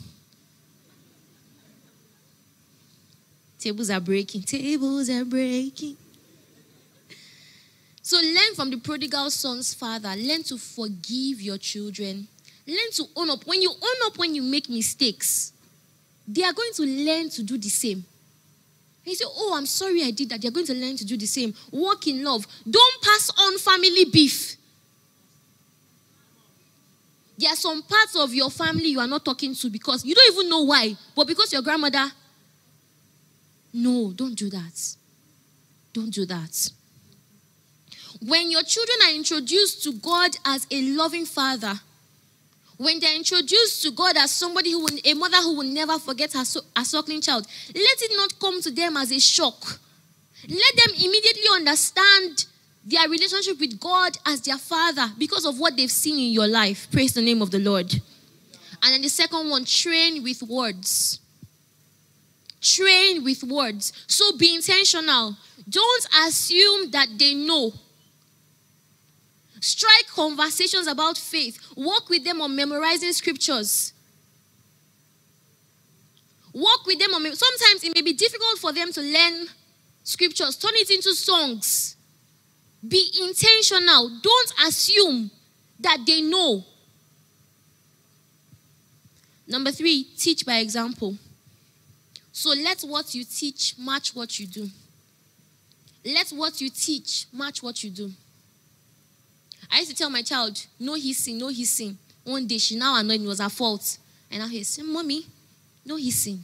Tables 3.60 3.90
are 3.90 4.00
breaking. 4.00 4.44
Tables 4.44 5.10
are 5.10 5.26
breaking. 5.26 5.98
So 8.02 8.16
learn 8.16 8.56
from 8.56 8.70
the 8.70 8.78
prodigal 8.78 9.30
son's 9.30 9.74
father. 9.74 10.14
Learn 10.16 10.44
to 10.44 10.58
forgive 10.58 11.42
your 11.42 11.58
children. 11.58 12.30
Learn 12.68 12.92
to 12.96 13.06
own 13.16 13.30
up. 13.30 13.46
When 13.48 13.62
you 13.62 13.70
own 13.72 13.96
up 14.06 14.18
when 14.18 14.36
you 14.36 14.42
make 14.42 14.70
mistakes, 14.70 15.54
they 16.28 16.44
are 16.44 16.52
going 16.52 16.74
to 16.74 16.84
learn 16.84 17.30
to 17.30 17.44
do 17.44 17.58
the 17.58 17.70
same. 17.70 18.04
And 19.06 19.08
you 19.08 19.16
say, 19.16 19.26
Oh, 19.26 19.56
I'm 19.56 19.66
sorry 19.66 20.04
I 20.04 20.12
did 20.12 20.30
that. 20.30 20.42
They're 20.42 20.52
going 20.52 20.66
to 20.66 20.74
learn 20.74 20.98
to 20.98 21.06
do 21.06 21.16
the 21.16 21.26
same. 21.26 21.54
Walk 21.72 22.08
in 22.08 22.24
love. 22.26 22.46
Don't 22.70 23.02
pass 23.02 23.32
on 23.40 23.58
family 23.58 24.06
beef. 24.06 24.58
There 27.38 27.50
are 27.50 27.56
some 27.56 27.84
parts 27.84 28.16
of 28.18 28.34
your 28.34 28.50
family 28.50 28.88
you 28.88 29.00
are 29.00 29.08
not 29.08 29.24
talking 29.24 29.56
to 29.56 29.70
because 29.70 30.04
you 30.04 30.14
don't 30.14 30.34
even 30.34 30.50
know 30.50 30.64
why, 30.64 30.96
but 31.16 31.28
because 31.28 31.54
your 31.54 31.62
grandmother. 31.62 32.12
No, 33.74 34.12
don't 34.12 34.36
do 34.36 34.50
that. 34.50 34.96
Don't 35.94 36.10
do 36.10 36.26
that. 36.26 36.72
When 38.26 38.50
your 38.50 38.64
children 38.64 38.98
are 39.06 39.14
introduced 39.14 39.84
to 39.84 39.94
God 39.94 40.36
as 40.46 40.66
a 40.72 40.82
loving 40.82 41.26
father, 41.26 41.80
when 42.78 43.00
they're 43.00 43.16
introduced 43.16 43.82
to 43.84 43.92
God 43.92 44.16
as 44.18 44.32
somebody 44.32 44.72
who 44.72 44.82
will, 44.82 45.00
a 45.04 45.14
mother 45.16 45.38
who 45.38 45.58
will 45.58 45.64
never 45.64 45.98
forget 46.00 46.34
her, 46.34 46.40
her 46.76 46.86
suckling 46.86 47.22
child, 47.22 47.48
let 47.74 48.02
it 48.02 48.12
not 48.16 48.40
come 48.40 48.62
to 48.62 48.72
them 48.72 48.98
as 48.98 49.12
a 49.12 49.20
shock. 49.20 49.80
Let 50.48 50.76
them 50.76 50.96
immediately 50.96 51.50
understand 51.52 52.46
their 52.86 53.10
relationship 53.10 53.60
with 53.60 53.80
God 53.80 54.18
as 54.26 54.42
their 54.42 54.58
father 54.58 55.08
because 55.18 55.46
of 55.46 55.60
what 55.60 55.76
they've 55.76 55.92
seen 55.92 56.18
in 56.20 56.32
your 56.32 56.48
life. 56.48 56.88
Praise 56.92 57.14
the 57.14 57.22
name 57.22 57.42
of 57.42 57.52
the 57.52 57.60
Lord. 57.60 57.92
And 58.84 58.94
then 58.94 59.02
the 59.02 59.10
second 59.10 59.50
one, 59.50 59.66
train 59.66 60.24
with 60.24 60.44
words. 60.44 61.20
Train 62.62 63.24
with 63.24 63.44
words. 63.44 63.92
So 64.08 64.38
be 64.38 64.56
intentional. 64.56 65.36
Don't 65.68 66.08
assume 66.26 66.92
that 66.92 67.08
they 67.18 67.34
know. 67.34 67.74
Strike 69.60 70.08
conversations 70.14 70.88
about 70.88 71.18
faith. 71.18 71.60
Work 71.76 72.10
with 72.10 72.24
them 72.24 72.42
on 72.42 72.56
memorizing 72.56 73.14
scriptures. 73.14 73.94
Work 76.54 76.86
with 76.86 77.00
them 77.00 77.14
on. 77.14 77.24
Sometimes 77.24 77.84
it 77.84 77.94
may 77.94 78.02
be 78.02 78.14
difficult 78.14 78.58
for 78.60 78.72
them 78.74 78.92
to 78.94 79.02
learn 79.02 79.48
scriptures. 80.04 80.56
Turn 80.56 80.72
it 80.76 80.90
into 80.90 81.14
songs. 81.14 81.96
Be 82.88 83.12
intentional. 83.22 84.10
Don't 84.22 84.54
assume 84.68 85.32
that 85.80 86.00
they 86.06 86.22
know. 86.22 86.64
Number 89.48 89.72
three, 89.72 90.04
teach 90.18 90.46
by 90.46 90.58
example. 90.58 91.16
So 92.32 92.50
let 92.50 92.82
what 92.82 93.16
you 93.16 93.24
teach 93.24 93.76
match 93.80 94.16
what 94.16 94.40
you 94.40 94.46
do. 94.46 94.70
Let 96.06 96.30
what 96.30 96.62
you 96.62 96.70
teach 96.70 97.26
match 97.34 97.64
what 97.64 97.84
you 97.84 97.90
do. 97.90 98.12
I 99.72 99.80
used 99.80 99.92
to 99.92 99.96
tell 99.96 100.10
my 100.10 100.22
child, 100.22 100.66
no 100.80 100.94
hissing, 100.94 101.38
no 101.38 101.50
hissing. 101.50 101.98
One 102.24 102.48
day 102.48 102.58
she 102.58 102.76
now 102.76 102.96
annoyed 102.98 103.20
me, 103.20 103.26
it 103.26 103.30
was 103.30 103.40
her 103.40 103.50
fault. 103.50 103.98
And 104.32 104.42
now 104.42 104.48
he's 104.48 104.68
saying, 104.70 104.92
Mommy, 104.92 105.26
no 105.86 105.96
hissing. 105.96 106.44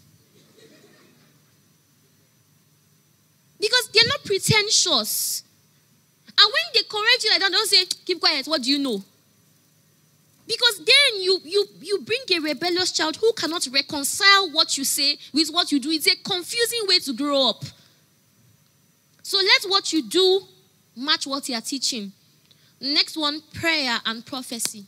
Because 3.60 3.90
they're 3.94 4.08
not 4.08 4.24
pretentious. 4.26 5.44
And 6.38 6.52
when 6.52 6.64
they 6.74 6.82
correct 6.84 7.24
you 7.24 7.32
like 7.32 7.40
that, 7.40 7.52
don't 7.52 7.68
say, 7.68 7.86
keep 8.06 8.20
quiet, 8.20 8.48
what 8.48 8.62
do 8.62 8.70
you 8.70 8.80
know? 8.80 9.02
Because 10.46 10.80
then 10.80 11.22
you, 11.22 11.40
you, 11.46 11.66
you 11.80 12.00
bring 12.02 12.20
a 12.32 12.40
rebellious 12.40 12.92
child 12.92 13.16
who 13.16 13.32
cannot 13.34 13.66
reconcile 13.72 14.52
what 14.52 14.78
you 14.78 14.84
say 14.84 15.18
with 15.34 15.50
what 15.50 15.72
you 15.72 15.80
do. 15.80 15.90
It's 15.92 16.08
a 16.08 16.16
confusing 16.18 16.82
way 16.88 17.00
to 17.00 17.14
grow 17.14 17.50
up. 17.50 17.64
So 19.22 19.38
let 19.38 19.64
what 19.70 19.94
you 19.94 20.04
do 20.04 20.42
match 20.98 21.26
what 21.26 21.48
you 21.48 21.56
are 21.56 21.62
teaching. 21.62 22.12
Next 22.84 23.16
one 23.16 23.42
prayer 23.54 23.98
and 24.06 24.26
prophecy. 24.26 24.84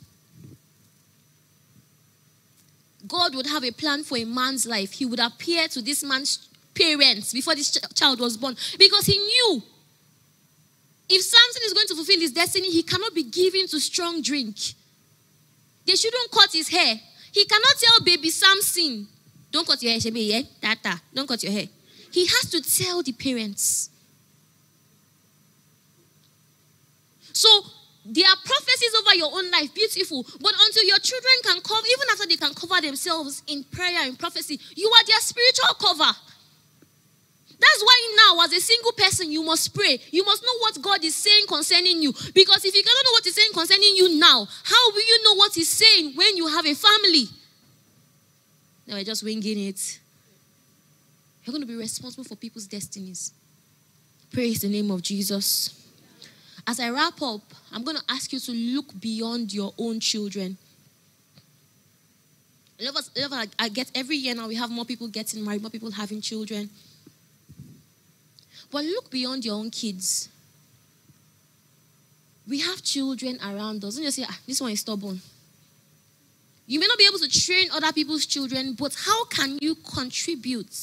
God 3.07 3.33
would 3.35 3.47
have 3.47 3.63
a 3.63 3.71
plan 3.71 4.03
for 4.03 4.17
a 4.17 4.25
man's 4.25 4.65
life. 4.65 4.91
He 4.91 5.05
would 5.05 5.21
appear 5.21 5.69
to 5.69 5.81
this 5.81 6.03
man's 6.03 6.49
parents 6.73 7.31
before 7.31 7.55
this 7.55 7.71
ch- 7.71 7.95
child 7.95 8.19
was 8.19 8.35
born 8.35 8.57
because 8.77 9.05
he 9.05 9.17
knew 9.17 9.63
if 11.07 11.21
Samson 11.21 11.61
is 11.63 11.71
going 11.71 11.87
to 11.87 11.95
fulfill 11.95 12.19
his 12.19 12.33
destiny, 12.33 12.69
he 12.69 12.83
cannot 12.83 13.15
be 13.15 13.23
given 13.23 13.65
to 13.67 13.79
strong 13.79 14.21
drink. 14.21 14.57
They 15.85 15.95
shouldn't 15.95 16.31
cut 16.31 16.51
his 16.51 16.67
hair. 16.67 16.99
He 17.31 17.45
cannot 17.45 17.75
tell 17.79 18.03
baby 18.03 18.29
Samson, 18.29 19.07
don't 19.51 19.65
cut 19.65 19.81
your 19.81 19.93
hair, 19.93 20.01
Shebe, 20.01 20.27
yeah? 20.27 20.41
Tata, 20.61 20.99
don't 21.13 21.27
cut 21.27 21.41
your 21.43 21.53
hair. 21.53 21.67
He 22.11 22.25
has 22.25 22.49
to 22.49 22.61
tell 22.61 23.01
the 23.03 23.13
parents. 23.13 23.89
So 27.31 27.49
there 28.05 28.27
are 28.29 28.37
prophecies 28.45 28.93
over 28.99 29.15
your 29.15 29.31
own 29.33 29.49
life, 29.49 29.73
beautiful. 29.73 30.23
But 30.39 30.53
until 30.59 30.83
your 30.85 30.99
children 30.99 31.33
can 31.43 31.59
cover, 31.61 31.87
even 31.87 32.07
after 32.11 32.27
they 32.27 32.37
can 32.37 32.53
cover 32.53 32.79
themselves 32.79 33.41
in 33.47 33.63
prayer 33.63 34.05
and 34.05 34.17
prophecy, 34.17 34.59
you 34.75 34.87
are 34.87 35.05
their 35.05 35.19
spiritual 35.19 35.73
cover. 35.79 36.11
That's 37.57 37.83
why 37.83 38.15
now, 38.17 38.43
as 38.43 38.53
a 38.53 38.59
single 38.59 38.91
person, 38.91 39.31
you 39.31 39.41
must 39.41 39.73
pray. 39.73 39.99
You 40.11 40.23
must 40.23 40.43
know 40.43 40.57
what 40.59 40.79
God 40.81 41.03
is 41.03 41.15
saying 41.15 41.45
concerning 41.47 42.01
you. 42.01 42.11
Because 42.33 42.63
if 42.63 42.75
you 42.75 42.83
cannot 42.83 43.05
know 43.05 43.11
what 43.13 43.23
He's 43.23 43.35
saying 43.35 43.51
concerning 43.53 43.95
you 43.95 44.19
now, 44.19 44.47
how 44.63 44.91
will 44.91 45.07
you 45.07 45.23
know 45.23 45.35
what 45.35 45.53
He's 45.55 45.69
saying 45.69 46.13
when 46.15 46.37
you 46.37 46.47
have 46.47 46.65
a 46.65 46.75
family? 46.75 47.25
Now 48.85 48.95
we're 48.95 49.03
just 49.03 49.23
winging 49.23 49.67
it. 49.67 49.99
You're 51.43 51.53
going 51.53 51.61
to 51.61 51.67
be 51.67 51.75
responsible 51.75 52.23
for 52.23 52.35
people's 52.35 52.67
destinies. 52.67 53.31
Praise 54.31 54.61
the 54.61 54.69
name 54.69 54.91
of 54.91 55.01
Jesus. 55.01 55.84
As 56.67 56.79
I 56.79 56.89
wrap 56.89 57.21
up, 57.21 57.41
I'm 57.71 57.83
going 57.83 57.97
to 57.97 58.03
ask 58.09 58.33
you 58.33 58.39
to 58.39 58.51
look 58.51 58.99
beyond 58.99 59.53
your 59.53 59.73
own 59.77 59.99
children. 59.99 60.57
I 63.59 63.69
get 63.69 63.91
every 63.95 64.17
year 64.17 64.35
now 64.35 64.47
we 64.47 64.55
have 64.55 64.69
more 64.69 64.85
people 64.85 65.07
getting 65.07 65.43
married, 65.43 65.61
more 65.61 65.71
people 65.71 65.91
having 65.91 66.21
children. 66.21 66.69
But 68.71 68.83
look 68.83 69.09
beyond 69.09 69.45
your 69.45 69.55
own 69.55 69.69
kids. 69.69 70.27
We 72.47 72.59
have 72.59 72.83
children 72.83 73.39
around 73.41 73.83
us. 73.85 73.95
Don't 73.95 74.03
just 74.03 74.17
say, 74.17 74.25
ah, 74.27 74.39
this 74.45 74.59
one 74.59 74.71
is 74.71 74.81
stubborn. 74.81 75.21
You 76.67 76.79
may 76.79 76.87
not 76.87 76.97
be 76.97 77.05
able 77.05 77.19
to 77.19 77.29
train 77.29 77.69
other 77.71 77.93
people's 77.93 78.25
children, 78.25 78.73
but 78.73 78.95
how 79.05 79.25
can 79.25 79.59
you 79.61 79.75
contribute? 79.75 80.73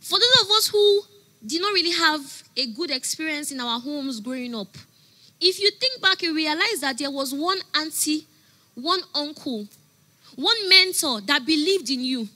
For 0.00 0.18
those 0.18 0.42
of 0.42 0.50
us 0.50 0.68
who 0.68 1.02
did 1.46 1.60
not 1.60 1.72
really 1.72 1.92
have 1.92 2.20
a 2.56 2.66
good 2.66 2.90
experience 2.90 3.52
in 3.52 3.60
our 3.60 3.80
homes 3.80 4.20
growing 4.20 4.54
up, 4.54 4.68
if 5.40 5.60
you 5.60 5.70
think 5.72 6.00
back, 6.00 6.22
you 6.22 6.34
realize 6.34 6.80
that 6.80 6.98
there 6.98 7.10
was 7.10 7.34
one 7.34 7.58
auntie, 7.76 8.26
one 8.74 9.00
uncle, 9.14 9.66
one 10.36 10.68
mentor 10.68 11.20
that 11.22 11.44
believed 11.44 11.90
in 11.90 12.00
you. 12.00 12.28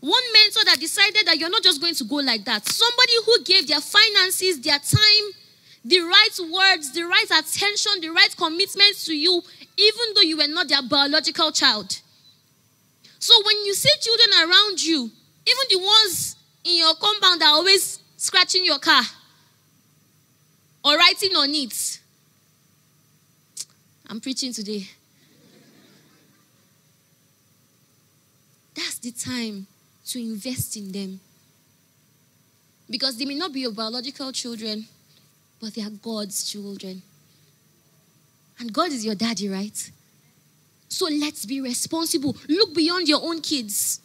One 0.00 0.22
mentor 0.32 0.64
that 0.66 0.80
decided 0.80 1.26
that 1.26 1.38
you're 1.38 1.48
not 1.48 1.62
just 1.62 1.80
going 1.80 1.94
to 1.94 2.04
go 2.04 2.16
like 2.16 2.44
that. 2.44 2.66
Somebody 2.66 3.12
who 3.24 3.42
gave 3.44 3.66
their 3.66 3.80
finances, 3.80 4.60
their 4.60 4.78
time, 4.78 5.32
the 5.84 6.00
right 6.00 6.38
words, 6.52 6.92
the 6.92 7.04
right 7.04 7.24
attention, 7.24 7.92
the 8.00 8.10
right 8.10 8.34
commitment 8.36 8.96
to 9.04 9.14
you, 9.14 9.40
even 9.76 10.14
though 10.14 10.22
you 10.22 10.36
were 10.36 10.48
not 10.48 10.68
their 10.68 10.82
biological 10.82 11.52
child. 11.52 12.00
So 13.18 13.34
when 13.46 13.64
you 13.64 13.74
see 13.74 13.90
children 14.00 14.50
around 14.50 14.82
you, 14.82 15.04
even 15.46 15.64
the 15.70 15.78
ones 15.78 16.36
in 16.64 16.78
your 16.78 16.94
compound 16.96 17.42
are 17.42 17.54
always 17.54 18.00
scratching 18.24 18.64
your 18.64 18.78
car 18.78 19.02
or 20.82 20.96
writing 20.96 21.36
on 21.36 21.50
it. 21.54 22.00
I'm 24.08 24.18
preaching 24.18 24.50
today. 24.50 24.88
That's 28.74 28.98
the 28.98 29.12
time 29.12 29.66
to 30.06 30.18
invest 30.18 30.74
in 30.78 30.90
them. 30.90 31.20
Because 32.88 33.18
they 33.18 33.26
may 33.26 33.34
not 33.34 33.52
be 33.52 33.60
your 33.60 33.72
biological 33.72 34.32
children, 34.32 34.86
but 35.60 35.74
they 35.74 35.82
are 35.82 35.90
God's 35.90 36.50
children. 36.50 37.02
And 38.58 38.72
God 38.72 38.88
is 38.90 39.04
your 39.04 39.16
daddy, 39.16 39.50
right? 39.50 39.90
So 40.88 41.08
let's 41.10 41.44
be 41.44 41.60
responsible. 41.60 42.34
Look 42.48 42.74
beyond 42.74 43.06
your 43.06 43.20
own 43.22 43.42
kids. 43.42 44.00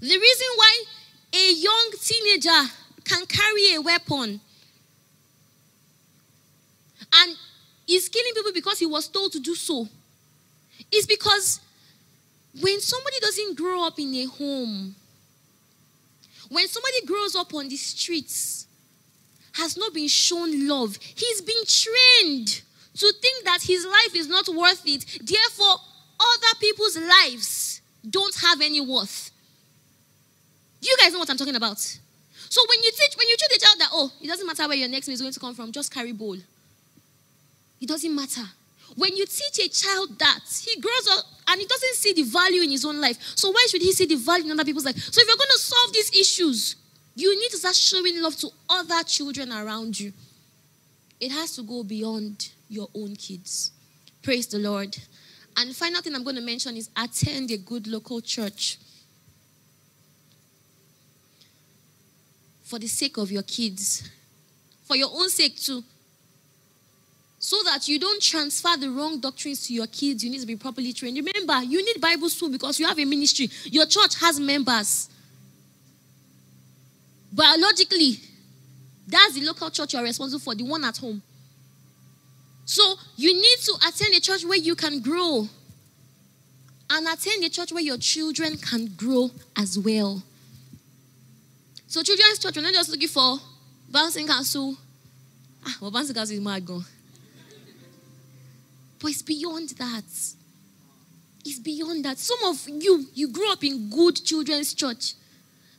The 0.00 0.18
reason 0.18 0.46
why 0.56 0.84
a 1.32 1.52
young 1.54 1.90
teenager 2.00 2.70
can 3.04 3.26
carry 3.26 3.74
a 3.74 3.80
weapon 3.80 4.40
and 7.14 7.36
is 7.88 8.08
killing 8.08 8.32
people 8.34 8.52
because 8.52 8.78
he 8.78 8.86
was 8.86 9.08
told 9.08 9.32
to 9.32 9.40
do 9.40 9.54
so 9.54 9.88
is 10.90 11.06
because 11.06 11.60
when 12.60 12.80
somebody 12.80 13.16
doesn't 13.20 13.56
grow 13.56 13.86
up 13.86 13.98
in 13.98 14.14
a 14.14 14.24
home, 14.26 14.94
when 16.48 16.68
somebody 16.68 17.06
grows 17.06 17.34
up 17.34 17.52
on 17.54 17.68
the 17.68 17.76
streets, 17.76 18.66
has 19.54 19.76
not 19.76 19.92
been 19.92 20.08
shown 20.08 20.66
love, 20.66 20.96
he's 21.00 21.40
been 21.40 21.64
trained 21.66 22.62
to 22.94 23.12
think 23.20 23.44
that 23.44 23.62
his 23.62 23.84
life 23.86 24.14
is 24.14 24.28
not 24.28 24.48
worth 24.48 24.82
it. 24.86 25.04
Therefore, 25.22 25.76
other 26.20 26.58
people's 26.60 26.96
lives 26.96 27.80
don't 28.08 28.34
have 28.36 28.60
any 28.60 28.80
worth. 28.80 29.31
You 30.82 30.96
guys 31.00 31.12
know 31.12 31.20
what 31.20 31.30
I'm 31.30 31.36
talking 31.36 31.56
about. 31.56 31.78
So 31.78 32.60
when 32.68 32.82
you 32.82 32.90
teach, 32.90 33.16
when 33.16 33.28
you 33.28 33.36
teach 33.38 33.48
the 33.48 33.64
child 33.64 33.76
that, 33.78 33.88
oh, 33.92 34.12
it 34.20 34.26
doesn't 34.26 34.46
matter 34.46 34.66
where 34.68 34.76
your 34.76 34.88
next 34.88 35.06
meal 35.06 35.14
is 35.14 35.20
going 35.20 35.32
to 35.32 35.40
come 35.40 35.54
from, 35.54 35.72
just 35.72 35.94
carry 35.94 36.12
bowl. 36.12 36.36
It 37.80 37.88
doesn't 37.88 38.14
matter. 38.14 38.42
When 38.96 39.16
you 39.16 39.24
teach 39.24 39.64
a 39.64 39.68
child 39.68 40.18
that, 40.18 40.40
he 40.66 40.80
grows 40.80 41.08
up 41.12 41.24
and 41.48 41.60
he 41.60 41.66
doesn't 41.66 41.94
see 41.94 42.12
the 42.12 42.24
value 42.24 42.62
in 42.62 42.70
his 42.70 42.84
own 42.84 43.00
life. 43.00 43.16
So 43.36 43.50
why 43.50 43.66
should 43.70 43.80
he 43.80 43.92
see 43.92 44.06
the 44.06 44.16
value 44.16 44.44
in 44.44 44.50
other 44.52 44.64
people's 44.64 44.84
life? 44.84 44.96
So 44.96 45.20
if 45.20 45.26
you're 45.26 45.36
going 45.36 45.48
to 45.50 45.58
solve 45.58 45.92
these 45.92 46.10
issues, 46.10 46.76
you 47.14 47.38
need 47.38 47.50
to 47.50 47.56
start 47.56 47.74
showing 47.74 48.20
love 48.20 48.36
to 48.36 48.48
other 48.68 49.02
children 49.04 49.52
around 49.52 49.98
you. 49.98 50.12
It 51.20 51.30
has 51.30 51.54
to 51.56 51.62
go 51.62 51.84
beyond 51.84 52.50
your 52.68 52.88
own 52.94 53.16
kids. 53.16 53.70
Praise 54.22 54.46
the 54.46 54.58
Lord. 54.58 54.96
And 55.56 55.74
final 55.74 56.02
thing 56.02 56.14
I'm 56.14 56.24
going 56.24 56.36
to 56.36 56.42
mention 56.42 56.76
is 56.76 56.90
attend 56.96 57.50
a 57.50 57.56
good 57.56 57.86
local 57.86 58.20
church. 58.20 58.78
For 62.72 62.78
the 62.78 62.86
sake 62.86 63.18
of 63.18 63.30
your 63.30 63.42
kids, 63.42 64.08
for 64.84 64.96
your 64.96 65.10
own 65.12 65.28
sake 65.28 65.60
too. 65.60 65.84
So 67.38 67.62
that 67.64 67.86
you 67.86 67.98
don't 67.98 68.22
transfer 68.22 68.78
the 68.78 68.88
wrong 68.88 69.20
doctrines 69.20 69.66
to 69.66 69.74
your 69.74 69.86
kids, 69.88 70.24
you 70.24 70.30
need 70.30 70.40
to 70.40 70.46
be 70.46 70.56
properly 70.56 70.94
trained. 70.94 71.18
Remember, 71.18 71.62
you 71.66 71.84
need 71.84 72.00
Bible 72.00 72.30
school 72.30 72.48
because 72.48 72.80
you 72.80 72.86
have 72.86 72.98
a 72.98 73.04
ministry. 73.04 73.50
Your 73.64 73.84
church 73.84 74.18
has 74.20 74.40
members. 74.40 75.10
Biologically, 77.30 78.18
that's 79.06 79.34
the 79.34 79.42
local 79.42 79.68
church 79.68 79.92
you're 79.92 80.02
responsible 80.02 80.40
for, 80.40 80.54
the 80.54 80.64
one 80.64 80.82
at 80.82 80.96
home. 80.96 81.20
So 82.64 82.94
you 83.16 83.34
need 83.34 83.58
to 83.66 83.74
attend 83.86 84.14
a 84.14 84.20
church 84.20 84.46
where 84.46 84.56
you 84.56 84.74
can 84.76 85.02
grow 85.02 85.46
and 86.88 87.06
attend 87.06 87.44
a 87.44 87.50
church 87.50 87.70
where 87.70 87.82
your 87.82 87.98
children 87.98 88.56
can 88.56 88.86
grow 88.96 89.30
as 89.58 89.78
well. 89.78 90.22
So 91.92 92.02
children's 92.02 92.38
church, 92.38 92.56
we're 92.56 92.62
not 92.62 92.72
just 92.72 92.88
looking 92.88 93.06
for 93.06 93.36
bouncing 93.90 94.26
castle. 94.26 94.74
Ah, 95.62 95.76
well, 95.78 95.90
bouncing 95.90 96.14
castle 96.14 96.34
is 96.34 96.40
mad 96.40 96.64
gone. 96.64 96.86
But 98.98 99.10
it's 99.10 99.20
beyond 99.20 99.68
that. 99.76 100.04
It's 101.44 101.58
beyond 101.58 102.06
that. 102.06 102.16
Some 102.18 102.38
of 102.44 102.66
you, 102.66 103.04
you 103.12 103.28
grew 103.28 103.52
up 103.52 103.62
in 103.62 103.90
good 103.90 104.24
children's 104.24 104.72
church. 104.72 105.12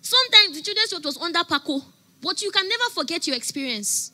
Sometimes 0.03 0.55
the 0.55 0.61
children's 0.61 0.91
church 0.91 1.03
was 1.03 1.17
under 1.17 1.43
Paco, 1.43 1.81
but 2.21 2.39
you 2.43 2.51
can 2.51 2.69
never 2.69 2.91
forget 2.93 3.25
your 3.25 3.35
experience. 3.35 4.11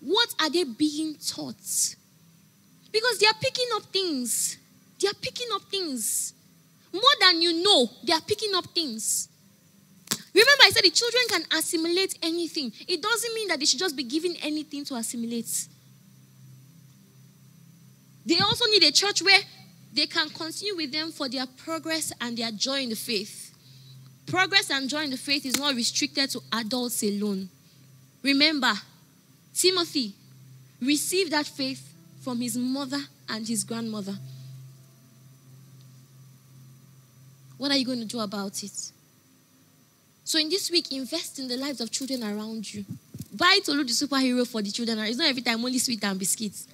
What 0.00 0.34
are 0.40 0.48
they 0.48 0.64
being 0.64 1.16
taught? 1.16 1.94
Because 2.90 3.18
they 3.18 3.26
are 3.26 3.38
picking 3.38 3.68
up 3.74 3.82
things. 3.82 4.56
They 4.98 5.08
are 5.08 5.20
picking 5.20 5.48
up 5.52 5.60
things. 5.70 6.32
More 6.90 7.02
than 7.20 7.42
you 7.42 7.62
know, 7.62 7.90
they 8.02 8.14
are 8.14 8.22
picking 8.22 8.54
up 8.54 8.64
things. 8.74 9.28
Remember, 10.34 10.62
I 10.64 10.70
said 10.70 10.84
the 10.84 10.90
children 10.90 11.22
can 11.28 11.58
assimilate 11.58 12.18
anything. 12.22 12.72
It 12.86 13.02
doesn't 13.02 13.34
mean 13.34 13.48
that 13.48 13.58
they 13.58 13.64
should 13.64 13.78
just 13.78 13.96
be 13.96 14.04
given 14.04 14.36
anything 14.42 14.84
to 14.86 14.96
assimilate. 14.96 15.68
They 18.26 18.38
also 18.40 18.66
need 18.66 18.82
a 18.84 18.92
church 18.92 19.22
where 19.22 19.40
they 19.92 20.06
can 20.06 20.28
continue 20.28 20.76
with 20.76 20.92
them 20.92 21.10
for 21.12 21.28
their 21.28 21.46
progress 21.46 22.12
and 22.20 22.36
their 22.36 22.50
joy 22.50 22.82
in 22.82 22.90
the 22.90 22.96
faith. 22.96 23.54
Progress 24.26 24.70
and 24.70 24.88
joy 24.88 25.04
in 25.04 25.10
the 25.10 25.16
faith 25.16 25.46
is 25.46 25.58
not 25.58 25.74
restricted 25.74 26.30
to 26.30 26.40
adults 26.52 27.02
alone. 27.02 27.48
Remember, 28.22 28.74
Timothy 29.54 30.12
received 30.80 31.32
that 31.32 31.46
faith 31.46 31.94
from 32.20 32.40
his 32.40 32.56
mother 32.56 33.00
and 33.28 33.48
his 33.48 33.64
grandmother. 33.64 34.14
What 37.56 37.70
are 37.70 37.76
you 37.76 37.86
going 37.86 38.00
to 38.00 38.04
do 38.04 38.20
about 38.20 38.62
it? 38.62 38.92
So, 40.28 40.38
in 40.38 40.50
this 40.50 40.70
week, 40.70 40.92
invest 40.92 41.38
in 41.38 41.48
the 41.48 41.56
lives 41.56 41.80
of 41.80 41.90
children 41.90 42.22
around 42.22 42.74
you. 42.74 42.84
Buy 43.32 43.60
Tolu 43.64 43.82
the 43.82 43.92
superhero 43.92 44.46
for 44.46 44.60
the 44.60 44.70
children. 44.70 44.98
It's 44.98 45.16
not 45.16 45.26
every 45.28 45.40
time 45.40 45.64
only 45.64 45.78
sweet 45.78 46.04
and 46.04 46.18
biscuits. 46.18 46.68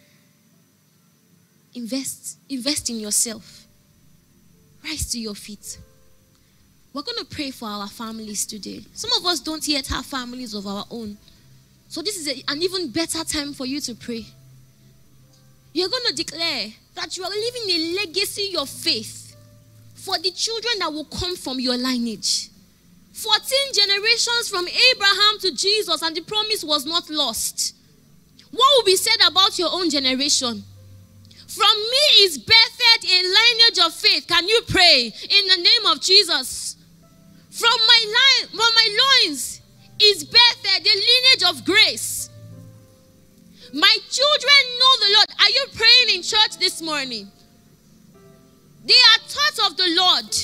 Invest. 1.73 2.37
Invest 2.49 2.91
in 2.91 2.99
yourself. 2.99 3.65
Rise 4.83 5.09
to 5.13 5.21
your 5.21 5.37
feet. 5.37 5.79
We're 6.93 7.03
going 7.03 7.19
to 7.19 7.27
pray 7.27 7.53
for 7.53 7.69
our 7.69 7.87
families 7.87 8.45
today. 8.45 8.83
Some 8.93 9.13
of 9.13 9.25
us 9.25 9.39
don't 9.39 9.67
yet 9.69 9.87
have 9.87 10.05
families 10.05 10.53
of 10.53 10.67
our 10.67 10.85
own. 10.91 11.17
So, 11.89 12.03
this 12.03 12.17
is 12.17 12.27
a, 12.27 12.51
an 12.51 12.61
even 12.61 12.91
better 12.91 13.23
time 13.23 13.53
for 13.53 13.67
you 13.67 13.79
to 13.83 13.95
pray. 13.95 14.27
You're 15.73 15.91
going 15.91 16.07
to 16.09 16.15
declare 16.17 16.73
that 16.97 17.17
you 17.17 17.23
are 17.23 17.31
leaving 17.31 17.71
a 17.71 18.05
legacy 18.05 18.57
of 18.59 18.69
faith 18.69 19.37
for 19.95 20.19
the 20.19 20.33
children 20.33 20.75
that 20.81 20.93
will 20.93 21.05
come 21.05 21.37
from 21.37 21.61
your 21.61 21.77
lineage. 21.77 22.51
14 23.15 23.59
generations 23.73 24.49
from 24.49 24.67
Abraham 24.67 25.39
to 25.43 25.55
Jesus, 25.55 26.03
and 26.03 26.17
the 26.17 26.23
promise 26.23 26.65
was 26.65 26.85
not 26.85 27.09
lost. 27.09 27.77
What 28.51 28.69
will 28.77 28.85
be 28.85 28.97
said 28.97 29.17
about 29.27 29.57
your 29.57 29.71
own 29.73 29.89
generation? 29.89 30.65
From 31.47 31.77
me 31.77 32.25
is 32.25 32.39
birthed 32.39 33.05
a 33.05 33.23
lineage 33.23 33.79
of 33.87 33.95
faith. 33.95 34.27
Can 34.27 34.49
you 34.49 34.61
pray 34.67 35.13
in 35.31 35.47
the 35.49 35.57
name 35.57 35.87
of 35.93 36.01
Jesus? 36.01 36.77
From 37.51 37.79
my 37.87 38.05
line, 38.05 38.49
from 38.49 38.75
my 38.75 38.99
loins 39.23 39.61
is 40.01 40.25
birthed 40.25 40.83
the 40.83 40.91
lineage 40.91 41.45
of 41.49 41.65
grace. 41.65 42.31
My 43.73 43.97
children 44.11 44.79
know 44.79 45.07
the 45.07 45.15
Lord. 45.15 45.27
Are 45.41 45.51
you 45.51 45.67
praying 45.73 46.17
in 46.17 46.23
church 46.23 46.59
this 46.59 46.83
morning? 46.83 47.31
They 48.85 48.95
are 48.95 49.21
taught 49.29 49.71
of 49.71 49.77
the 49.77 49.95
Lord. 49.97 50.37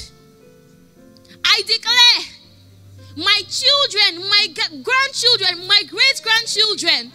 I 1.44 1.62
declare 1.66 2.29
my 3.16 3.42
children, 3.48 4.28
my 4.28 4.46
grandchildren, 4.82 5.66
my 5.66 5.82
great 5.88 6.20
grandchildren, 6.22 7.12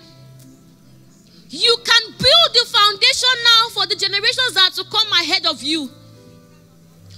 you 1.49 1.77
can 1.83 2.11
build 2.11 2.49
the 2.53 2.65
foundation 2.67 3.29
now 3.43 3.69
for 3.69 3.85
the 3.85 3.95
generations 3.95 4.53
that 4.53 4.73
to 4.73 4.83
come 4.85 5.11
ahead 5.13 5.45
of 5.45 5.63
you. 5.63 5.89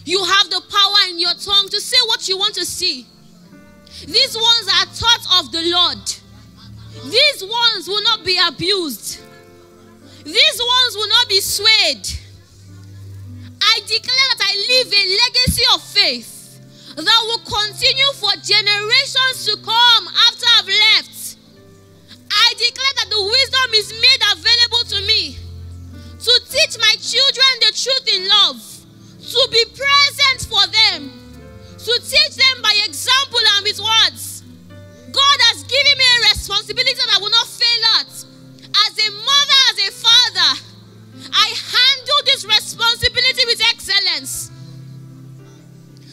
You 0.05 0.23
have 0.23 0.49
the 0.49 0.61
power 0.69 1.09
in 1.09 1.19
your 1.19 1.33
tongue 1.33 1.67
to 1.69 1.81
say 1.81 1.97
what 2.07 2.27
you 2.29 2.37
want 2.37 2.55
to 2.55 2.65
see. 2.65 3.05
These 4.05 4.35
ones 4.35 4.67
are 4.67 4.85
taught 4.85 5.43
of 5.43 5.51
the 5.51 5.63
Lord. 5.71 6.13
These 7.11 7.43
ones 7.43 7.87
will 7.87 8.03
not 8.03 8.23
be 8.23 8.39
abused. 8.45 9.19
These 10.23 10.61
ones 10.61 10.95
will 10.95 11.09
not 11.09 11.27
be 11.27 11.39
swayed. 11.41 12.07
I 13.61 13.79
declare 13.87 14.27
that 14.29 14.41
I 14.41 14.55
leave 14.55 14.93
a 14.93 15.03
legacy 15.25 15.63
of 15.73 15.81
faith 15.81 16.36
that 17.05 17.21
will 17.29 17.43
continue 17.45 18.11
for 18.17 18.33
generations 18.41 19.45
to 19.45 19.53
come 19.61 20.03
after 20.29 20.45
I've 20.57 20.67
left. 20.67 21.37
I 22.31 22.53
declare 22.57 22.93
that 22.97 23.09
the 23.13 23.21
wisdom 23.21 23.69
is 23.77 23.93
made 23.93 24.21
available 24.33 24.83
to 24.89 24.99
me 25.05 25.37
to 26.17 26.33
teach 26.49 26.73
my 26.81 26.95
children 26.97 27.51
the 27.61 27.71
truth 27.77 28.07
in 28.09 28.27
love, 28.27 28.57
to 29.21 29.41
be 29.51 29.63
present 29.77 30.39
for 30.49 30.65
them, 30.73 31.13
to 31.77 31.93
teach 32.01 32.33
them 32.35 32.61
by 32.63 32.73
example 32.85 33.39
and 33.55 33.63
with 33.63 33.79
words. 33.79 34.43
God 35.13 35.37
has 35.53 35.63
given 35.63 35.97
me 35.97 36.05
a 36.17 36.29
responsibility 36.33 36.93
that 36.93 37.13
I 37.15 37.21
will 37.21 37.29
not 37.29 37.47
fail 37.47 37.83
at. 38.01 38.09
As 38.09 38.93
a 38.97 39.09
mother, 39.13 39.59
as 39.69 39.77
a 39.85 39.91
father, 39.93 40.51
I 41.31 41.47
handle 41.53 42.21
this 42.25 42.43
responsibility 42.45 43.45
with 43.45 43.61
excellence. 43.69 44.51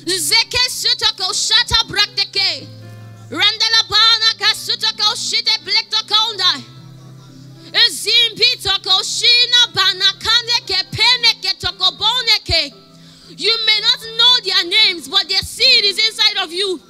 Zeke 0.07 0.71
sutako 0.71 1.33
shata 1.33 1.89
brakteke. 1.89 2.67
Randala 3.31 3.89
bana 3.89 4.31
kasutako 4.39 5.17
shite. 5.17 5.55
Ezimpi 7.75 8.63
toko 8.63 9.03
shina 9.03 9.73
banakande 9.73 10.59
ke 10.67 10.79
pene 10.93 11.35
ke 11.43 11.59
toko 11.59 11.91
boneke. 11.97 12.73
You 13.37 13.59
may 13.67 13.81
not 13.81 14.01
know 14.17 14.35
their 14.45 14.65
names, 14.71 15.09
but 15.09 15.29
their 15.29 15.41
seed 15.41 15.85
is 15.85 15.99
inside 15.99 16.45
of 16.45 16.53
you. 16.53 16.81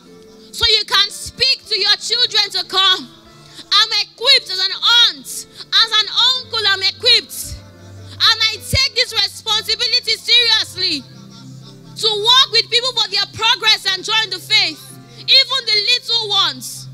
So 0.53 0.67
you 0.69 0.85
can 0.85 1.11
speak 1.11 1.65
to 1.69 1.81
your 1.81 1.97
children 1.97 2.51
to 2.51 2.65
come. 2.67 3.09
I'm 3.73 3.89
equipped 4.03 4.51
as 4.51 4.59
an 4.59 4.73
aunt, 5.09 5.27
as 5.27 5.91
an 6.03 6.09
uncle, 6.37 6.61
I'm 6.69 6.83
equipped. 6.83 7.57
And 8.13 8.41
I 8.43 8.57
take 8.57 8.95
this 8.95 9.13
responsibility 9.15 10.13
seriously 10.13 11.03
to 11.97 12.09
work 12.09 12.53
with 12.53 12.71
people 12.71 12.93
for 12.93 13.09
their 13.11 13.27
progress 13.33 13.87
and 13.95 14.05
join 14.05 14.31
the 14.31 14.39
faith, 14.39 14.99
even 15.19 15.67
the 15.67 15.77
little 15.93 16.29
ones. 16.29 16.89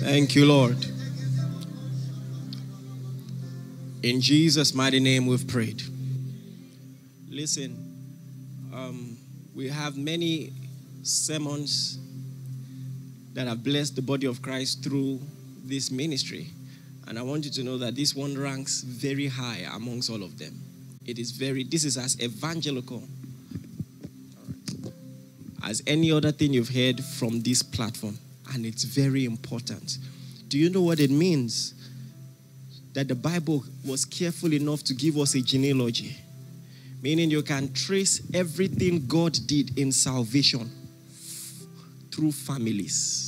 Thank 0.00 0.34
you, 0.34 0.46
Lord. 0.46 0.86
In 4.02 4.20
Jesus' 4.20 4.72
mighty 4.72 5.00
name, 5.00 5.26
we've 5.26 5.46
prayed. 5.46 5.82
Listen, 7.28 7.76
um, 8.72 9.18
we 9.54 9.68
have 9.68 9.96
many 9.96 10.52
sermons 11.02 11.98
that 13.38 13.46
have 13.46 13.62
blessed 13.62 13.94
the 13.94 14.02
body 14.02 14.26
of 14.26 14.42
Christ 14.42 14.82
through 14.82 15.20
this 15.64 15.92
ministry. 15.92 16.48
And 17.06 17.16
I 17.16 17.22
want 17.22 17.44
you 17.44 17.52
to 17.52 17.62
know 17.62 17.78
that 17.78 17.94
this 17.94 18.12
one 18.12 18.36
ranks 18.36 18.82
very 18.82 19.28
high 19.28 19.64
amongst 19.74 20.10
all 20.10 20.24
of 20.24 20.36
them. 20.40 20.60
It 21.06 21.20
is 21.20 21.30
very, 21.30 21.62
this 21.62 21.84
is 21.84 21.96
as 21.96 22.20
evangelical 22.20 23.00
as 25.62 25.84
any 25.86 26.10
other 26.10 26.32
thing 26.32 26.52
you've 26.52 26.68
heard 26.68 27.00
from 27.00 27.40
this 27.42 27.62
platform. 27.62 28.18
And 28.52 28.66
it's 28.66 28.82
very 28.82 29.24
important. 29.24 29.98
Do 30.48 30.58
you 30.58 30.68
know 30.68 30.82
what 30.82 30.98
it 30.98 31.12
means? 31.12 31.74
That 32.94 33.06
the 33.06 33.14
Bible 33.14 33.62
was 33.86 34.04
careful 34.04 34.52
enough 34.52 34.82
to 34.82 34.94
give 34.94 35.16
us 35.16 35.36
a 35.36 35.42
genealogy, 35.42 36.16
meaning 37.00 37.30
you 37.30 37.42
can 37.42 37.72
trace 37.72 38.20
everything 38.34 39.06
God 39.06 39.38
did 39.46 39.78
in 39.78 39.92
salvation 39.92 40.68
through 42.10 42.32
families. 42.32 43.27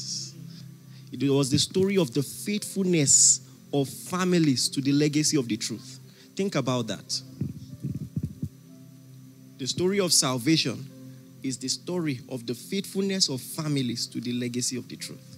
It 1.12 1.28
was 1.28 1.50
the 1.50 1.58
story 1.58 1.96
of 1.98 2.14
the 2.14 2.22
faithfulness 2.22 3.40
of 3.72 3.88
families 3.88 4.68
to 4.70 4.80
the 4.80 4.92
legacy 4.92 5.36
of 5.36 5.48
the 5.48 5.56
truth. 5.56 5.98
Think 6.36 6.54
about 6.54 6.86
that. 6.86 7.20
The 9.58 9.66
story 9.66 10.00
of 10.00 10.12
salvation 10.12 10.88
is 11.42 11.58
the 11.58 11.68
story 11.68 12.20
of 12.28 12.46
the 12.46 12.54
faithfulness 12.54 13.28
of 13.28 13.40
families 13.40 14.06
to 14.06 14.20
the 14.20 14.32
legacy 14.32 14.76
of 14.76 14.88
the 14.88 14.96
truth. 14.96 15.36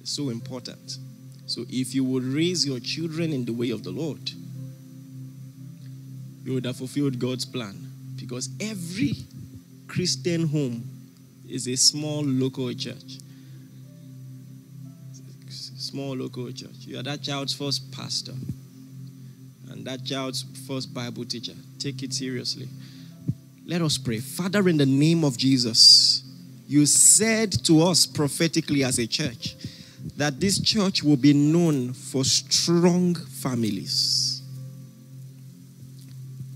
It's 0.00 0.10
so 0.10 0.30
important. 0.30 0.98
So, 1.46 1.64
if 1.68 1.94
you 1.94 2.04
would 2.04 2.24
raise 2.24 2.66
your 2.66 2.80
children 2.80 3.32
in 3.32 3.44
the 3.44 3.52
way 3.52 3.70
of 3.70 3.82
the 3.82 3.90
Lord, 3.90 4.30
you 6.44 6.54
would 6.54 6.64
have 6.64 6.76
fulfilled 6.76 7.18
God's 7.18 7.44
plan. 7.44 7.76
Because 8.16 8.48
every 8.60 9.14
Christian 9.88 10.46
home 10.46 10.99
is 11.50 11.66
a 11.68 11.76
small 11.76 12.22
local 12.22 12.72
church. 12.72 13.18
Small 15.48 16.16
local 16.16 16.50
church. 16.52 16.76
You 16.80 16.98
are 16.98 17.02
that 17.02 17.22
child's 17.22 17.52
first 17.54 17.90
pastor 17.90 18.34
and 19.70 19.84
that 19.86 20.04
child's 20.04 20.44
first 20.66 20.92
Bible 20.92 21.24
teacher. 21.24 21.54
Take 21.78 22.02
it 22.02 22.12
seriously. 22.12 22.68
Let 23.66 23.82
us 23.82 23.98
pray. 23.98 24.18
Father, 24.18 24.68
in 24.68 24.76
the 24.76 24.86
name 24.86 25.24
of 25.24 25.36
Jesus, 25.36 26.22
you 26.68 26.86
said 26.86 27.52
to 27.64 27.82
us 27.82 28.06
prophetically 28.06 28.84
as 28.84 28.98
a 28.98 29.06
church 29.06 29.56
that 30.16 30.40
this 30.40 30.60
church 30.60 31.02
will 31.02 31.16
be 31.16 31.32
known 31.32 31.92
for 31.92 32.24
strong 32.24 33.14
families. 33.14 34.42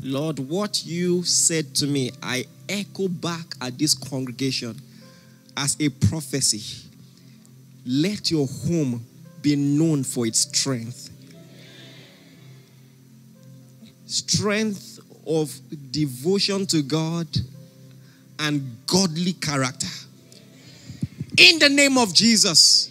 Lord, 0.00 0.38
what 0.38 0.84
you 0.84 1.22
said 1.22 1.74
to 1.76 1.86
me, 1.86 2.10
I 2.22 2.44
echo 2.68 3.08
back 3.08 3.54
at 3.60 3.78
this 3.78 3.94
congregation 3.94 4.80
as 5.56 5.76
a 5.80 5.88
prophecy. 5.88 6.88
Let 7.86 8.30
your 8.30 8.46
home 8.46 9.04
be 9.42 9.56
known 9.56 10.04
for 10.04 10.26
its 10.26 10.40
strength. 10.40 11.10
Strength 14.06 15.00
of 15.26 15.52
devotion 15.90 16.66
to 16.66 16.82
God 16.82 17.26
and 18.38 18.76
godly 18.86 19.34
character. 19.34 19.88
In 21.36 21.58
the 21.58 21.68
name 21.68 21.98
of 21.98 22.14
Jesus, 22.14 22.90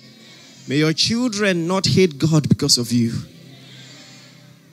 may 0.68 0.78
your 0.78 0.94
children 0.94 1.68
not 1.68 1.86
hate 1.86 2.18
God 2.18 2.50
because 2.50 2.78
of 2.78 2.92
you. 2.92 3.14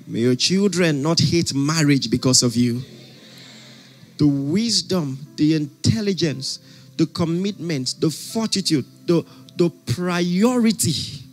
May 0.06 0.20
your 0.20 0.34
children 0.34 1.02
not 1.02 1.20
hate 1.20 1.54
marriage 1.54 2.10
because 2.10 2.42
of 2.42 2.56
you. 2.56 2.82
The 4.20 4.26
wisdom, 4.26 5.18
the 5.36 5.54
intelligence, 5.54 6.58
the 6.98 7.06
commitment, 7.06 7.94
the 8.00 8.10
fortitude, 8.10 8.84
the, 9.06 9.24
the 9.56 9.70
priority 9.94 11.24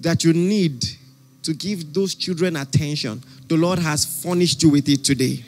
that 0.00 0.24
you 0.24 0.32
need 0.32 0.84
to 1.44 1.54
give 1.54 1.94
those 1.94 2.16
children 2.16 2.56
attention, 2.56 3.22
the 3.46 3.56
Lord 3.56 3.78
has 3.78 4.20
furnished 4.20 4.64
you 4.64 4.70
with 4.70 4.88
it 4.88 5.04
today. 5.04 5.44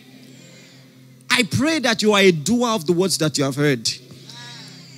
I 1.29 1.43
pray 1.43 1.81
that 1.81 2.03
you 2.03 2.13
are 2.13 2.21
a 2.21 2.31
doer 2.31 2.69
of 2.69 2.87
the 2.87 2.93
words 2.93 3.19
that 3.19 3.37
you 3.37 3.43
have 3.43 3.57
heard. 3.57 3.91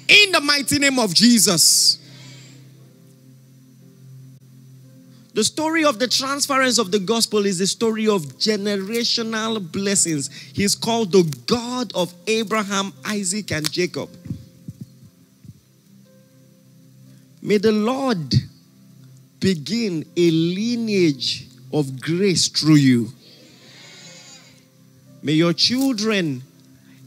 In 0.08 0.30
the 0.30 0.42
mighty 0.42 0.78
name 0.78 0.98
of 0.98 1.14
Jesus. 1.14 2.01
The 5.34 5.44
story 5.44 5.84
of 5.84 5.98
the 5.98 6.08
transference 6.08 6.78
of 6.78 6.90
the 6.90 6.98
gospel 6.98 7.46
is 7.46 7.58
the 7.58 7.66
story 7.66 8.06
of 8.06 8.22
generational 8.38 9.60
blessings. 9.72 10.30
He's 10.52 10.74
called 10.74 11.12
the 11.12 11.22
God 11.46 11.90
of 11.94 12.12
Abraham, 12.26 12.92
Isaac, 13.06 13.50
and 13.50 13.70
Jacob. 13.72 14.10
May 17.40 17.56
the 17.56 17.72
Lord 17.72 18.34
begin 19.40 20.04
a 20.16 20.30
lineage 20.30 21.46
of 21.72 22.00
grace 22.00 22.48
through 22.48 22.76
you. 22.76 23.08
May 25.22 25.32
your 25.32 25.54
children 25.54 26.42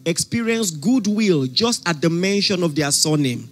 experience 0.05 0.71
goodwill 0.71 1.45
just 1.45 1.87
at 1.87 2.01
the 2.01 2.09
mention 2.09 2.63
of 2.63 2.75
their 2.75 2.91
surname. 2.91 3.49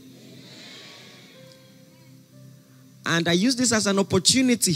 And 3.14 3.28
I 3.28 3.34
use 3.34 3.56
this 3.56 3.72
as 3.72 3.86
an 3.86 4.00
opportunity 4.00 4.76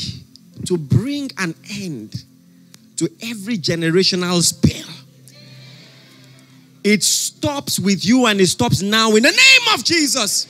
to 0.65 0.77
bring 0.77 1.31
an 1.39 1.55
end 1.71 2.23
to 2.97 3.09
every 3.23 3.57
generational 3.57 4.41
spell. 4.43 4.93
It 6.83 7.03
stops 7.03 7.79
with 7.79 8.05
you 8.05 8.27
and 8.27 8.39
it 8.39 8.47
stops 8.47 8.83
now 8.83 9.15
in 9.15 9.23
the 9.23 9.31
name 9.31 9.73
of 9.73 9.83
Jesus. 9.83 10.47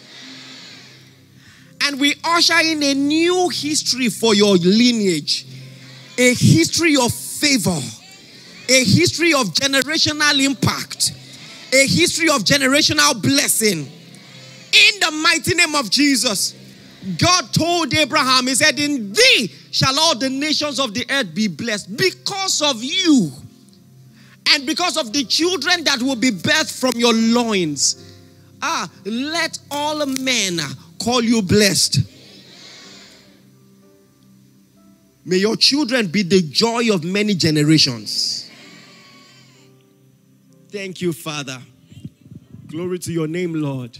And 1.81 1.99
we 1.99 2.15
usher 2.25 2.59
in 2.59 2.83
a 2.83 2.93
new 2.93 3.49
history 3.49 4.09
for 4.09 4.35
your 4.35 4.57
lineage 4.57 5.45
a 6.19 6.33
history 6.33 6.95
of 6.97 7.13
favor, 7.13 7.79
a 8.69 8.83
history 8.83 9.33
of 9.33 9.53
generational 9.53 10.43
impact, 10.43 11.13
a 11.71 11.85
history 11.85 12.27
of 12.27 12.43
generational 12.43 13.21
blessing. 13.21 13.79
In 13.79 14.99
the 14.99 15.11
mighty 15.11 15.53
name 15.53 15.75
of 15.75 15.89
Jesus. 15.89 16.56
God 17.17 17.53
told 17.53 17.93
Abraham, 17.93 18.47
He 18.47 18.55
said, 18.55 18.79
In 18.79 19.13
thee 19.13 19.51
shall 19.71 19.97
all 19.99 20.17
the 20.17 20.29
nations 20.29 20.79
of 20.79 20.93
the 20.93 21.05
earth 21.09 21.33
be 21.33 21.47
blessed 21.47 21.95
because 21.95 22.61
of 22.61 22.83
you 22.83 23.31
and 24.49 24.65
because 24.65 24.97
of 24.97 25.13
the 25.13 25.23
children 25.23 25.83
that 25.83 26.01
will 26.01 26.15
be 26.15 26.31
birthed 26.31 26.79
from 26.79 26.93
your 26.95 27.13
loins. 27.13 28.03
Ah, 28.61 28.89
let 29.05 29.59
all 29.69 30.05
men 30.05 30.59
call 30.99 31.23
you 31.23 31.41
blessed. 31.41 31.99
May 35.25 35.37
your 35.37 35.57
children 35.57 36.07
be 36.07 36.23
the 36.23 36.41
joy 36.41 36.93
of 36.93 37.03
many 37.03 37.33
generations. 37.33 38.49
Thank 40.69 41.01
you, 41.01 41.11
Father. 41.13 41.59
Glory 42.67 42.99
to 42.99 43.11
your 43.11 43.27
name, 43.27 43.53
Lord. 43.53 43.99